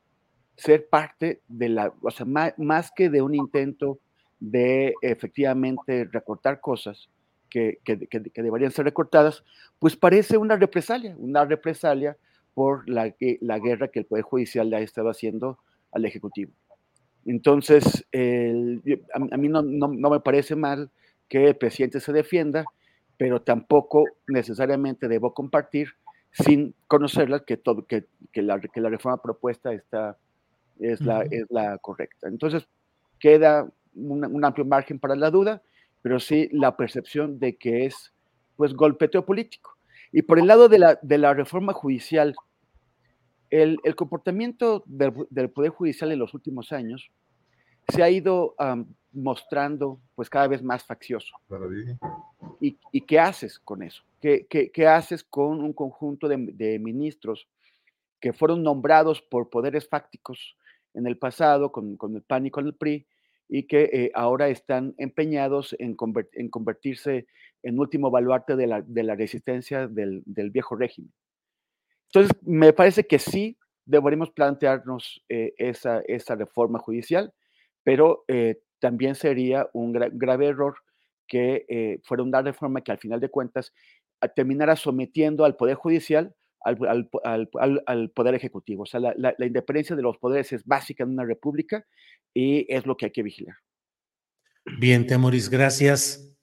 [0.55, 3.97] ser parte de la, o sea, más, que de un intento
[4.39, 7.09] de efectivamente recortar cosas
[7.49, 9.43] que, que, que, deberían ser recortadas,
[9.79, 12.17] pues parece una represalia, una represalia
[12.53, 15.57] por la, la guerra que el Poder Judicial le ha estado haciendo
[15.91, 16.51] al Ejecutivo.
[17.25, 20.91] Entonces, a, mí no, no, me parece mal
[21.27, 22.65] que el presidente se defienda,
[23.17, 25.89] pero tampoco necesariamente debo compartir
[26.31, 30.17] sin conocerla que, todo, que, que, la, que la reforma propuesta está,
[30.79, 32.27] es, la, es la correcta.
[32.27, 32.67] Entonces,
[33.19, 35.61] queda un, amplio margen para la duda,
[36.01, 38.13] pero sí la percepción de que es
[38.55, 39.77] pues golpeteo político.
[40.11, 42.35] Y por el lado de la, de la reforma judicial,
[43.61, 47.09] el, el comportamiento del, del, Poder Judicial en los últimos años
[47.87, 48.55] se ha ido
[49.13, 51.35] mostrando pues cada vez más faccioso.
[52.59, 54.03] ¿Y, ¿Y, qué haces con eso?
[54.19, 57.47] ¿Qué, qué, qué haces con un conjunto de, de, ministros
[58.19, 60.57] que fueron nombrados por poderes fácticos
[60.93, 63.05] en el pasado, con, con el PAN y con el PRI,
[63.47, 65.95] y que eh, ahora están empeñados en,
[66.33, 67.27] en, convertirse
[67.61, 71.11] en último baluarte de la, de la resistencia del, del, viejo régimen.
[72.07, 77.33] Entonces, me parece que sí deberíamos plantearnos eh, esa, esa, reforma judicial,
[77.83, 80.75] pero eh, también sería un grave error
[81.27, 83.73] que fuera una reforma que al final de cuentas
[84.35, 87.09] terminara sometiendo al Poder Judicial al,
[87.85, 88.83] al, Poder Ejecutivo.
[88.83, 91.85] O sea, la, la, independencia de los poderes es básica en una república
[92.33, 93.55] y es lo que hay que vigilar.
[94.79, 96.35] Bien, Temoris, gracias.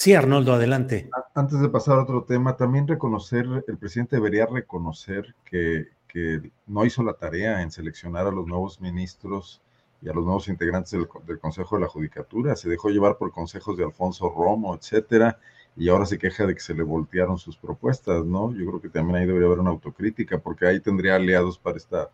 [0.00, 1.10] Sí, Arnoldo, adelante.
[1.34, 6.86] Antes de pasar a otro tema, también reconocer, el presidente debería reconocer que, que no
[6.86, 9.60] hizo la tarea en seleccionar a los nuevos ministros
[10.00, 12.56] y a los nuevos integrantes del, del, Consejo de la Judicatura.
[12.56, 15.38] Se dejó llevar por consejos de Alfonso Romo, etcétera,
[15.76, 18.54] y ahora se queja de que se le voltearon sus propuestas, ¿no?
[18.54, 22.08] Yo creo que también ahí debería haber una autocrítica, porque ahí tendría aliados para esta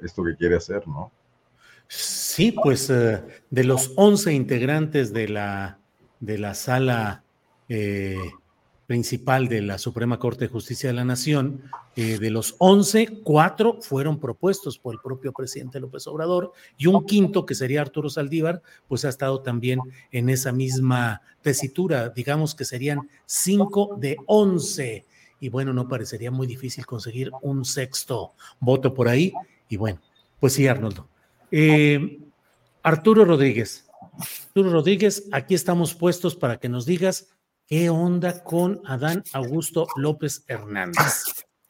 [0.00, 1.10] esto que quiere hacer, ¿no?
[1.88, 5.78] Sí, pues eh, de los 11 integrantes de la,
[6.20, 7.21] de la sala
[7.74, 8.18] eh,
[8.86, 11.62] principal de la Suprema Corte de Justicia de la Nación,
[11.96, 17.06] eh, de los 11, cuatro fueron propuestos por el propio presidente López Obrador y un
[17.06, 19.80] quinto, que sería Arturo Saldívar, pues ha estado también
[20.10, 25.06] en esa misma tesitura, digamos que serían cinco de 11.
[25.40, 29.32] Y bueno, no parecería muy difícil conseguir un sexto voto por ahí.
[29.70, 30.00] Y bueno,
[30.38, 31.08] pues sí, Arnoldo.
[31.50, 32.20] Eh,
[32.82, 33.86] Arturo Rodríguez.
[34.48, 37.28] Arturo Rodríguez, aquí estamos puestos para que nos digas
[37.66, 41.24] ¿Qué onda con Adán Augusto López Hernández?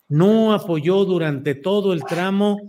[0.09, 2.61] No apoyó durante todo el tramo,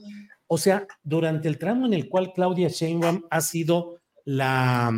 [0.48, 4.92] o sea, durante el tramo en el cual Claudia Sheinbaum ha sido la,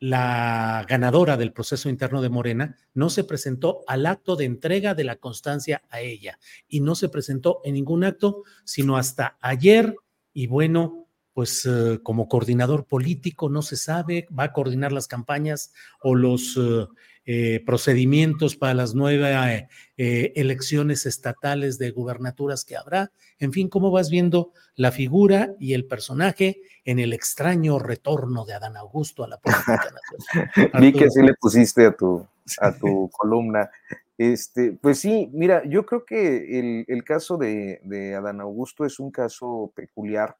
[0.00, 5.04] la ganadora del proceso interno de Morena, no se presentó al acto de entrega de
[5.04, 6.38] la constancia a ella
[6.68, 9.94] y no se presentó en ningún acto, sino hasta ayer
[10.32, 15.72] y bueno, pues eh, como coordinador político no se sabe, va a coordinar las campañas
[16.02, 16.86] o los eh,
[17.26, 19.64] eh, procedimientos para las nuevas
[19.98, 23.12] eh, elecciones estatales de gubernaturas que habrá.
[23.38, 28.54] En fin, ¿cómo vas viendo la figura y el personaje en el extraño retorno de
[28.54, 30.72] Adán Augusto a la política nacional?
[30.80, 32.26] Vi que sí le pusiste a tu,
[32.58, 33.70] a tu columna.
[34.18, 38.98] Este, pues sí, mira, yo creo que el, el caso de, de Adán Augusto es
[38.98, 40.36] un caso peculiar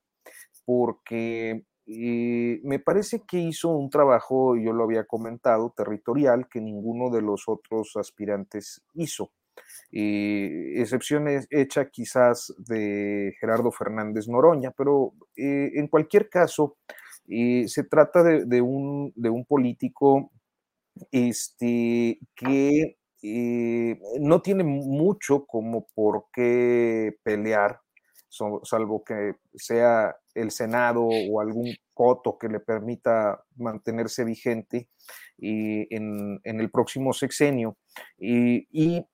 [0.70, 7.10] porque y me parece que hizo un trabajo, yo lo había comentado, territorial, que ninguno
[7.10, 9.32] de los otros aspirantes hizo.
[9.90, 16.76] Eh, excepciones hecha quizás de Gerardo Fernández Noroña, pero eh, en cualquier caso,
[17.26, 20.30] eh, se trata de, un, de, un, político
[21.10, 22.96] este, que
[24.20, 27.80] no tiene mucho como por qué pelear
[28.30, 34.88] salvo que sea el Senado o algún coto que le permita mantenerse vigente
[35.36, 37.76] y en, el próximo sexenio.
[38.18, 39.06] Y,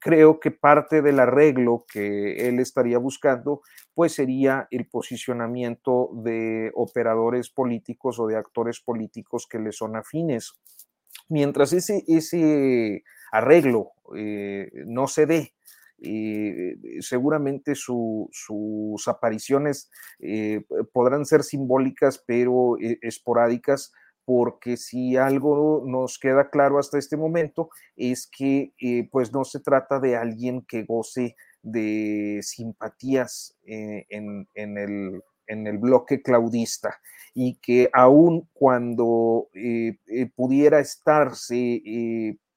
[0.00, 3.62] creo que parte del arreglo que él estaría buscando,
[3.94, 10.52] pues sería el posicionamiento de operadores políticos o de actores políticos que le son afines.
[11.28, 15.54] Mientras ese, ese arreglo eh, no se dé,
[16.02, 23.92] eh, seguramente sus apariciones eh, podrán ser simbólicas, pero eh, esporádicas,
[24.24, 28.72] porque si algo nos queda claro hasta este momento es que
[29.10, 36.22] pues no se trata de alguien que goce de simpatías en, el, en el bloque
[36.22, 37.00] claudista
[37.34, 39.48] y que aun cuando
[40.36, 41.82] pudiera estarse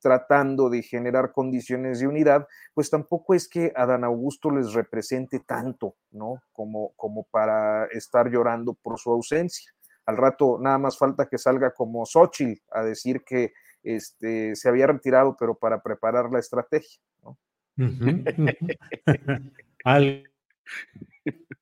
[0.03, 5.95] tratando de generar condiciones de unidad, pues tampoco es que Adán Augusto les represente tanto,
[6.11, 6.43] ¿no?
[6.51, 9.73] Como, como para estar llorando por su ausencia.
[10.05, 14.87] Al rato nada más falta que salga como Xochitl a decir que este, se había
[14.87, 17.37] retirado, pero para preparar la estrategia, ¿no?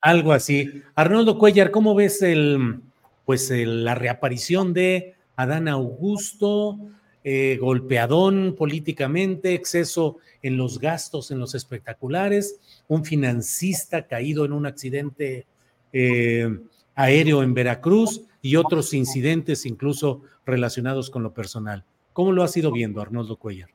[0.02, 0.84] algo, así.
[0.96, 2.82] Arnoldo Cuellar, ¿cómo ves el,
[3.26, 6.80] pues la reaparición de Adán Augusto?
[7.24, 14.66] Eh, golpeadón políticamente, exceso en los gastos, en los espectaculares, un financista caído en un
[14.66, 15.46] accidente
[15.94, 16.50] eh,
[16.96, 21.86] aéreo en Veracruz y otros incidentes incluso relacionados con lo personal.
[22.14, 23.70] ¿Cómo lo has ido viendo, Arnoldo Cuellar?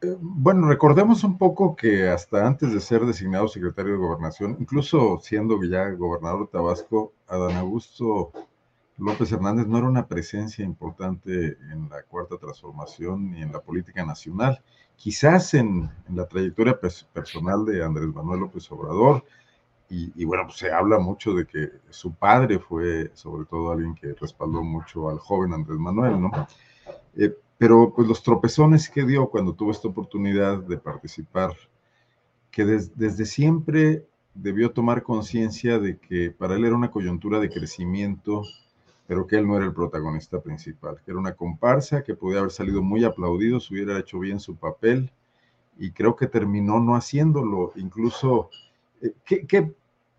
[0.00, 5.18] Eh, bueno, recordemos un poco que hasta antes de ser designado secretario de gobernación, incluso
[5.20, 8.30] siendo ya gobernador de Tabasco, Adán Augusto
[8.96, 14.04] López Hernández no era una presencia importante en la cuarta transformación ni en la política
[14.04, 14.62] nacional.
[14.96, 16.78] Quizás en, la trayectoria
[17.12, 19.24] personal de Andrés Manuel López Obrador,
[19.90, 24.12] y, bueno, pues se habla mucho de que su padre fue sobre todo alguien que
[24.14, 26.32] respaldó mucho al joven Andrés Manuel, ¿no?
[27.16, 31.52] Eh, pero pues los tropezones que dio cuando tuvo esta oportunidad de participar,
[32.50, 34.04] que desde siempre
[34.34, 38.42] debió tomar conciencia de que para él era una coyuntura de crecimiento
[39.06, 42.50] pero que él no era el protagonista principal, que era una comparsa que podía haber
[42.50, 45.10] salido muy aplaudido si hubiera hecho bien su papel
[45.78, 47.72] y creo que terminó no haciéndolo.
[47.76, 48.50] Incluso,
[49.02, 49.74] eh, que,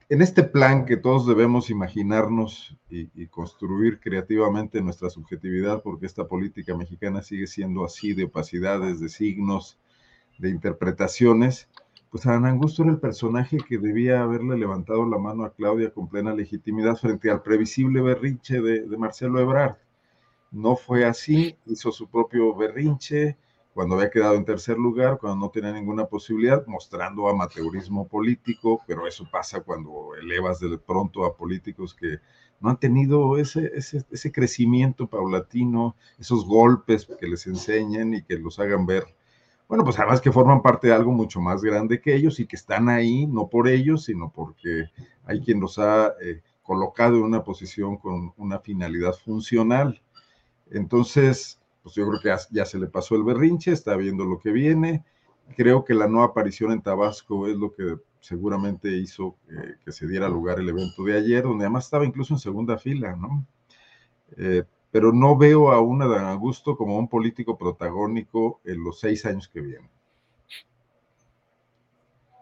[0.08, 6.28] en este plan que todos debemos imaginarnos y, y, construir creativamente nuestra subjetividad, porque esta
[6.28, 9.80] política mexicana sigue siendo así de opacidades, de signos,
[10.38, 11.68] de interpretaciones,
[12.16, 16.08] pues Adán Angusto era el personaje que debía haberle levantado la mano a Claudia con
[16.08, 19.76] plena legitimidad frente al previsible berrinche de, Marcelo Ebrard.
[20.50, 23.38] No fue así, hizo su propio berrinche,
[23.74, 29.06] cuando había quedado en tercer lugar, cuando no tenía ninguna posibilidad, mostrando amateurismo político, pero
[29.06, 32.20] eso pasa cuando elevas de pronto a políticos que
[32.62, 38.38] no han tenido ese, ese, ese crecimiento paulatino, esos golpes que les enseñen y que
[38.38, 39.04] los hagan ver
[39.68, 42.56] bueno, pues además que forman parte de algo mucho más grande que ellos y que
[42.56, 44.86] están ahí no por ellos, sino porque
[45.26, 50.02] hay quien los ha eh, colocado en una posición con una finalidad funcional.
[50.70, 54.52] Entonces, pues yo creo que ya, se le pasó el berrinche, está viendo lo que
[54.52, 55.04] viene.
[55.56, 60.08] Creo que la no aparición en Tabasco es lo que seguramente hizo eh, que se
[60.08, 63.46] diera lugar el evento de ayer, donde además estaba incluso en segunda fila, ¿no?
[64.38, 64.64] Eh,
[64.96, 69.50] pero no veo a un Adán Augusto como un político protagónico en los seis años
[69.50, 69.90] que vienen.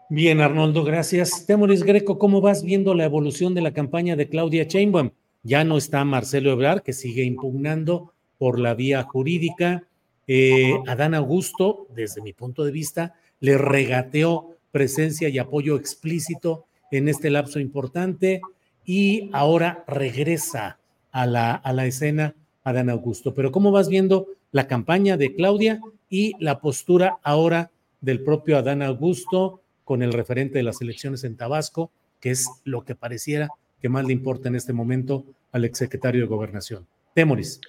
[0.08, 1.46] Bien, Arnoldo, gracias.
[1.46, 5.10] Temoris Greco, ¿cómo vas viendo la evolución de la campaña de Claudia Sheinbaum?
[5.42, 9.88] Ya no está Marcelo Ebrard, que sigue impugnando por la vía jurídica.
[10.28, 17.08] Eh, Adán Augusto, desde mi punto de vista, le regateó presencia y apoyo explícito en
[17.08, 18.40] este lapso importante
[18.84, 20.78] y ahora regresa
[21.10, 23.34] a la, a la escena Adán Augusto.
[23.34, 27.70] Pero ¿cómo vas viendo la campaña de Claudia y la postura ahora
[28.00, 32.84] del propio Adán Augusto con el referente de las elecciones en Tabasco, que es lo
[32.84, 33.50] que pareciera
[33.80, 36.86] que más le importa en este momento al exsecretario de Gobernación?
[37.14, 37.60] Temoris.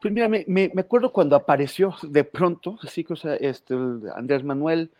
[0.00, 3.74] Pues mira, me, acuerdo cuando apareció de pronto, así que o sea, este,
[4.14, 4.90] Andrés Manuel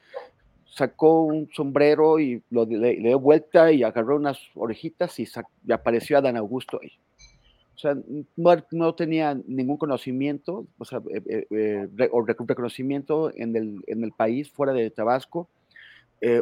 [0.66, 5.28] sacó un sombrero y lo, le, dio vuelta y agarró unas orejitas y,
[5.66, 6.92] y apareció Adán Augusto ahí.
[7.78, 7.96] O sea,
[8.72, 10.84] no, tenía ningún conocimiento, o
[11.14, 11.88] eh, eh, eh,
[12.26, 15.48] reconocimiento en el, en el país fuera de Tabasco.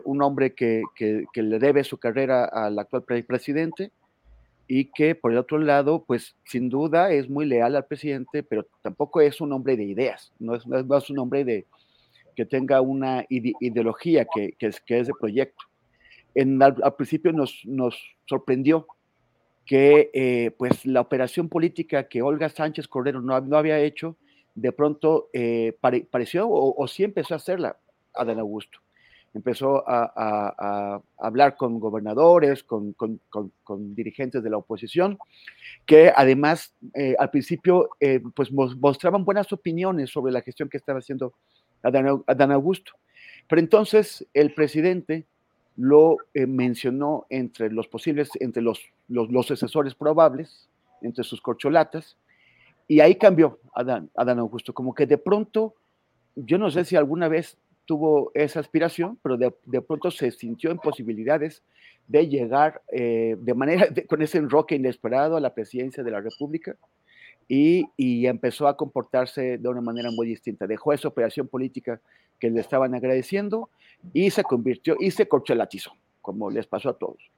[0.04, 3.92] un hombre que, que, le debe su carrera al actual presidente
[4.66, 8.66] y que, por el otro lado, pues sin duda es muy leal al presidente, pero
[8.80, 11.66] tampoco es un hombre de ideas, no es, no es un hombre de,
[12.34, 15.66] que tenga una ideología que, que, es, que es de proyecto.
[16.34, 17.94] En, al, al principio nos, nos
[18.24, 18.86] sorprendió
[19.66, 24.16] que eh, pues la operación política que Olga Sánchez Cordero no, no había hecho,
[24.54, 25.76] de pronto eh,
[26.10, 27.76] pareció o, sí empezó a hacerla
[28.14, 28.78] Adán Augusto.
[29.34, 35.18] Empezó a, hablar con gobernadores, con, con, con, dirigentes de la oposición,
[35.84, 37.90] que además eh, al principio
[38.34, 41.34] pues mostraban buenas opiniones sobre la gestión que estaba haciendo
[41.82, 42.92] Adán, Adán Augusto.
[43.46, 45.26] Pero entonces el presidente
[45.76, 50.68] lo eh, mencionó entre los posibles, entre los, los, los, sucesores probables,
[51.02, 52.16] entre sus corcholatas,
[52.88, 55.74] y ahí cambió Adán, Adán Augusto, como que de pronto,
[56.34, 60.70] yo no sé si alguna vez tuvo esa aspiración, pero de, de pronto se sintió
[60.70, 61.62] en posibilidades
[62.08, 66.76] de llegar eh, de manera, con ese enroque inesperado a la presidencia de la República,
[67.48, 70.66] y, y, empezó a comportarse de una manera muy distinta.
[70.66, 72.00] Dejó esa operación política
[72.40, 73.70] que le estaban agradeciendo
[74.12, 77.30] y se convirtió y se corchelatizó, como les pasó a todos.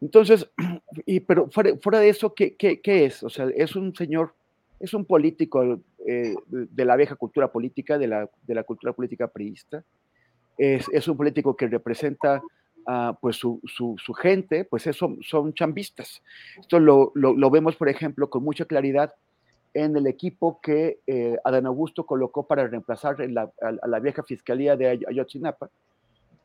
[0.00, 0.48] Entonces,
[1.06, 3.22] y, pero fuera, de eso, ¿qué, ¿qué, qué, es?
[3.22, 4.34] O sea, es un señor,
[4.80, 9.28] es un político eh, de la vieja cultura política, de la, de la cultura política
[9.28, 9.84] priista.
[10.56, 12.42] Es, es, un político que representa
[12.86, 16.22] uh, pues su, su, su, gente, pues eso, son chambistas.
[16.58, 19.14] Esto lo, lo, lo, vemos, por ejemplo, con mucha claridad
[19.74, 24.76] en el equipo que eh, Adán Augusto colocó para reemplazar la, a, la vieja fiscalía
[24.76, 25.70] de Ayotzinapa.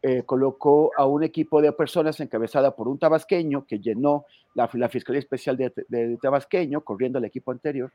[0.05, 5.19] Eh, colocó a un equipo de personas encabezada por un tabasqueño que llenó la, Fiscalía
[5.19, 7.89] Especial de, Tabasqueño, corriendo al equipo anterior,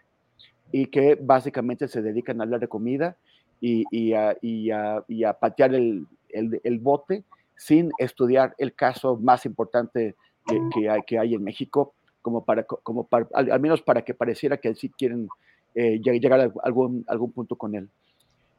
[0.72, 3.18] y que básicamente se dedican a hablar de comida
[3.60, 4.34] y, a,
[5.38, 7.24] patear el, bote
[7.56, 10.16] sin estudiar el caso más importante
[11.06, 11.92] que hay en México,
[12.28, 15.30] como para, como para, al, al, menos para que pareciera que sí quieren
[15.74, 17.88] eh, llegar a algún, algún punto con él.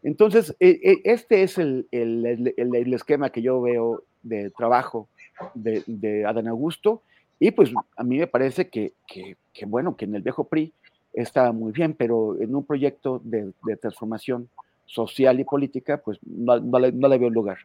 [0.01, 5.07] Entonces, eh, este es el, el, el, el, esquema que yo veo de trabajo
[5.53, 7.03] de, de, Adán Augusto,
[7.39, 10.73] y pues a mí me parece que, que, que, bueno, que en el viejo PRI
[11.13, 14.49] está muy bien, pero en un proyecto de, de transformación
[14.87, 17.59] social y política, pues no, no, le, no, le, veo lugar.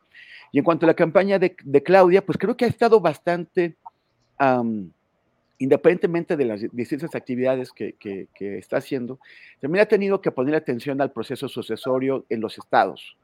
[0.52, 3.76] Y en cuanto a la campaña de, de Claudia, pues creo que ha estado bastante...
[4.38, 4.90] Um,
[5.58, 7.96] independientemente de las distintas actividades que,
[8.38, 9.18] está haciendo,
[9.60, 13.16] también ha tenido que poner atención al proceso sucesorio en los estados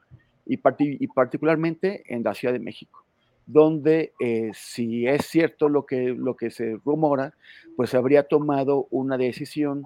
[0.46, 3.04] y particularmente en la Ciudad de México,
[3.46, 7.34] donde eh, si es cierto lo que, lo que se rumora,
[7.76, 9.84] pues habría tomado una decisión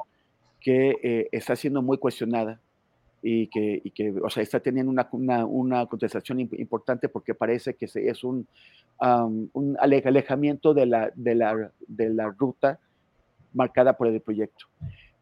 [0.61, 2.61] que eh, está siendo muy cuestionada
[3.27, 7.87] y que, y que, o sea, está teniendo una, una, contestación importante porque parece que
[7.87, 8.47] es un,
[9.01, 12.79] um, un alejamiento de la, de, la, de la ruta
[13.55, 14.67] marcada por el proyecto.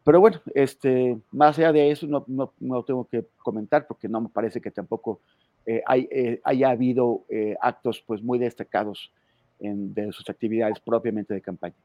[0.03, 4.19] pero bueno, este, más allá de eso no, no, no tengo que comentar porque no
[4.19, 5.21] me parece que tampoco
[5.65, 9.13] eh, hay, eh, haya habido eh, actos pues muy destacados
[9.61, 11.75] en, de sus actividades propiamente de campaña.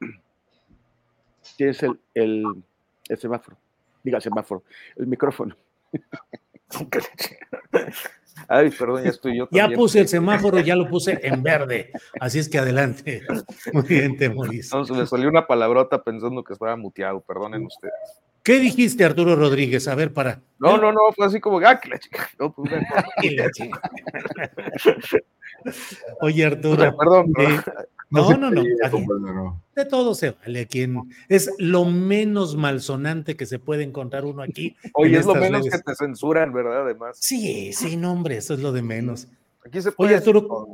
[1.56, 2.44] Tienes el, el,
[3.08, 3.56] el semáforo,
[4.02, 4.64] diga semáforo,
[4.96, 5.56] el micrófono.
[8.46, 9.48] Ay, perdón, ya estoy yo.
[9.50, 11.90] Ya puse el semáforo, ya lo puse en verde.
[12.20, 13.22] Así es que adelante.
[13.72, 14.72] Muy bien, Temoris.
[14.72, 17.94] No, se me salió una palabrota pensando que estaba muteado, perdonen ustedes.
[18.42, 19.88] ¿Qué dijiste, Arturo Rodríguez?
[19.88, 20.40] A ver, para.
[20.58, 22.28] No, no, no, fue así como, ah, que la chica.
[22.38, 22.72] No, pues.
[26.20, 26.96] Oye, Arturo.
[26.96, 27.54] Perdón, perdón.
[27.56, 27.60] Eh,
[28.10, 29.62] no, no, no.
[29.74, 30.66] De todo se vale.
[30.66, 34.76] Quien es lo menos malsonante que se puede encontrar uno aquí.
[34.94, 35.76] Oye, es lo menos redes.
[35.76, 36.82] que te censuran, ¿verdad?
[36.82, 37.18] Además.
[37.20, 39.28] Sí, sí, no, hombre, eso es lo de menos.
[39.64, 40.68] Aquí se puede Oye, Arturo.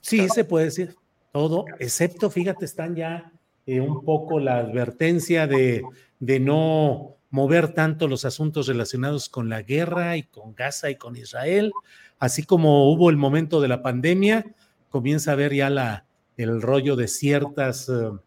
[0.00, 0.96] Sí, se puede decir
[1.32, 3.32] todo, excepto, fíjate, están ya
[3.66, 5.82] eh, un poco la advertencia de,
[6.20, 11.16] de no mover tanto los asuntos relacionados con la guerra y con Gaza y con
[11.16, 11.72] Israel,
[12.20, 14.44] así como hubo el momento de la pandemia,
[14.90, 16.04] comienza a ver ya la,
[16.36, 18.20] el rollo de ciertos uh,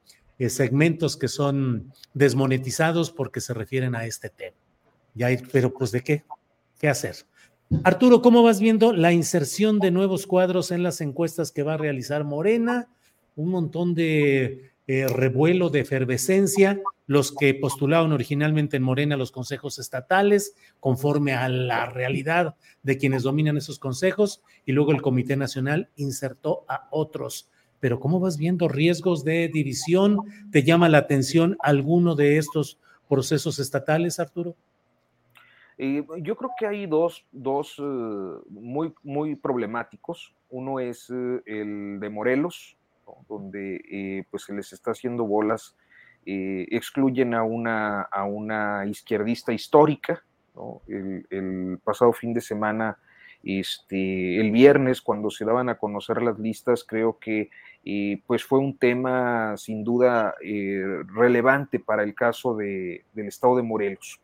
[0.50, 4.58] segmentos que son desmonetizados porque se refieren a este tema.
[5.16, 6.26] Ya, pero pues de qué,
[6.80, 7.16] qué hacer.
[7.84, 11.78] Arturo, ¿cómo vas viendo la inserción de nuevos cuadros en las encuestas que va a
[11.78, 12.88] realizar Morena?
[13.36, 19.80] Un montón de eh, revuelo, de efervescencia, los que postularon originalmente en Morena los consejos
[19.80, 25.90] estatales, conforme a la realidad de quienes dominan esos consejos, y luego el Comité Nacional
[25.98, 30.20] insertó a otros pero ¿cómo vas viendo riesgos de división?
[30.52, 34.56] ¿Te llama la atención alguno de estos procesos estatales, Arturo?
[35.78, 40.34] Eh, yo creo que hay dos, dos uh, muy, muy problemáticos.
[40.50, 42.78] Uno es uh, el de Morelos,
[43.30, 45.76] donde eh, pues se les está haciendo bolas,
[46.26, 50.24] eh, excluyen a una, a una izquierdista histórica.
[50.88, 52.98] el pasado fin de semana
[53.44, 57.50] este, el viernes, cuando se daban a conocer las listas, creo que
[57.86, 60.84] eh, pues fue un tema sin duda eh,
[61.16, 64.20] relevante para el caso de, del estado de Morelos.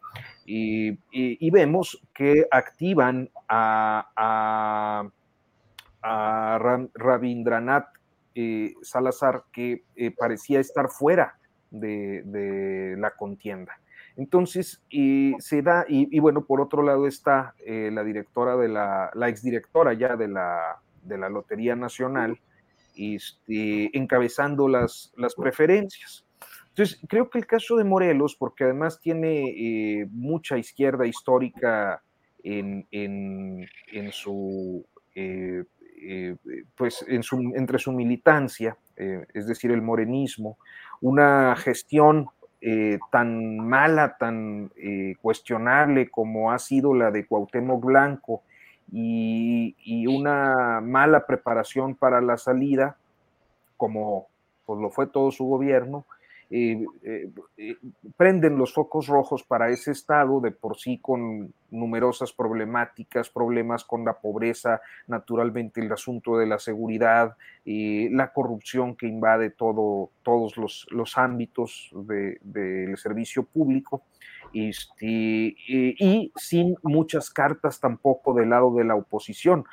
[0.45, 5.10] Y, y, vemos que activan a, a,
[6.02, 7.88] a Rabindranath
[8.35, 9.84] eh, Salazar, que
[10.18, 11.38] parecía estar fuera
[11.72, 13.80] de, de la contienda.
[14.15, 19.10] Entonces, y se da, y, bueno, por otro lado está eh, la directora de la,
[19.15, 22.40] la exdirectora ya de la, de la Lotería Nacional,
[22.95, 26.26] este, encabezando las, las preferencias.
[26.69, 32.03] Entonces, creo que el caso de Morelos, porque además tiene eh, mucha izquierda histórica
[32.44, 34.85] en, en, en su,
[35.15, 35.64] eh,
[36.02, 36.35] eh,
[36.76, 40.57] pues en su, entre su militancia, eh, es decir, el morenismo,
[41.02, 42.27] una gestión
[42.65, 48.41] eh, tan mala, tan eh, cuestionable como ha sido la de Cuauhtémoc Blanco
[48.90, 52.95] y, y, una mala preparación para la salida,
[53.76, 54.27] como
[54.65, 56.06] pues, lo fue todo su gobierno,
[56.55, 57.77] eh, eh, eh,
[58.15, 64.05] prenden los focos rojos para ese estado de por sí con numerosas problemáticas, problemas con
[64.05, 67.35] la pobreza, naturalmente el asunto de la seguridad,
[67.65, 74.03] la corrupción que invade todo, todos los, los ámbitos del de, servicio público.
[74.53, 79.65] Este, y, y, sin muchas cartas tampoco del lado de la oposición.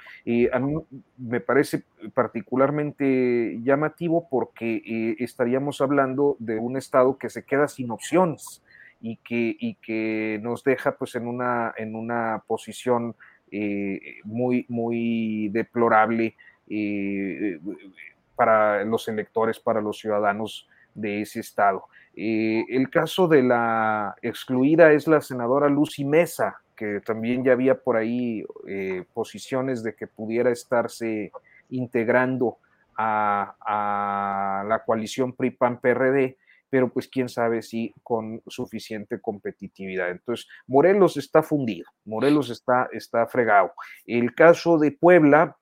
[0.53, 0.75] a mí
[1.19, 1.85] me parece
[2.15, 8.63] particularmente llamativo porque eh, estaríamos hablando de un Estado que se queda sin opciones
[9.01, 13.15] y que, y que nos deja pues en una, en una posición
[13.51, 16.37] eh, muy, muy deplorable
[16.69, 17.59] eh,
[18.37, 21.85] para los electores, para los ciudadanos de ese Estado.
[22.17, 27.75] Eh, el caso de la excluida es la senadora Lucy Mesa, que también ya había
[27.75, 31.31] por ahí eh, posiciones de que pudiera estarse
[31.69, 32.59] integrando
[32.97, 36.37] a, a la coalición PRI-PAN-PRD,
[36.71, 40.11] pero pues quién sabe si con suficiente competitividad.
[40.11, 43.73] Entonces, Morelos está fundido, Morelos está, está fregado.
[44.07, 45.57] El caso de Puebla,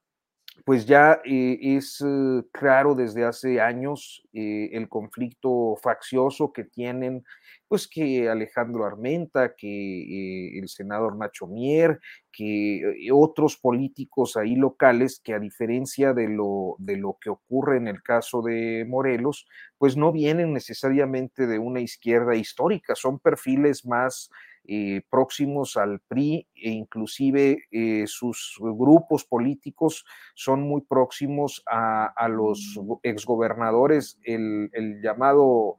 [0.64, 7.24] pues ya eh, es eh, claro desde hace años eh, el conflicto faccioso que tienen,
[7.68, 12.00] pues que Alejandro Armenta, que el senador Nacho Mier,
[12.32, 12.82] que
[13.12, 18.02] otros políticos ahí locales que a diferencia de lo, de lo que ocurre en el
[18.02, 19.46] caso de Morelos,
[19.78, 24.30] pues no vienen necesariamente de una izquierda histórica, son perfiles más
[24.70, 30.04] eh, próximos al PRI e inclusive eh, sus grupos políticos
[30.34, 35.76] son muy próximos a, los exgobernadores, el, el llamado,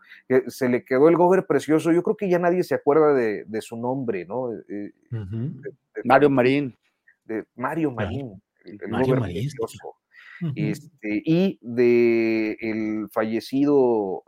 [0.47, 3.77] se le quedó el gober precioso, yo creo que ya nadie se acuerda de, su
[3.77, 4.51] nombre, ¿no?
[4.53, 4.91] Eh,
[6.03, 6.75] Mario Marín.
[7.25, 9.97] De Mario Marín, el, gober precioso.
[10.55, 14.23] Este, y de el fallecido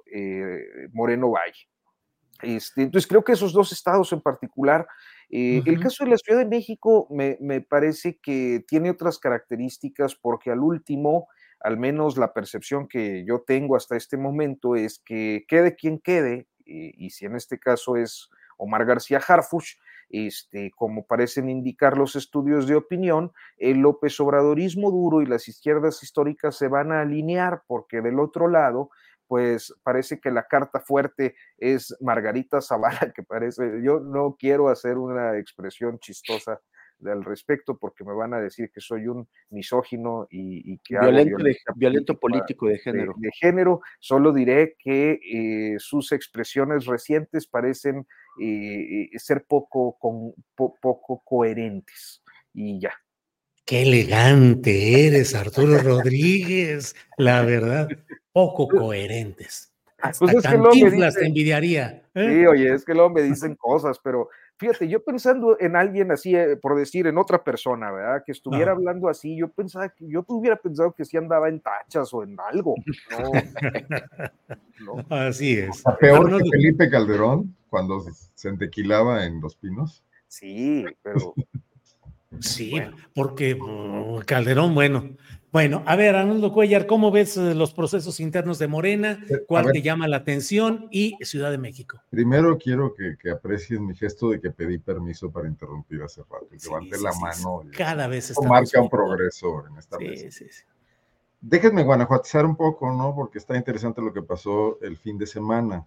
[0.93, 1.70] Moreno Valle.
[2.43, 4.87] Este, entonces creo que esos dos estados en particular,
[5.29, 10.51] eh, el caso de la Ciudad de México me, parece que tiene otras características porque
[10.51, 11.27] al último,
[11.61, 16.47] al menos la percepción que yo tengo hasta este momento es que quede quien quede,
[16.65, 19.77] eh, y si en este caso es Omar García Harfuch,
[20.11, 26.03] este, como parecen indicar los estudios de opinión, el López Obradorismo duro y las izquierdas
[26.03, 28.89] históricas se van a alinear porque del otro lado
[29.31, 34.97] pues parece que la carta fuerte es Margarita Zavala, que parece, yo no quiero hacer
[34.97, 36.59] una expresión chistosa
[37.05, 41.37] al respecto porque me van a decir que soy un misógino y, que violento,
[41.77, 43.13] violento político de género.
[43.19, 48.05] De, género, solo diré que eh, sus expresiones recientes parecen
[48.41, 52.21] eh, eh, ser poco, con, poco coherentes
[52.53, 52.91] y ya.
[53.65, 57.87] Qué elegante eres, Arturo Rodríguez, la verdad
[58.31, 59.71] poco coherentes.
[59.99, 62.03] Hasta pues es que me te envidiaría.
[62.15, 62.27] ¿eh?
[62.27, 66.35] Sí, oye, es que luego me dicen cosas, pero fíjate, yo pensando en alguien así,
[66.35, 68.23] eh, por decir, en otra persona, ¿verdad?
[68.25, 72.11] Que estuviera hablando así, yo pensaba que yo hubiera pensado que sí andaba en tachas
[72.13, 72.75] o en algo.
[75.09, 75.83] Así es.
[75.99, 80.03] peor que Felipe Calderón cuando se entequilaba en Los Pinos.
[80.27, 81.35] Sí, pero.
[82.39, 82.73] Sí,
[83.13, 85.17] porque mm, Calderón, bueno,
[85.51, 89.19] bueno, a ver, Arnoldo Cuellar, ¿cómo ves eh, los procesos internos de Morena?
[89.29, 90.87] Eh, ¿Cuál te llama la atención?
[90.91, 92.01] Y Ciudad de México.
[92.09, 96.47] Primero quiero que, aprecies mi gesto de que pedí permiso para interrumpir hace rato.
[96.51, 97.63] Levante la mano.
[97.75, 100.45] Cada vez está marca un progreso en esta mesa.
[101.41, 103.13] Déjenme guanajuatizar un poco, ¿no?
[103.13, 105.85] Porque está interesante lo que pasó el fin de semana.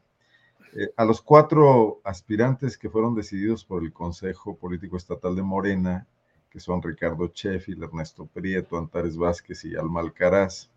[0.76, 6.06] Eh, a los cuatro aspirantes que fueron decididos por el Consejo Político Estatal de Morena
[6.54, 10.70] que son Ricardo Sheffield, Ernesto Prieto, Antares Vázquez y Alma Alcaraz.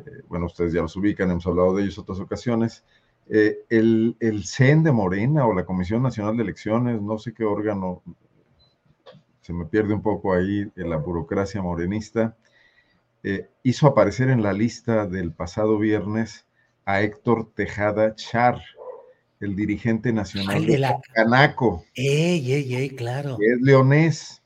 [0.00, 2.82] Eh, bueno, ustedes ya los ubican, hemos hablado de ellos otras ocasiones.
[3.30, 7.44] Eh, el, el CEN de Morena o la Comisión Nacional de Elecciones, no sé qué
[7.44, 8.02] órgano,
[9.40, 12.36] se me pierde un poco ahí en la burocracia morenista,
[13.22, 16.44] eh, hizo aparecer en la lista del pasado viernes
[16.86, 18.60] a Héctor Tejada Char,
[19.38, 21.84] el dirigente nacional de, la Canaco.
[21.94, 23.36] Ey, ey, ey, claro.
[23.38, 24.42] Que es leonés.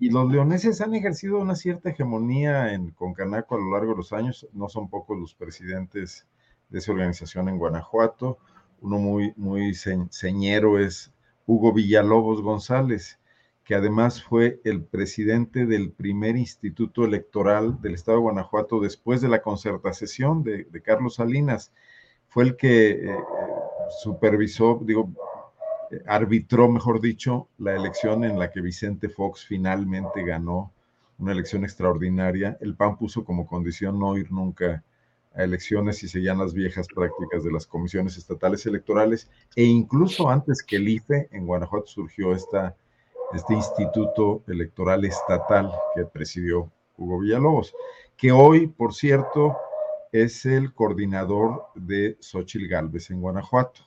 [0.00, 4.12] Y los leoneses han ejercido una cierta hegemonía en Concanaco a lo largo de los
[4.12, 4.48] años.
[4.52, 6.26] No son pocos los presidentes
[6.70, 8.38] de esa organización en Guanajuato.
[8.80, 11.12] Uno muy, muy señero es
[11.46, 13.18] Hugo Villalobos González,
[13.62, 19.28] que además fue el presidente del primer instituto electoral del estado de Guanajuato después de
[19.28, 21.72] la concertación de, de Carlos Salinas.
[22.28, 23.16] Fue el que eh,
[24.02, 25.10] supervisó, digo,
[26.06, 30.72] arbitró, mejor dicho, la elección en la que Vicente Fox finalmente ganó
[31.18, 32.56] una elección extraordinaria.
[32.60, 34.84] El PAN puso como condición no ir nunca
[35.34, 40.62] a elecciones y seguían las viejas prácticas de las comisiones estatales electorales e incluso antes
[40.62, 42.74] que el IFE en Guanajuato surgió esta,
[43.34, 47.74] este instituto electoral estatal que presidió Hugo Villalobos,
[48.16, 49.56] que hoy, por cierto,
[50.10, 53.85] es el coordinador de Xochil Gálvez en Guanajuato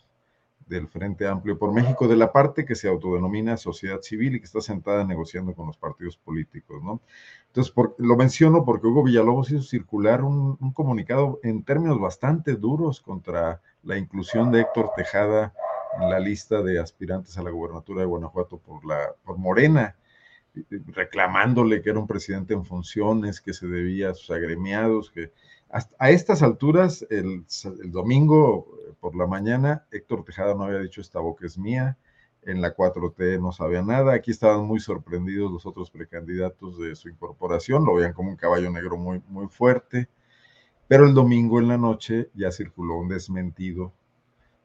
[0.70, 4.46] del Frente Amplio por México, de la parte que se autodenomina sociedad civil y que
[4.46, 7.02] está sentada negociando con los partidos políticos, ¿no?
[7.48, 13.60] Entonces, lo menciono porque Hugo Villalobos hizo circular un, comunicado en términos bastante duros contra
[13.82, 15.54] la inclusión de Héctor Tejada
[16.00, 19.96] en la lista de aspirantes a la gobernatura de Guanajuato por, la, por Morena,
[20.88, 25.32] reclamándole que era un presidente en funciones, que se debía a sus agremiados, que
[25.72, 27.46] a estas alturas, el,
[27.92, 31.98] domingo eh, por la mañana, Héctor Tejada no había dicho esta boca es mía,
[32.44, 37.10] en la 4T no sabía nada, aquí estaban muy sorprendidos los otros precandidatos de su
[37.10, 40.08] incorporación, lo veían como un caballo negro muy, muy fuerte,
[40.88, 43.94] pero el domingo en la noche ya circuló un desmentido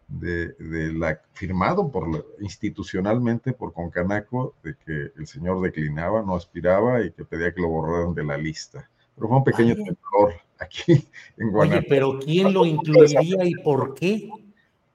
[0.09, 0.55] de,
[0.93, 7.25] la, firmado por institucionalmente por Concanaco de que el señor declinaba, no aspiraba y que
[7.25, 8.89] pedía que lo borraran de la lista.
[9.15, 11.87] Pero fue un pequeño temblor aquí en Guanajuato.
[11.89, 14.29] pero ¿quién lo incluiría y por qué?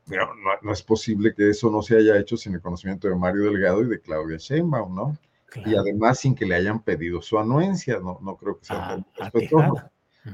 [0.08, 0.30] Pero
[0.62, 3.84] no, es posible que eso no se haya hecho sin el conocimiento de Mario Delgado
[3.84, 5.18] y de Claudia Sheinbaum, ¿no?
[5.66, 9.06] Y además sin que le hayan pedido su anuencia, no, no creo que sea ah,
[9.18, 9.90] respetuoso.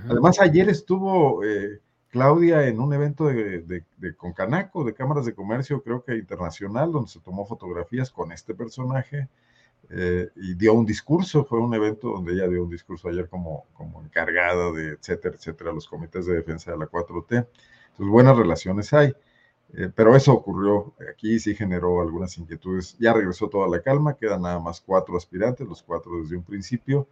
[0.09, 1.79] Además, ayer estuvo eh,
[2.09, 7.09] Claudia en un evento de, de, Concanaco, de cámaras de comercio, creo que internacional, donde
[7.09, 9.27] se tomó fotografías con este personaje
[9.89, 13.65] eh, y dio un discurso, fue un evento donde ella dio un discurso ayer como,
[13.73, 17.27] como encargada de etcétera, etcétera, los comités de defensa de la 4T.
[17.31, 19.13] Entonces, buenas relaciones hay.
[19.73, 22.97] Eh, pero eso ocurrió aquí, sí generó algunas inquietudes.
[22.99, 27.07] Ya regresó toda la calma, quedan nada más cuatro aspirantes, los cuatro desde un principio,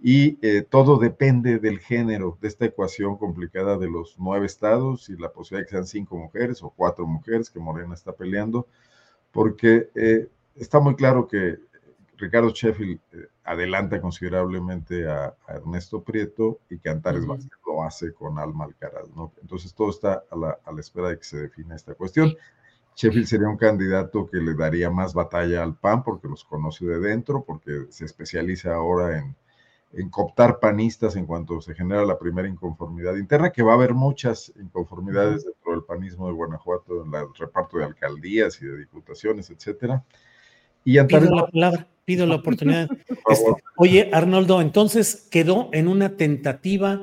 [0.00, 5.16] y eh, todo depende del género, de esta ecuación complicada de los nueve estados y
[5.16, 8.66] la posibilidad de que sean cinco mujeres o cuatro mujeres que Morena está peleando,
[9.32, 9.88] porque
[10.56, 11.58] está muy claro que
[12.16, 18.38] Ricardo Sheffield eh, adelanta considerablemente a, Ernesto Prieto y que Antares Vázquez lo hace con
[18.38, 19.32] Alma Alcaraz, ¿no?
[19.40, 22.34] Entonces todo está a la, a la, espera de que se define esta cuestión.
[22.96, 27.00] Sheffield sería un candidato que le daría más batalla al PAN porque los conoce de
[27.00, 29.34] dentro, porque se especializa ahora en,
[29.96, 33.94] en cooptar panistas en cuanto se genera la primera inconformidad interna, que va a haber
[33.94, 39.50] muchas inconformidades dentro del panismo de Guanajuato, en el reparto de alcaldías y de diputaciones,
[39.50, 40.04] etcétera.
[40.84, 42.88] Y Antares, pido la palabra, pido la oportunidad.
[43.30, 47.00] Este, oye, Arnoldo, entonces quedó en una tentativa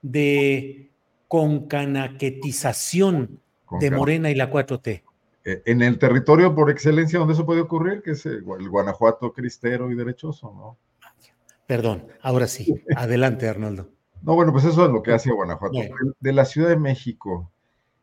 [0.00, 0.88] de
[1.28, 3.40] concanaquetización
[3.80, 5.02] de Morena y la 4T.
[5.44, 9.90] Eh, en el territorio por excelencia donde eso puede ocurrir, que es el Guanajuato cristero
[9.90, 10.78] y derechoso, ¿no?
[11.66, 12.82] Perdón, ahora sí.
[12.96, 13.90] Adelante, Arnoldo.
[14.22, 15.78] No, bueno, pues eso es lo que hace Guanajuato.
[16.18, 17.52] De la Ciudad de México,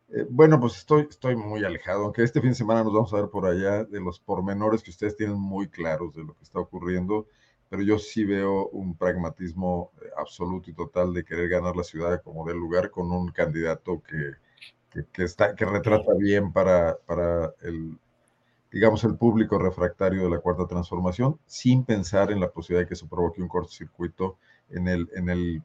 [0.10, 3.18] eh, bueno, pues estoy, estoy muy alejado, aunque este fin de semana nos vamos a
[3.18, 6.60] ver por allá de los pormenores que ustedes tienen muy claros de lo que está
[6.60, 7.27] ocurriendo,
[7.69, 12.22] pero yo sí veo un pragmatismo eh, absoluto y total de querer ganar la ciudad
[12.23, 17.98] como del lugar con un candidato que, que, está, que retrata bien para, para el,
[18.72, 22.94] digamos, el público refractario de la cuarta transformación, sin pensar en la posibilidad de que
[22.94, 24.38] eso provoque un cortocircuito
[24.69, 25.64] en el, en el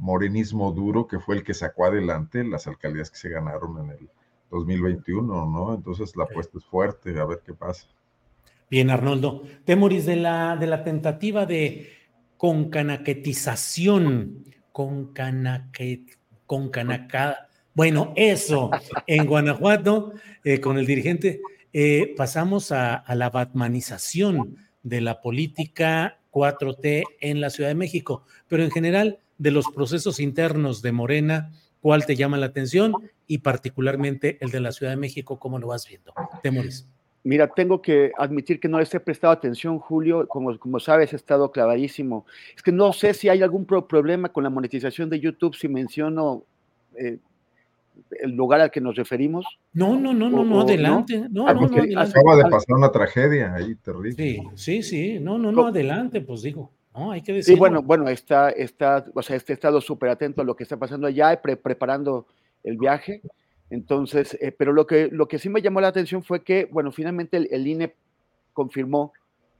[0.00, 4.10] morenismo duro que fue el que sacó adelante las alcaldías que se ganaron en el
[4.50, 5.74] 2021, ¿no?
[5.74, 7.86] Entonces la apuesta es fuerte, a ver qué pasa.
[8.68, 9.44] Bien, Arnoldo.
[9.64, 11.92] Temoris, de la, de la tentativa de
[12.36, 18.70] concanaquetización, concanaquet, concanacada, bueno, eso,
[19.06, 21.40] en Guanajuato, eh, con el dirigente,
[21.72, 28.24] eh, pasamos a, a la batmanización de la política 4T en la Ciudad de México,
[28.48, 31.50] pero en general de los procesos internos de Morena,
[31.80, 32.92] ¿cuál te llama la atención?
[33.26, 36.12] Y particularmente el de la Ciudad de México, ¿cómo lo vas viendo?
[36.42, 36.86] Temoris.
[37.24, 40.28] Mira, tengo que admitir que no les he prestado atención, Julio.
[40.28, 42.26] Como, como sabes, he estado clavadísimo.
[42.54, 46.44] Es que no sé si hay algún problema con la monetización de YouTube si menciono
[46.96, 47.18] eh,
[48.10, 49.46] el lugar al que nos referimos.
[49.72, 51.28] No, no, no, no, no, adelante.
[51.30, 54.12] No, no, no, Acaba de pasar una tragedia ahí terrible.
[54.12, 55.18] Sí, sí, sí.
[55.18, 56.70] No, no, no, adelante, pues digo.
[57.00, 57.54] No, hay que decir.
[57.54, 60.76] Sí, bueno, bueno, está, está, o sea, este estado súper atento a lo que está
[60.76, 62.26] pasando allá, preparando
[62.62, 63.22] el viaje.
[63.70, 66.92] Entonces, eh, pero lo que, lo que sí me llamó la atención fue que, bueno,
[66.92, 67.94] finalmente el, INE
[68.52, 69.14] confirmó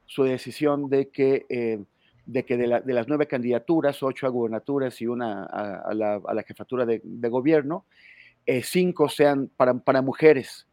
[0.05, 1.83] su decisión de que, eh,
[2.27, 7.01] de, que de, las nueve candidaturas, ocho a gubernaturas y una a, la, jefatura de,
[7.31, 7.87] gobierno,
[8.45, 10.67] eh, cinco sean para, para mujeres.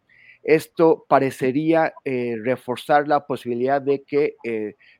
[0.43, 4.35] Esto parecería reforzar la posibilidad de que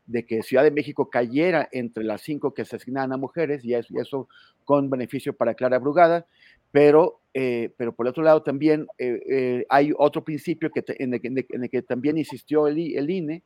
[0.07, 3.73] de que Ciudad de México cayera entre las cinco que se asignan a mujeres, y
[3.73, 4.27] eso,
[4.65, 6.25] con beneficio para Clara Brugada,
[6.71, 11.69] pero, eh, pero por otro lado también eh, eh, hay otro principio que en, el,
[11.69, 13.43] que también insistió el, el, INE,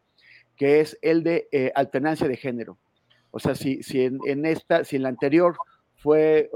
[0.55, 2.77] que es el de alternancia de género.
[3.31, 5.55] O sea, si, si en, esta, si en la anterior
[5.95, 6.49] fue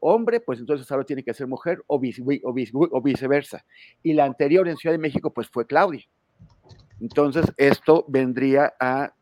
[0.00, 3.64] hombre, pues entonces ahora tiene que ser mujer o, o viceversa.
[4.02, 6.04] Y la anterior en Ciudad de México, pues fue Claudia.
[7.00, 9.12] Entonces, esto vendría a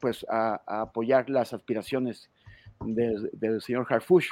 [0.00, 2.30] pues a, apoyar las aspiraciones
[2.80, 4.28] del señor Harfush.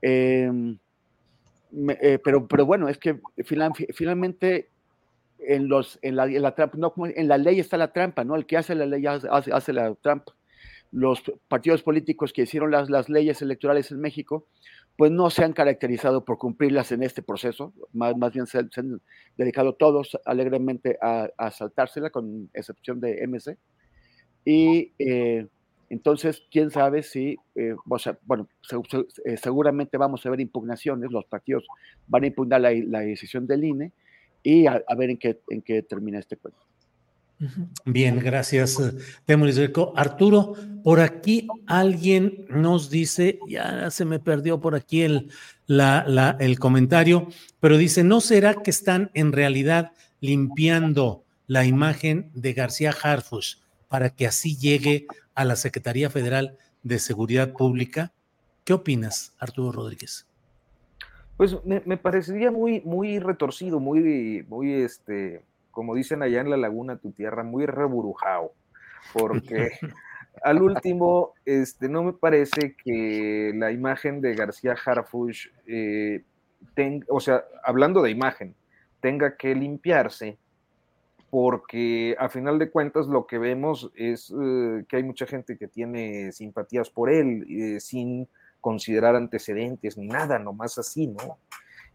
[0.00, 0.78] Em,
[2.00, 4.70] eh, pero, pero bueno, es que finalmente
[5.38, 8.36] en, los, en, la, en la trampa, no, en la ley está la trampa, ¿no?
[8.36, 10.34] El que hace la ley hace, la trampa.
[10.90, 14.46] Los partidos políticos que hicieron las, las, leyes electorales en México,
[14.96, 19.00] pues no se han caracterizado por cumplirlas en este proceso, más, más bien se, han
[19.36, 23.58] dedicado todos alegremente a, a saltársela, con excepción de MC.
[24.48, 25.46] Y eh,
[25.90, 27.74] entonces, quién sabe si, eh,
[28.22, 28.48] bueno,
[29.26, 31.66] eh, seguramente vamos a ver impugnaciones, los partidos
[32.06, 33.92] van a impugnar la, decisión del INE
[34.42, 36.60] y a, ver en qué, en qué termina este cuento.
[37.84, 38.78] Bien, gracias,
[39.26, 39.60] Temoris
[39.94, 45.30] Arturo, por aquí alguien nos dice, ya se me perdió por aquí el,
[45.66, 47.28] la, el comentario,
[47.60, 53.56] pero dice, ¿no será que están en realidad limpiando la imagen de García Harfush?
[53.88, 58.12] Para que así llegue a la Secretaría Federal de Seguridad Pública.
[58.64, 60.26] ¿Qué opinas, Arturo Rodríguez?
[61.36, 66.96] Pues me, parecería muy, muy retorcido, muy, muy, este, como dicen allá en la laguna,
[66.96, 68.52] tu tierra, muy reburujado,
[69.12, 69.70] porque
[70.42, 76.24] al último, este, no me parece que la imagen de García Harfush, eh,
[76.74, 78.56] tenga, o sea, hablando de imagen,
[79.00, 80.38] tenga que limpiarse,
[81.30, 85.68] porque a final de cuentas lo que vemos es eh, que hay mucha gente que
[85.68, 88.28] tiene simpatías por él, eh, sin
[88.60, 91.38] considerar antecedentes ni nada, nomás así, ¿no?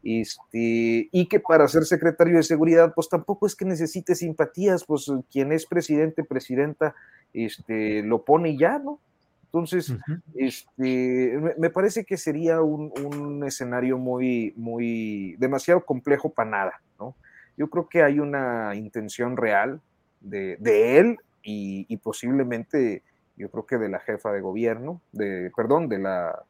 [0.04, 5.10] Este, y que para ser secretario de seguridad, pues tampoco es que necesite simpatías, pues
[5.32, 6.94] quien es presidente, presidenta,
[7.34, 9.00] este, lo pone ya, ¿no?
[9.46, 9.96] Entonces,
[10.36, 17.16] este, me parece que sería un, escenario muy, muy, demasiado complejo para nada, ¿no?
[17.58, 19.82] Yo creo que hay una intención real
[20.22, 20.58] de,
[21.00, 23.04] él y, y, posiblemente,
[23.36, 26.44] yo creo que de la jefa de gobierno, de, perdón, de la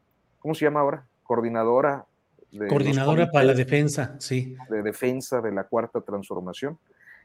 [0.44, 1.06] ¿cómo se llama ahora?
[1.22, 2.04] Coordinadora.
[2.52, 4.54] De Coordinadora para la defensa, sí.
[4.68, 6.78] De defensa de la cuarta transformación.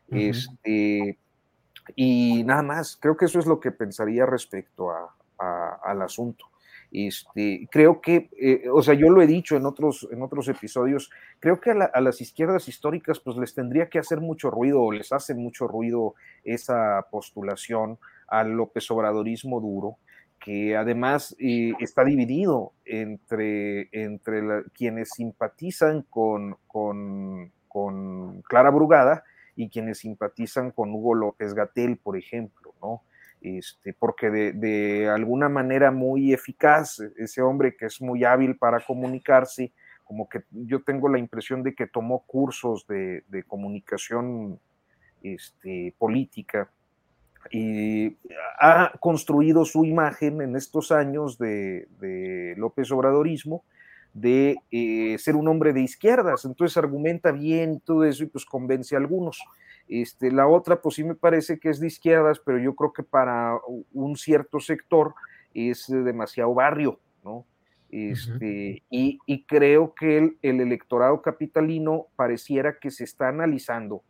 [0.09, 1.17] este,
[1.97, 5.13] y nada más, creo que eso es lo que pensaría respecto a,
[5.83, 6.45] al asunto.
[6.91, 11.11] Este, creo que, eh, o sea, yo lo he dicho en otros, en otros episodios,
[11.39, 15.11] creo que a, las izquierdas históricas pues les tendría que hacer mucho ruido o les
[15.11, 19.97] hace mucho ruido esa postulación al López Obradorismo duro,
[20.39, 27.51] que además eh, está dividido entre, entre quienes simpatizan con, con,
[28.47, 29.23] Clara Brugada
[29.55, 33.03] y quienes simpatizan con Hugo López Gatel, por ejemplo, ¿no?
[33.41, 39.71] Este, porque de, alguna manera muy eficaz, ese hombre que es muy hábil para comunicarse,
[40.03, 44.59] como que yo tengo la impresión de que tomó cursos de, de comunicación
[45.23, 46.69] este, política
[47.51, 48.17] y
[48.59, 53.63] ha construido su imagen en estos años de, López Obradorismo
[54.13, 58.95] de eh, ser un hombre de izquierdas, entonces argumenta bien todo eso y pues convence
[58.95, 59.43] a algunos.
[59.87, 63.03] Este, la otra, pues sí me parece que es de izquierdas, pero yo creo que
[63.03, 63.57] para
[63.93, 65.15] un cierto sector
[65.53, 67.45] es demasiado barrio, ¿no?
[67.91, 74.03] Este, y, creo que el, electorado capitalino pareciera que se está analizando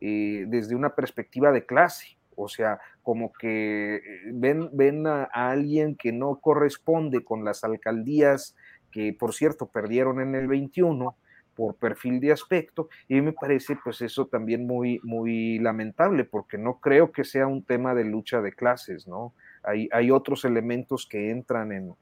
[0.00, 2.16] eh, desde una perspectiva de clase.
[2.34, 4.00] O sea, como que eh,
[4.32, 8.56] ven, ven a, alguien que no corresponde con las alcaldías
[8.96, 11.14] que, por cierto, perdieron en el 21
[11.54, 16.80] por perfil de aspecto, y me parece pues eso también muy, muy lamentable, porque no
[16.80, 19.34] creo que sea un tema de lucha de clases, ¿no?
[19.62, 21.94] Hay, hay otros elementos que entran en,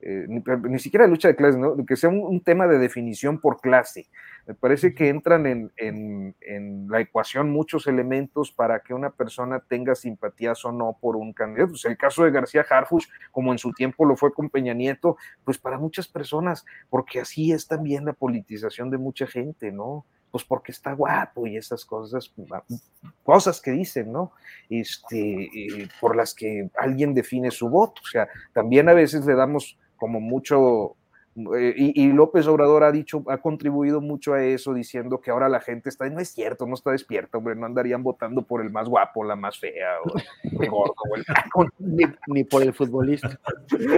[0.00, 1.76] eh, ni, siquiera lucha de clases, ¿no?
[1.86, 4.06] que sea un, tema de definición por clase.
[4.46, 10.64] Me parece que entran en, la ecuación muchos elementos para que una persona tenga simpatías
[10.64, 11.70] o no por un candidato.
[11.70, 15.16] Pues el caso de García Harfuch, como en su tiempo lo fue con Peña Nieto,
[15.44, 20.04] pues para muchas personas, porque así es también la politización de mucha gente, ¿no?
[20.30, 22.32] Pues porque está guapo y esas cosas,
[23.24, 24.32] cosas que dicen, ¿no?
[24.68, 28.00] Este, eh, por las que alguien define su voto.
[28.04, 30.94] O sea, también a veces le damos como mucho,
[31.36, 35.60] eh, y, López Obrador ha dicho, ha contribuido mucho a eso, diciendo que ahora la
[35.60, 38.88] gente está, no es cierto, no está despierta, hombre, no andarían votando por el más
[38.88, 40.94] guapo, la más fea, o el gordo,
[41.54, 43.38] o el ni, por el futbolista.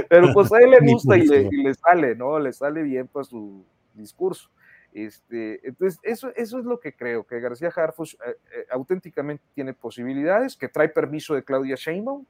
[0.08, 2.40] Pero pues a él le gusta y le, sale, ¿no?
[2.40, 4.50] Le sale bien para su discurso.
[4.92, 9.74] Este, entonces, eso, eso es lo que creo, que García Harfuch eh, eh, auténticamente tiene
[9.74, 12.24] posibilidades, que trae permiso de Claudia Sheinbaum,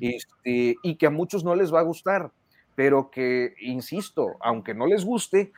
[0.00, 2.30] este, y que a muchos no les va a gustar
[2.74, 5.52] pero que, insisto, aunque no les guste,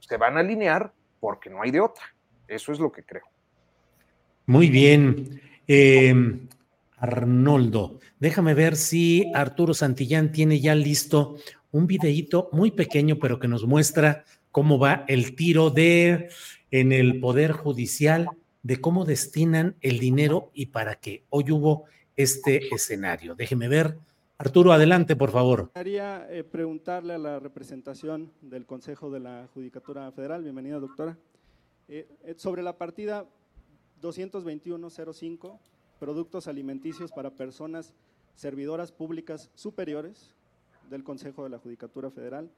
[0.00, 2.04] se van a alinear porque no hay de otra.
[2.48, 3.24] Eso es lo que creo.
[4.46, 5.40] Muy bien.
[5.66, 6.48] Em,
[6.96, 11.36] Arnoldo, déjame ver si Arturo Santillán tiene ya listo
[11.70, 16.28] un videíto muy pequeño, pero que nos muestra cómo va el tiro de
[16.70, 18.28] en el Poder Judicial,
[18.62, 21.24] de cómo destinan el dinero y para qué.
[21.30, 21.84] Hoy hubo
[22.16, 23.34] este escenario.
[23.34, 23.96] Déjeme ver
[24.44, 25.70] Arturo, adelante, por favor.
[25.72, 31.16] Quería eh, preguntarle a la representación del Consejo de la Judicatura Federal, bienvenida doctora,
[31.86, 33.24] eh, eh, sobre la partida
[34.00, 35.60] 221.05,
[36.00, 37.94] productos alimenticios para personas
[38.34, 40.34] servidoras públicas superiores
[40.90, 42.50] del Consejo de la Judicatura Federal,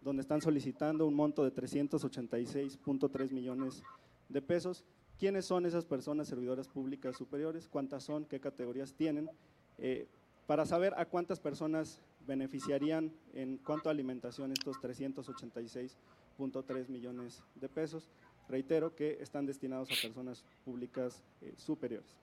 [0.00, 3.82] donde están solicitando un monto de 386.3 millones
[4.30, 4.86] de pesos.
[5.18, 7.68] ¿Quiénes son esas personas servidoras públicas superiores?
[7.68, 8.24] ¿Cuántas son?
[8.24, 9.28] ¿Qué categorías tienen?
[10.46, 18.08] Para saber a cuántas personas beneficiarían en cuanto a alimentación estos 386.3 millones de pesos.
[18.48, 22.14] Reitero que están destinados a personas públicas eh, superiores.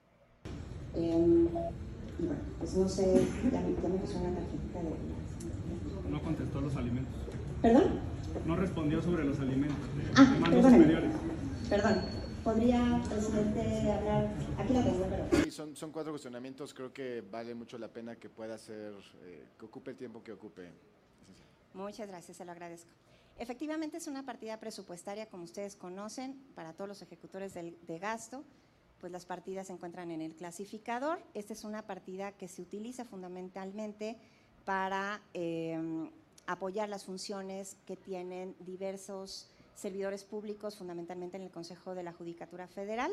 [0.96, 1.48] Eh,
[2.60, 4.94] pues no sé, ya me, ya me una tarjetita de...
[6.10, 7.14] No contestó los alimentos.
[7.62, 8.00] ¿Perdón?
[8.46, 9.78] no respondió sobre los alimentos.
[10.16, 11.12] Ah, mandos superiores.
[11.70, 12.23] Perdón.
[12.44, 14.30] ¿Podría, presidente, hablar?
[14.58, 15.44] Aquí la tengo, pero...
[15.44, 16.74] Sí, son, son cuatro cuestionamientos.
[16.74, 20.34] Creo que vale mucho la pena que pueda ser, eh, que ocupe el tiempo que
[20.34, 20.70] ocupe.
[21.74, 22.90] Muchas gracias, se lo agradezco.
[23.40, 28.44] Efectivamente es una partida presupuestaria, como ustedes conocen, para todos los ejecutores de, de gasto,
[29.00, 31.20] pues las partidas se encuentran en el clasificador.
[31.34, 34.18] Esta es una partida que se utiliza fundamentalmente
[34.66, 36.10] para eh,
[36.46, 42.68] apoyar las funciones que tienen diversos servidores públicos, fundamentalmente en el Consejo de la Judicatura
[42.68, 43.12] Federal.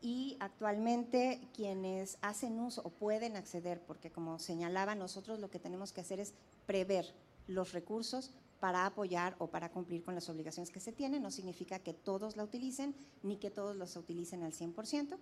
[0.00, 5.92] Y actualmente quienes hacen uso o pueden acceder, porque como señalaba, nosotros lo que tenemos
[5.92, 6.34] que hacer es
[6.66, 7.14] prever
[7.48, 8.30] los recursos
[8.60, 11.22] para apoyar o para cumplir con las obligaciones que se tienen.
[11.22, 15.18] No significa que todos la utilicen ni que todos los utilicen al 100%.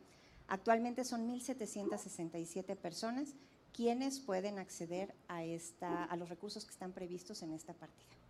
[0.49, 3.35] Actualmente son 1.767 personas
[3.73, 8.26] quienes pueden acceder a, esta, a los recursos que están previstos en esta partida.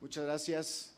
[0.00, 0.96] Muchas gracias.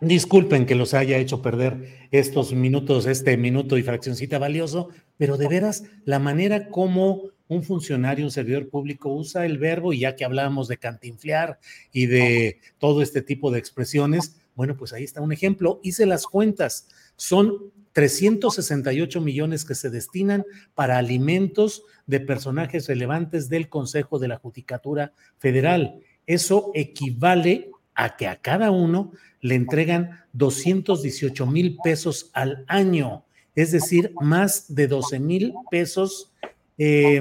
[0.00, 5.48] Disculpen que los haya hecho perder estos minutos, este minuto y fraccioncita valioso, pero de
[5.48, 10.26] veras la manera como un funcionario, un servidor público usa el verbo, y ya que
[10.26, 11.58] hablábamos de cantinflear
[11.92, 15.80] y de todo este tipo de expresiones, bueno, pues ahí está un ejemplo.
[15.82, 20.44] Hice las cuentas, son 368 millones que se destinan
[20.74, 26.00] para alimentos de personajes relevantes del Consejo de la Judicatura Federal.
[26.26, 33.24] Eso equivale a que a cada uno le entregan 218 mil pesos al año,
[33.54, 36.30] es decir, más de 12 mil pesos,
[36.76, 37.18] eh,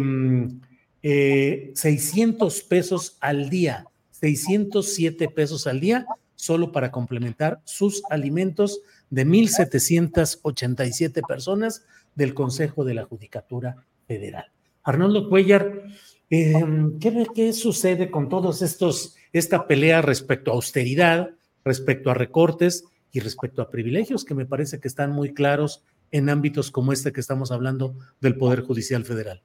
[1.04, 9.26] eh, 600 pesos al día, 607 pesos al día, solo para complementar sus alimentos de
[9.26, 14.52] 1.787 personas del Consejo de la Judicatura Federal.
[14.84, 15.84] Arnoldo Cuellar,
[16.30, 16.54] eh,
[17.00, 21.32] ¿qué, ¿qué, sucede con todos estos, esta pelea respecto a austeridad,
[21.64, 26.30] respecto a recortes y respecto a privilegios que me parece que están muy claros en
[26.30, 29.42] ámbitos como este que estamos hablando del Poder Judicial Federal?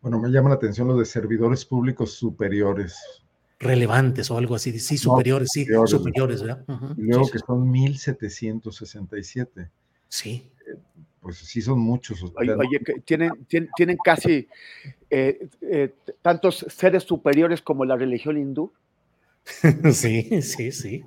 [0.00, 3.24] Bueno, me llama la atención lo de servidores públicos superiores
[3.58, 6.64] relevantes o algo así, sí, superiores, sí, superiores, ¿verdad?
[6.68, 6.94] Uh -huh.
[6.98, 9.70] Y luego sí, que son 1767.
[10.08, 10.50] Sí.
[10.66, 10.76] Eh,
[11.20, 12.22] pues sí son muchos.
[12.36, 14.48] Oye, oye tienen, tienen, tienen, casi
[15.10, 18.72] eh, eh, tantos seres superiores como la religión hindú.
[19.92, 21.04] sí, sí, sí.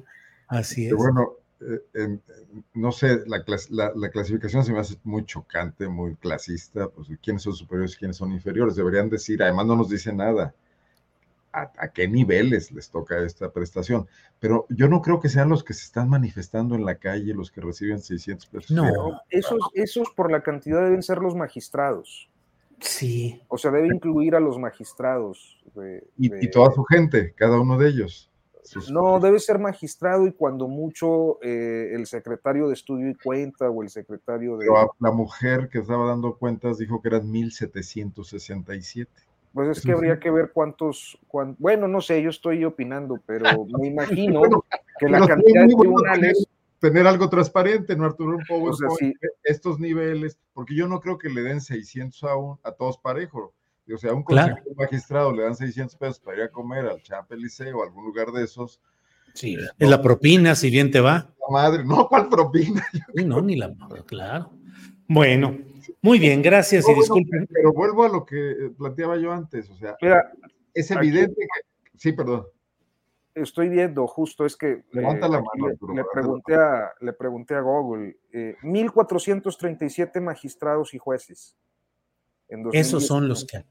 [0.48, 0.90] Así es.
[0.90, 1.34] Pero bueno,
[1.94, 2.22] en,
[2.74, 6.90] no sé, la, la, la, clasificación se me hace muy chocante, muy clasista.
[6.90, 8.76] Pues quiénes son superiores y quiénes son inferiores.
[8.76, 10.56] Deberían decir, además no nos dice nada
[11.62, 14.08] a, a, qué niveles les toca esta prestación.
[14.40, 17.52] Pero yo no creo que sean los que se están manifestando en la calle, los
[17.52, 18.72] que reciben 600 pesos.
[18.72, 22.30] No, esos, esos por la cantidad deben ser los magistrados.
[22.80, 23.42] Sí.
[23.48, 25.58] O sea, debe incluir a los magistrados.
[25.76, 26.40] De, y, de...
[26.44, 28.32] y, toda su gente, cada uno de ellos.
[28.64, 28.92] Sus...
[28.92, 33.82] No, debe ser magistrado y cuando mucho eh, el secretario de estudio y cuenta o
[33.82, 34.68] el secretario de...
[34.68, 39.12] Pero la mujer que estaba dando cuentas dijo que eran 1767.
[39.54, 43.44] Pues es que habría que ver cuántos, cuántos, bueno, no sé, yo estoy opinando, pero
[43.80, 44.66] me imagino bueno,
[45.00, 46.48] que la cantidad de tribunales...
[46.80, 48.38] Tener algo transparente, ¿no, Arturo?
[48.38, 49.14] Un poco o sea, sí.
[49.44, 53.54] estos niveles, porque yo no creo que le den 600 a, un, a todos parejo.
[53.94, 54.56] O sea, a un claro.
[54.78, 58.32] magistrado le dan 600 pesos para ir a comer al Champs-Élysées o a algún lugar
[58.32, 58.80] de esos.
[59.34, 61.34] Sí, no, es la propina, si bien te va.
[61.40, 62.86] La madre, no, ¿cuál propina?
[63.16, 63.74] Sí, no, ni la,
[64.06, 64.52] claro.
[65.08, 65.58] Bueno,
[66.02, 67.40] muy bien, gracias no, y disculpen.
[67.40, 70.32] Bueno, pero vuelvo a lo que planteaba yo antes, o sea, Mira,
[70.74, 72.46] es evidente aquí, que, sí, perdón.
[73.36, 77.56] Estoy viendo, justo es que Levanta eh, la mano, le, le, pregunté a, le pregunté
[77.56, 81.56] a Google, eh, 1437 magistrados y jueces.
[82.50, 83.64] En esos son los que...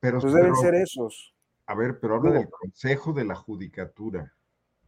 [0.00, 1.34] Pero, pues deben ser esos.
[1.66, 2.38] A ver, pero habla no.
[2.40, 4.32] del Consejo de la Judicatura,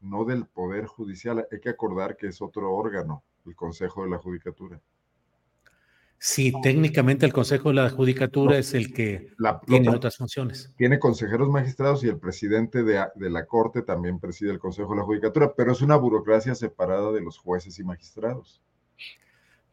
[0.00, 1.46] no del Poder Judicial.
[1.52, 4.80] Hay que acordar que es otro órgano, el Consejo de la Judicatura.
[6.26, 10.16] Sí, técnicamente el Consejo de la Judicatura no, es el que la, tiene la, otras
[10.16, 10.72] funciones.
[10.74, 15.00] Tiene consejeros magistrados y el presidente de, de, la Corte también preside el Consejo de
[15.00, 18.62] la Judicatura, pero es una burocracia separada de los jueces y magistrados.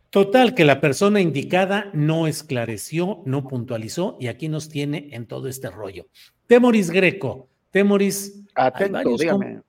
[0.09, 5.47] Total, que la persona indicada no esclareció, no puntualizó y aquí nos tiene en todo
[5.47, 6.07] este rollo.
[6.47, 8.43] Temoris Greco, Temoris.
[8.55, 9.61] Atento, dígame.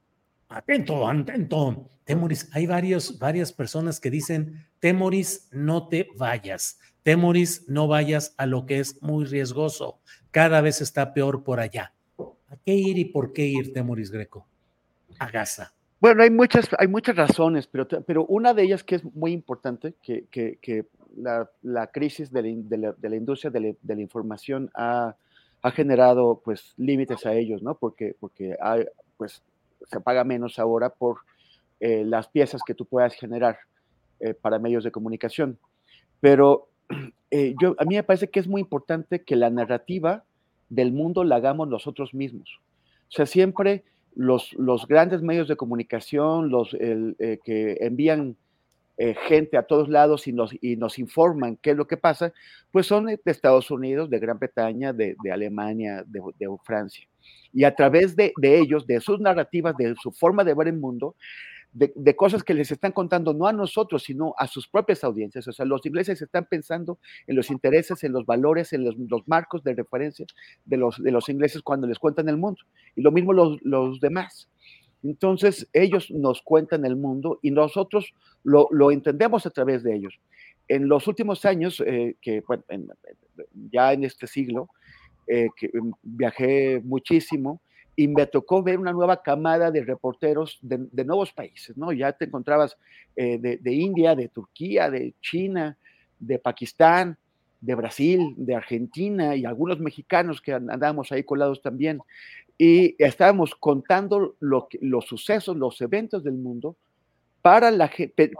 [0.49, 1.92] Atento, atento.
[2.05, 6.79] Temoris, hay varios, varias personas que dicen, Temoris, no te vayas.
[7.03, 10.01] Temoris, no vayas a lo que es muy riesgoso.
[10.31, 11.93] Cada vez está peor por allá.
[12.19, 14.47] ¿A qué ir y por qué ir, Temoris Greco?
[15.19, 15.73] A Gaza.
[16.01, 19.95] Bueno, hay muchas, hay muchas razones, pero, pero una de ellas que es muy importante,
[20.03, 25.15] que, que, la, la, crisis de la, de la, industria de la, información ha
[25.63, 27.77] ha generado pues límites a ellos, ¿no?
[27.77, 28.57] Porque, porque
[29.17, 29.43] pues
[29.89, 31.19] se paga menos ahora por
[31.85, 33.59] eh, las piezas que tú puedas generar
[34.21, 35.59] eh, para medios de comunicación.
[36.21, 36.69] Pero
[37.33, 40.23] eh, yo, a mí me parece que es muy importante que la narrativa
[40.69, 42.61] del mundo la hagamos nosotros mismos.
[43.09, 43.83] O sea, siempre
[44.15, 48.37] los, los grandes medios de comunicación, los que envían
[49.27, 52.33] gente a todos lados y nos, y nos informan qué es lo que pasa,
[52.71, 57.09] pues son de Estados Unidos, de Gran Bretaña, de, de Alemania, de, de, Francia.
[57.53, 60.79] Y a través de, de ellos, de sus narrativas, de su forma de ver el
[60.79, 61.17] mundo,
[61.73, 65.49] de, cosas que les están contando no a nosotros, sino a sus propias audiencias.
[65.49, 68.97] O sea, los ingleses están pensando en los intereses, en los valores, en los,
[69.27, 70.27] marcos de referencia
[70.65, 72.61] de los, de los ingleses cuando les cuentan el mundo.
[72.95, 74.49] Y lo mismo los, los demás.
[75.03, 80.21] Entonces, ellos nos cuentan el mundo y nosotros lo, lo entendemos a través de ellos.
[80.69, 82.43] En los últimos años, eh, que
[83.71, 84.69] ya en este siglo,
[85.27, 87.61] eh, que mm, viajé muchísimo,
[87.95, 91.93] y me tocó ver una nueva camada de reporteros de, nuevos países, ¿no?
[91.93, 92.77] Ya te encontrabas
[93.17, 95.77] eh, de, India, de Turquía, de China,
[96.19, 97.19] de Pakistán,
[97.61, 102.01] de Brasil, de Argentina y algunos mexicanos que andábamos ahí colados también.
[102.57, 106.77] Y estábamos contando los sucesos, los eventos del mundo
[107.43, 107.91] para la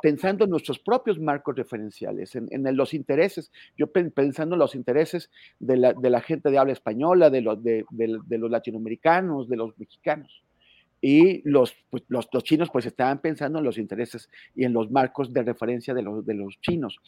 [0.01, 5.77] pensando en nuestros propios marcos referenciales, en, los intereses, yo pensando en los intereses de
[5.77, 10.45] la, gente de habla española, de los, de, los latinoamericanos, de los mexicanos.
[11.05, 15.33] Y los, pues, los, chinos pues estaban pensando en los intereses y en los marcos
[15.33, 17.01] de referencia de los, de los chinos.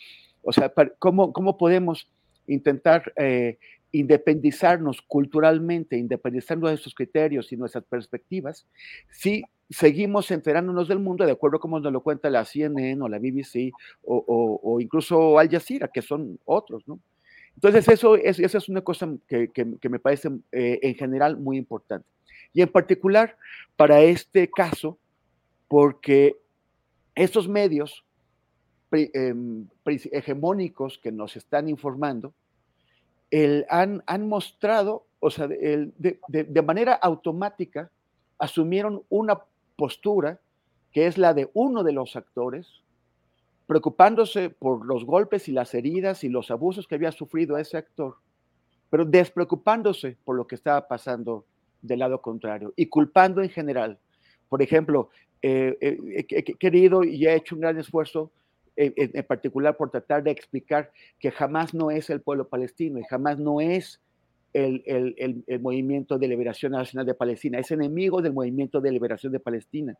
[0.42, 2.08] O sea, ¿cómo, cómo podemos
[2.48, 3.58] intentar eh,
[3.94, 8.66] independizarnos culturalmente, independizarnos de esos criterios y nuestras perspectivas,
[9.08, 13.08] si seguimos enterándonos del mundo de acuerdo a como nos lo cuenta la CNN o
[13.08, 13.72] la BBC
[14.02, 16.98] o, incluso Al Jazeera, que son otros, ¿no?
[17.54, 19.48] Entonces, eso es, esa es una cosa que,
[19.88, 22.04] me parece eh, en general muy importante.
[22.52, 23.36] Y en particular
[23.76, 24.98] para este caso,
[25.68, 26.36] porque
[27.14, 28.04] estos medios
[28.90, 32.34] em, hegemónicos que nos están informando,
[33.68, 35.92] han, han, mostrado, o sea, de,
[36.28, 37.90] de, manera automática,
[38.38, 39.40] asumieron una
[39.76, 40.40] postura
[40.92, 42.82] que es la de uno de los actores,
[43.66, 48.16] preocupándose por los golpes y las heridas y los abusos que había sufrido ese actor,
[48.90, 51.44] pero despreocupándose por lo que estaba pasando
[51.82, 53.98] del lado contrario y culpando en general.
[54.48, 55.10] Por ejemplo,
[55.42, 58.30] eh, eh, he querido y he hecho un gran esfuerzo
[58.76, 63.38] en, particular por tratar de explicar que jamás no es el pueblo palestino y jamás
[63.38, 64.00] no es
[64.54, 69.32] el, el, el, movimiento de liberación nacional de Palestina, es enemigo del movimiento de liberación
[69.32, 69.98] de Palestina,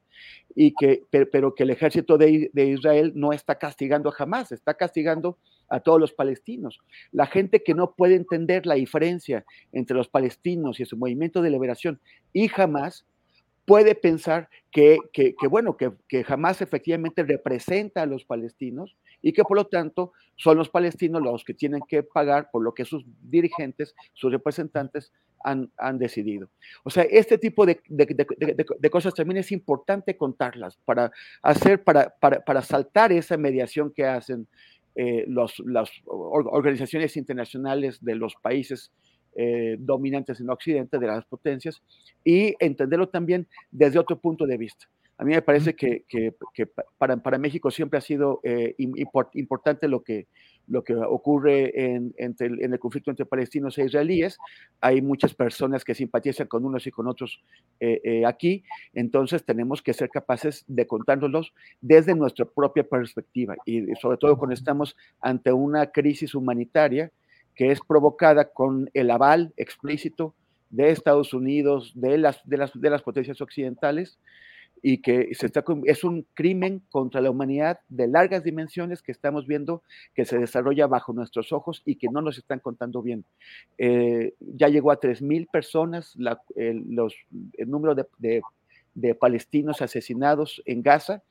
[0.54, 5.38] y que, pero, que el ejército de, de, Israel no está castigando jamás, está castigando
[5.68, 6.78] a todos los palestinos.
[7.10, 11.50] La gente que no puede entender la diferencia entre los palestinos y su movimiento de
[11.50, 12.00] liberación
[12.32, 13.04] y jamás
[13.64, 19.56] puede pensar que, que, bueno, que, jamás efectivamente representa a los palestinos y que por
[19.56, 23.94] lo tanto son los palestinos los que tienen que pagar por lo que sus dirigentes,
[24.12, 25.12] sus representantes
[25.42, 26.50] han, han decidido.
[26.82, 31.12] O sea, este tipo de, de, cosas también es importante contarlas para
[31.42, 34.48] hacer, para, para, para saltar esa mediación que hacen
[34.96, 38.92] eh, las organizaciones internacionales de los países
[39.36, 41.82] eh, dominantes en Occidente, de las potencias,
[42.24, 44.86] y entenderlo también desde otro punto de vista.
[45.16, 46.32] A mí me parece que, que,
[46.98, 50.26] para, para, México siempre ha sido eh, importante lo que,
[50.66, 54.38] lo que ocurre en, entre en, el conflicto entre palestinos e israelíes.
[54.80, 57.40] Hay muchas personas que simpatizan con unos y con otros
[57.78, 64.16] eh, aquí, entonces tenemos que ser capaces de contárnoslos desde nuestra propia perspectiva y sobre
[64.16, 67.12] todo cuando estamos ante una crisis humanitaria
[67.54, 70.34] que es provocada con el aval explícito
[70.70, 74.18] de Estados Unidos, de las, de las, de las potencias occidentales,
[74.86, 79.46] y que se está, es un crimen contra la humanidad de largas dimensiones que estamos
[79.46, 79.82] viendo
[80.14, 83.24] que se desarrolla bajo nuestros ojos y que no nos están contando bien.
[83.78, 87.14] Eh, ya llegó a 3.000 personas los,
[87.56, 88.42] el número de, de,
[88.94, 91.22] de, palestinos asesinados en Gaza.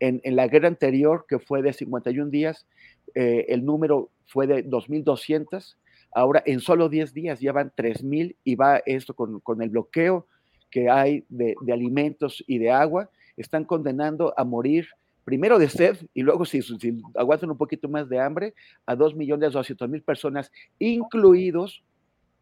[0.00, 2.66] En, en, la guerra anterior, que fue de 51 días,
[3.14, 5.76] eh, el número fue de 2.200,
[6.12, 10.26] ahora en solo 10 días ya van 3.000 y va esto con, con, el bloqueo
[10.70, 14.88] que hay de, de, alimentos y de agua, están condenando a morir
[15.24, 18.54] primero de sed y luego si, si aguantan un poquito más de hambre
[18.86, 21.82] a 2.200.000 personas, incluidos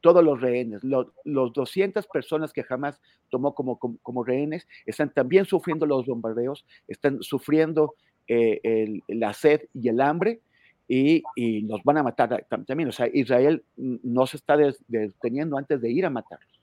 [0.02, 3.00] todos los rehenes, los, los 200 personas que jamás
[3.30, 7.94] tomó como, como, como, rehenes, están también sufriendo los bombardeos, están sufriendo
[8.26, 10.40] eh, el, la sed y el hambre,
[10.88, 12.88] y, y, nos van a matar también.
[12.88, 14.56] O sea, Israel no se está
[14.88, 16.60] deteniendo antes de ir a matarlos.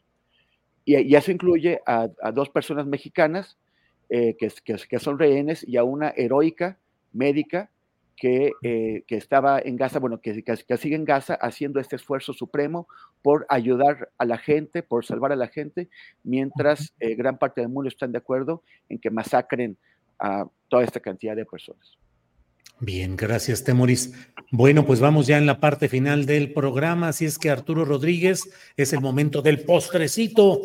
[0.86, 3.58] Y, y eso incluye a, a, dos personas mexicanas
[4.10, 6.78] eh, que, que, que, son rehenes y a una heroica
[7.14, 7.70] médica
[8.20, 12.34] que, eh, que estaba en Gaza, bueno, que, que, sigue en Gaza haciendo este esfuerzo
[12.34, 12.88] supremo
[13.22, 15.90] por ayudar a la gente, por salvar a la gente,
[16.24, 19.78] mientras eh, gran parte del mundo están de acuerdo en que masacren
[20.20, 21.98] a toda esta cantidad de personas.
[22.82, 24.14] Bien, gracias, Temoris.
[24.52, 28.50] Bueno, pues vamos ya en la parte final del programa, así es que Arturo Rodríguez,
[28.78, 30.62] es el momento del postrecito.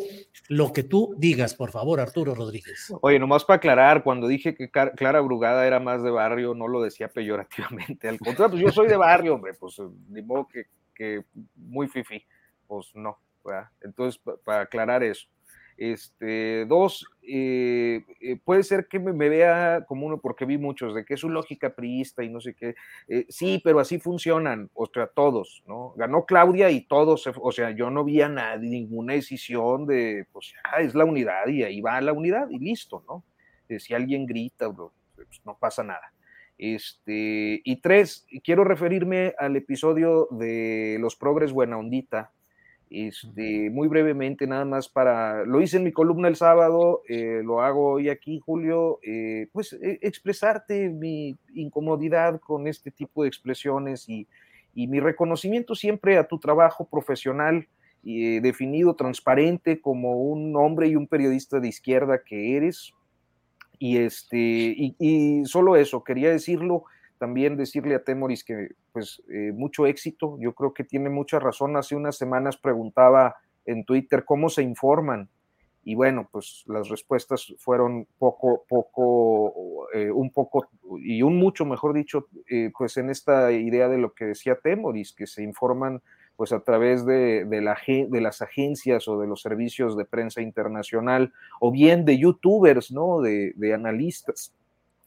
[0.47, 2.93] Lo que tú digas, por favor, Arturo Rodríguez.
[3.01, 6.81] Oye, nomás para aclarar, cuando dije que Clara Brugada era más de barrio, no lo
[6.81, 8.07] decía peyorativamente.
[8.07, 9.79] Al contrario, pues yo soy de barrio, hombre, pues
[10.09, 11.23] ni modo que,
[11.55, 12.23] muy fifi.
[12.65, 13.19] Pues no.
[13.81, 15.27] Entonces, para aclarar eso.
[15.77, 21.03] Este, dos, eh, eh, puede ser que me, vea como uno, porque vi muchos, de
[21.03, 22.75] que es su lógica priista y no sé qué.
[23.07, 25.93] Eh, sí, pero así funcionan, o sea, todos, ¿no?
[25.97, 30.53] Ganó Claudia y todos, o sea, yo no vi a nadie, ninguna decisión de, pues,
[30.79, 33.23] es la unidad y ahí va la unidad y listo, ¿no?
[33.79, 36.13] si alguien grita, pues, no pasa nada.
[36.57, 42.31] Este, y tres, quiero referirme al episodio de Los Progres Buena Ondita,
[42.89, 47.61] este, muy brevemente, nada más para, lo hice en mi columna el sábado, eh, lo
[47.61, 54.07] hago hoy aquí, Julio, eh, pues eh, expresarte mi incomodidad con este tipo de expresiones
[54.07, 54.27] y,
[54.73, 57.67] y mi reconocimiento siempre a tu trabajo profesional
[58.03, 62.93] y definido, transparente, como un hombre y un periodista de izquierda que eres.
[63.79, 66.85] Y, este, y solo eso, quería decirlo
[67.25, 71.75] también decirle a Temoris que pues eh, mucho éxito, yo creo que tiene mucha razón.
[71.75, 75.27] Hace unas semanas preguntaba en Twitter cómo se informan
[75.83, 80.67] y bueno, pues las respuestas fueron poco, poco, eh, un poco
[80.99, 85.11] y un mucho, mejor dicho, eh, pues en esta idea de lo que decía Temoris,
[85.11, 86.03] que se informan
[86.35, 90.41] pues a través de, de, la, de las agencias o de los servicios de prensa
[90.41, 93.19] internacional o bien de youtubers, ¿no?
[93.21, 94.53] De, de analistas.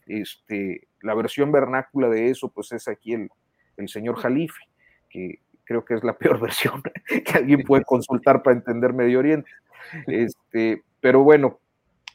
[0.05, 3.29] Este, la versión vernácula de eso, pues es aquí el,
[3.77, 4.59] el señor Jalife,
[5.09, 9.49] que creo que es la peor versión que alguien puede consultar para entender Medio Oriente.
[10.07, 11.59] Este, pero bueno,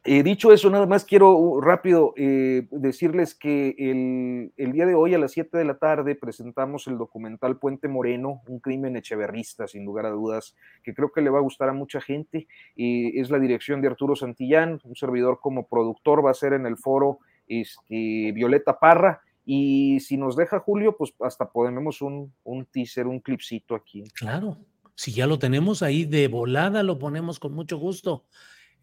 [0.06, 4.94] eh, dicho eso, nada más quiero uh, rápido eh, decirles que el, el, día de
[4.94, 9.66] hoy a las 7 de la tarde presentamos el documental Puente Moreno, un crimen echeverrista,
[9.66, 12.46] sin lugar a dudas, que creo que le va a gustar a mucha gente.
[12.76, 16.66] Eh, es la dirección de Arturo Santillán, un servidor como productor, va a ser en
[16.66, 19.20] el foro este, Violeta Parra.
[19.46, 24.04] Y si nos deja Julio, pues hasta ponemos un, un teaser, un clipcito aquí.
[24.14, 24.58] Claro,
[24.94, 28.24] si ya lo tenemos ahí de volada, lo ponemos con mucho gusto.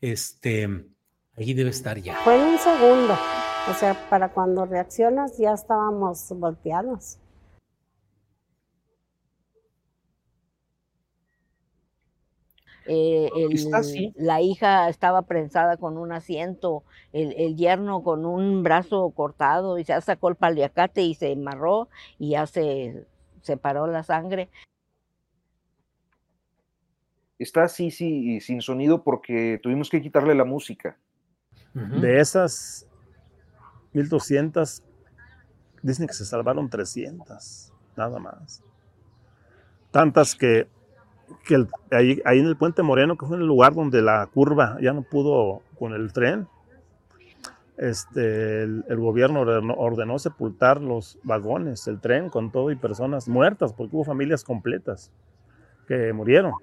[0.02, 0.68] Este,
[1.36, 2.16] ahí debe estar ya.
[2.24, 3.14] Fue un segundo,
[3.70, 7.21] o sea, para cuando reaccionas ya estábamos volteados.
[12.94, 19.10] Eh, el, la hija estaba prensada con un asiento, el, el, yerno con un brazo
[19.12, 21.88] cortado y ya sacó el paliacate y se amarró
[22.20, 23.06] y ya se
[23.44, 24.50] separó la sangre.
[27.40, 30.98] Está así, sí, sin sonido porque tuvimos que quitarle la música.
[31.74, 32.00] Uh -huh.
[32.02, 32.90] De esas
[33.94, 34.84] 1200,
[35.82, 38.62] dicen que se salvaron 300, nada más.
[39.92, 40.68] Tantas que
[41.46, 44.28] que el, ahí, ahí, en el puente Moreno, que fue en el lugar donde la
[44.34, 46.48] curva ya no pudo con el tren,
[47.78, 53.28] este, el, el, gobierno ordenó, ordenó, sepultar los vagones, el tren con todo y personas
[53.28, 55.12] muertas, porque hubo familias completas
[55.88, 56.54] que murieron.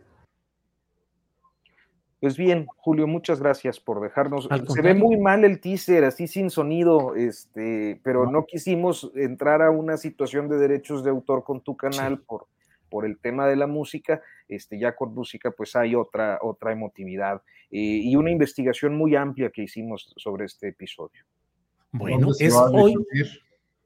[2.21, 4.49] Pues bien, Julio, muchas gracias por dejarnos.
[4.69, 8.33] Se ve muy mal el teaser, así sin sonido, este, pero no.
[8.33, 12.25] no quisimos entrar a una situación de derechos de autor con tu canal sí.
[12.27, 12.47] por,
[12.89, 17.43] por el tema de la música, este, ya con música pues hay otra, otra emotividad
[17.71, 21.25] eh, y una investigación muy amplia que hicimos sobre este episodio.
[21.93, 22.95] Bueno, es hoy,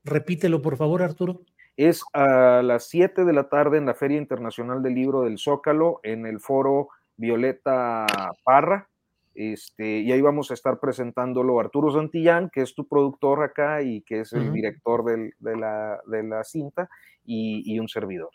[0.04, 1.42] repítelo por favor Arturo.
[1.76, 6.00] Es a las 7 de la tarde en la Feria Internacional del Libro del Zócalo,
[6.02, 8.06] en el foro Violeta
[8.44, 8.88] Parra,
[9.34, 14.02] este, y ahí vamos a estar presentándolo Arturo Santillán, que es tu productor acá y
[14.02, 14.52] que es el uh -huh.
[14.52, 16.88] director del, de, la, de, la, cinta,
[17.24, 18.30] y, y un servidor.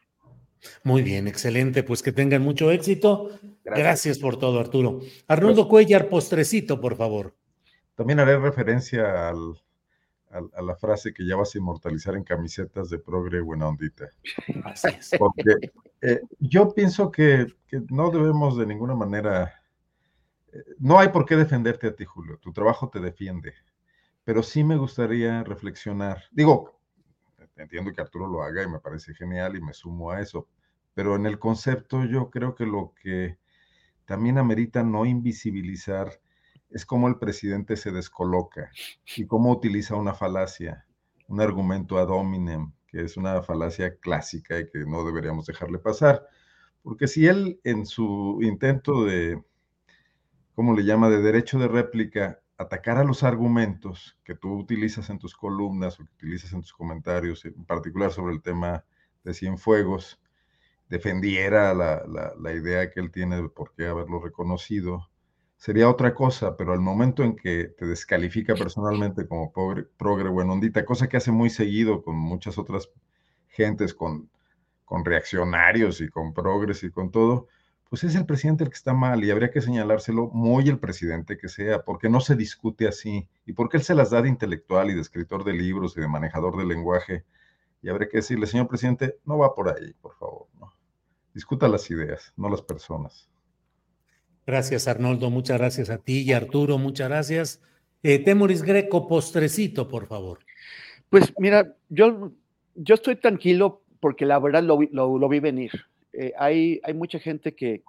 [0.83, 1.83] Muy bien, excelente.
[1.83, 3.29] Pues que tengan mucho éxito.
[3.63, 5.01] Gracias, Gracias por todo, Arturo.
[5.27, 7.35] Arnoldo Cuellar, postrecito, por favor.
[7.95, 9.55] También haré referencia al,
[10.29, 14.09] al, a la frase que ya vas a inmortalizar en camisetas de progre buena ondita.
[14.63, 15.11] Así es.
[15.17, 15.71] Porque
[16.01, 19.61] eh, yo pienso que, que, no debemos de ninguna manera,
[20.53, 22.37] eh, no hay por qué defenderte a ti, Julio.
[22.37, 23.53] Tu trabajo te defiende.
[24.23, 26.23] Pero sí me gustaría reflexionar.
[26.31, 26.76] Digo,
[27.57, 30.47] entiendo que Arturo lo haga y me parece genial y me sumo a eso,
[30.93, 33.37] pero en el concepto yo creo que lo que
[34.05, 36.21] también amerita no invisibilizar
[36.69, 38.71] es cómo el presidente se descoloca
[39.15, 40.85] y cómo utiliza una falacia,
[41.27, 46.25] un argumento ad hominem, que es una falacia clásica y que no deberíamos dejarle pasar.
[46.83, 49.41] Porque si él en su intento de,
[50.55, 55.19] ¿cómo le llama?, de derecho de réplica, atacar a los argumentos que tú utilizas en
[55.19, 58.83] tus columnas o que utilizas en tus comentarios, en particular sobre el tema
[59.23, 60.19] de Cienfuegos,
[60.89, 62.03] defendiera la,
[62.39, 65.09] la idea que él tiene de por qué haberlo reconocido,
[65.57, 70.85] sería otra cosa, pero al momento en que te descalifica personalmente como progre, progre buenondita,
[70.85, 72.89] cosa que hace muy seguido con muchas otras
[73.49, 74.29] gentes, con,
[74.85, 77.47] con reaccionarios y con progres y con todo,
[77.89, 81.37] pues es el presidente el que está mal y habría que señalárselo muy el presidente
[81.37, 84.89] que sea, porque no se discute así y porque él se las da de intelectual
[84.89, 87.23] y de escritor de libros y de manejador del lenguaje.
[87.81, 90.47] Y habría que decirle, señor presidente, no va por ahí, por favor.
[90.59, 90.73] ¿no?
[91.33, 93.29] Discuta las ideas, no las personas.
[94.45, 95.29] Gracias, Arnoldo.
[95.29, 96.77] Muchas gracias a ti y Arturo.
[96.77, 97.61] Muchas gracias.
[98.03, 100.39] Eh, Temoris Greco, postrecito, por favor.
[101.09, 102.31] Pues mira, yo,
[102.75, 105.71] yo estoy tranquilo porque la verdad lo, lo, lo vi venir.
[106.13, 107.83] Eh, hay, mucha gente que,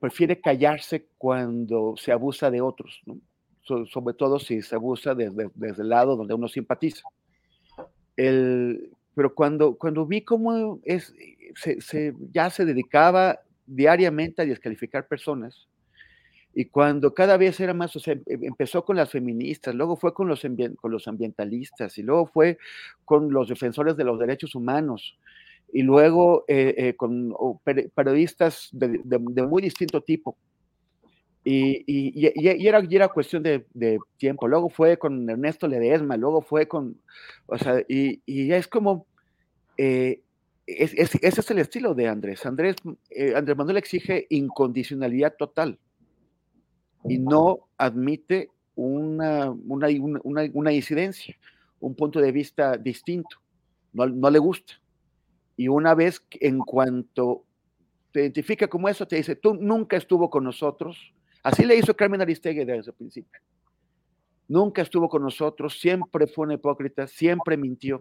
[0.00, 3.02] prefiere callarse cuando se abusa de otros,
[3.64, 7.02] sobre todo si se abusa desde, el lado donde uno simpatiza.
[8.14, 9.76] Pero cuando,
[10.06, 10.80] vi cómo
[11.54, 15.68] se, ya se dedicaba diariamente a descalificar personas.
[16.54, 20.44] Y cuando cada vez era más, em, empezó con las feministas, luego fue con los
[21.06, 22.58] ambientalistas, y luego fue
[23.04, 25.16] con los defensores de los derechos humanos,
[25.72, 27.34] y luego eh, eh, con
[27.94, 30.36] periodistas de, de, de, muy distinto tipo.
[31.44, 34.48] Y, y, y, era, y era, cuestión de, de, tiempo.
[34.48, 37.00] Luego fue con Ernesto Ledesma, luego fue con,
[37.46, 39.06] o sea, y, y es como,
[39.78, 40.20] eh,
[40.66, 42.44] es, es, ese es el estilo de Andrés.
[42.44, 42.76] Andrés,
[43.10, 45.78] eh, Andrés Manuel exige incondicionalidad total
[47.04, 49.88] y no admite una, una,
[50.22, 51.36] una, una, disidencia,
[51.80, 53.38] un punto de vista distinto.
[53.92, 54.74] No, no, le gusta.
[55.58, 57.44] Y una vez, en cuanto
[58.12, 61.12] te identifica como eso, te dice, tú nunca estuvo con nosotros.
[61.42, 63.38] Así le hizo Carmen Aristegui desde el principio.
[64.48, 68.00] Nunca estuvo con nosotros, siempre fue una hipócrita, siempre mintió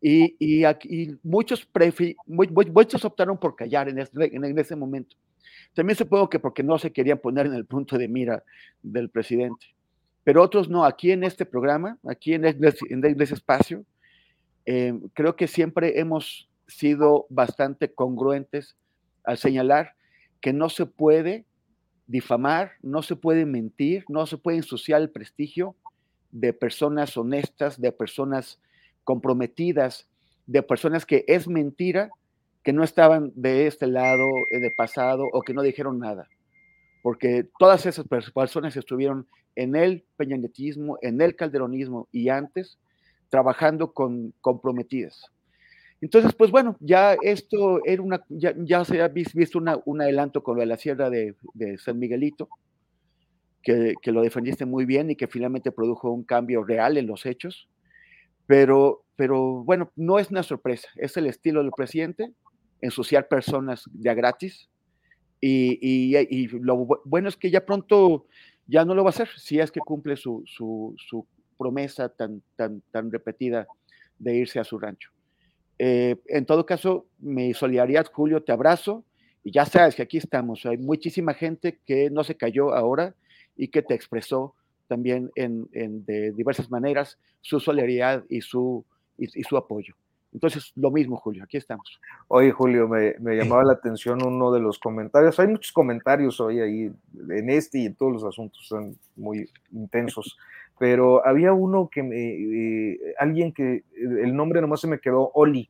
[0.00, 5.16] y, y, aquí, muchos, prefi, muchos optaron por callar en, este, en ese momento.
[5.74, 8.42] También supongo que porque no se querían poner en el punto de mira
[8.82, 9.66] del presidente.
[10.24, 10.84] Pero otros no.
[10.84, 13.84] Aquí en este programa, aquí en, este, en ese espacio,
[14.64, 18.76] eh, creo que siempre hemos sido bastante congruentes
[19.24, 19.94] al señalar
[20.40, 21.44] que no se puede
[22.06, 25.76] difamar, no se puede mentir, no se puede ensuciar el prestigio
[26.30, 28.60] de personas honestas, de personas
[29.04, 30.08] comprometidas
[30.50, 32.10] de personas que es mentira
[32.64, 36.28] que no estaban de este lado, eh, de pasado, o que no dijeron nada.
[37.02, 42.78] Porque todas esas personas estuvieron en el peñanetismo, en el calderonismo y antes,
[43.28, 45.30] trabajando con comprometidas.
[46.00, 50.56] Entonces, pues bueno, ya esto era una, ya, se ha visto una, un adelanto con
[50.56, 51.34] lo de la sierra de,
[51.78, 52.48] San Miguelito,
[53.62, 57.68] que, lo defendiste muy bien y que finalmente produjo un cambio real en los hechos.
[58.46, 62.32] Pero, pero bueno, no es una sorpresa, es el estilo del presidente,
[62.80, 64.70] ensuciar personas ya gratis.
[65.42, 68.26] Y, lo bueno es que ya pronto
[68.66, 71.26] ya no lo va a hacer, si es que cumple su, su, su
[71.58, 73.66] promesa tan, tan, tan repetida
[74.18, 75.10] de irse a su rancho.
[75.82, 79.02] Eh, en todo caso, mi solidaridad, Julio, te abrazo
[79.42, 80.66] y ya sabes que aquí estamos.
[80.66, 83.14] Hay muchísima gente que no se cayó ahora
[83.56, 84.54] y que te expresó
[84.88, 88.84] también en, en, de diversas maneras su solidaridad y su,
[89.16, 89.94] y, y, su apoyo.
[90.34, 91.98] Entonces, lo mismo, Julio, aquí estamos.
[92.28, 95.40] Oye, Julio, me, me llamaba la atención uno de los comentarios.
[95.40, 96.92] Hay muchos comentarios hoy ahí
[97.30, 100.36] en este y en todos los asuntos, son muy intensos.
[100.80, 105.68] Pero había uno que me, eh, alguien que el nombre nomás se me quedó, Oli,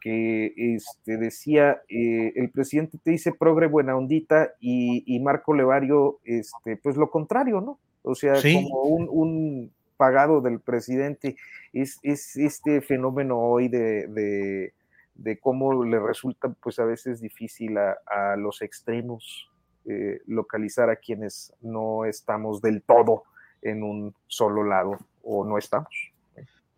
[0.00, 6.20] que este, decía, eh, el presidente te dice progre buena ondita y, y Marco Levario,
[6.24, 7.78] este, pues lo contrario, ¿no?
[8.02, 8.54] o sea, sí.
[8.54, 11.36] como un, un, pagado del presidente,
[11.74, 14.72] es, es este fenómeno hoy de, de,
[15.16, 19.50] de, cómo le resulta pues a veces difícil a, a los extremos
[19.86, 23.24] eh, localizar a quienes no estamos del todo
[23.62, 26.12] en un solo lado o no estamos.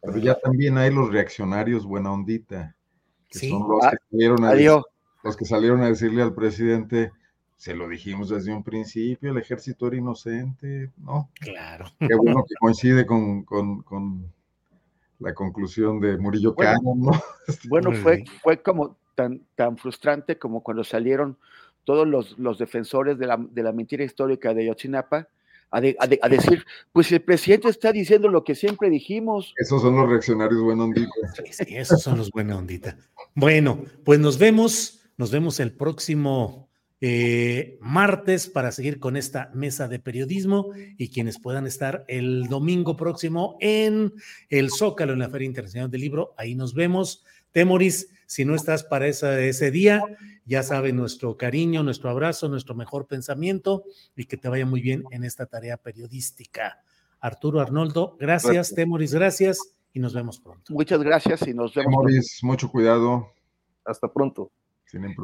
[0.00, 2.74] Pero ya también hay los reaccionarios buena ondita,
[3.28, 3.50] que sí.
[3.50, 4.82] son los, ah, que salieron a decir,
[5.24, 7.12] los que salieron a decirle al presidente,
[7.56, 11.30] se lo dijimos desde un principio, el ejército era inocente, ¿no?
[11.40, 11.86] Claro.
[11.98, 14.32] Qué bueno que coincide con, con, con
[15.18, 17.10] la conclusión de Murillo Cano, ¿no?
[17.68, 21.36] Bueno, fue, fue como tan, tan frustrante como cuando salieron
[21.82, 25.26] todos los, los defensores de la, de la, mentira histórica de Yotzinapa
[25.70, 29.54] a, de, a, a, decir, pues el presidente está diciendo lo que siempre dijimos.
[29.56, 31.10] Esos son los reaccionarios buena ondita.
[31.34, 32.96] Sí, sí, esos son los buena ondita.
[33.34, 36.68] Bueno, pues nos vemos, nos vemos el próximo
[37.00, 42.96] eh, martes para seguir con esta mesa de periodismo y quienes puedan estar el domingo
[42.96, 44.14] próximo en
[44.48, 47.24] el Zócalo, en la Feria Internacional del Libro, ahí nos vemos.
[47.52, 50.02] Temoris, si no estás para esa, ese día,
[50.44, 53.84] ya sabe nuestro cariño, nuestro abrazo, nuestro mejor pensamiento
[54.16, 56.82] y que te vaya muy bien en esta tarea periodística.
[57.20, 58.74] Arturo Arnoldo, gracias, gracias.
[58.74, 59.58] Temoris, gracias
[59.92, 60.72] y nos vemos pronto.
[60.72, 61.90] Muchas gracias y nos vemos.
[61.90, 63.32] Temoris, mucho cuidado.
[63.84, 64.50] Hasta pronto.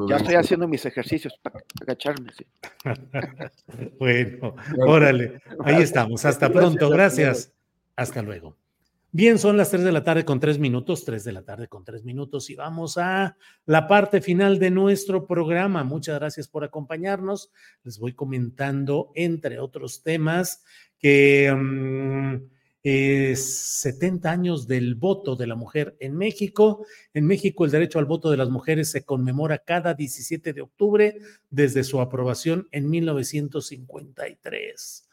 [0.09, 2.30] Ya estoy haciendo mis ejercicios para agacharme.
[2.36, 2.44] Sí.
[3.98, 4.55] bueno,
[4.86, 6.24] órale, ahí estamos.
[6.24, 7.52] Hasta pronto, gracias.
[7.96, 8.56] Hasta luego.
[9.16, 11.85] Bien, son las 3 de la tarde con 3 minutos, 3 de la tarde con
[11.85, 15.85] 3 minutos y vamos a la parte final de nuestro programa.
[15.85, 17.53] Muchas gracias por acompañarnos.
[17.85, 20.65] Les voy comentando, entre otros temas,
[20.99, 22.41] que um,
[22.82, 26.85] eh, 70 años del voto de la mujer en México.
[27.12, 31.20] En México el derecho al voto de las mujeres se conmemora cada 17 de octubre
[31.51, 35.09] desde su aprobación en 1953.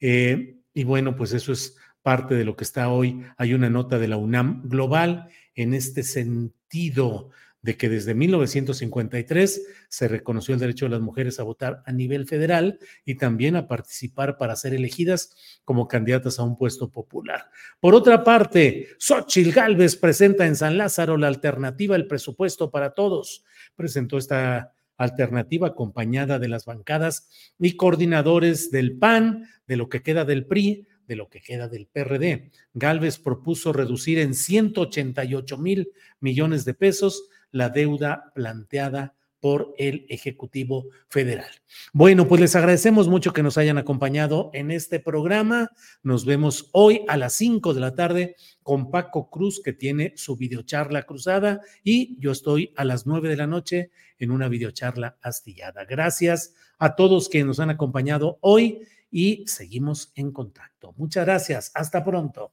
[0.00, 3.20] Eh, y bueno, pues eso es parte de lo que está hoy.
[3.36, 7.30] Hay una nota de la UNAM global en este sentido
[7.62, 12.28] de que desde 1953 se reconoció el derecho de las mujeres a votar a nivel
[12.28, 15.34] federal y también a participar para ser elegidas
[15.64, 17.50] como candidatas a un puesto popular.
[17.80, 23.44] Por otra parte, Xochil Gálvez presenta en San Lázaro la alternativa El presupuesto para todos.
[23.74, 27.28] Presentó esta alternativa acompañada de las bancadas
[27.58, 31.86] y coordinadores del PAN, de lo que queda del PRI, de lo que queda del
[31.86, 32.50] PRD.
[32.74, 40.86] Galvez propuso reducir en 188 mil millones de pesos la deuda planteada por el Ejecutivo
[41.08, 41.50] Federal.
[41.92, 45.70] Bueno, pues les agradecemos mucho que nos hayan acompañado en este programa.
[46.02, 50.36] Nos vemos hoy a las 5 de la tarde con Paco Cruz, que tiene su
[50.36, 55.84] videocharla cruzada, y yo estoy a las 9 de la noche en una videocharla astillada.
[55.84, 58.80] Gracias a todos que nos han acompañado hoy
[59.10, 60.94] y seguimos en contacto.
[60.96, 61.70] Muchas gracias.
[61.74, 62.52] Hasta pronto.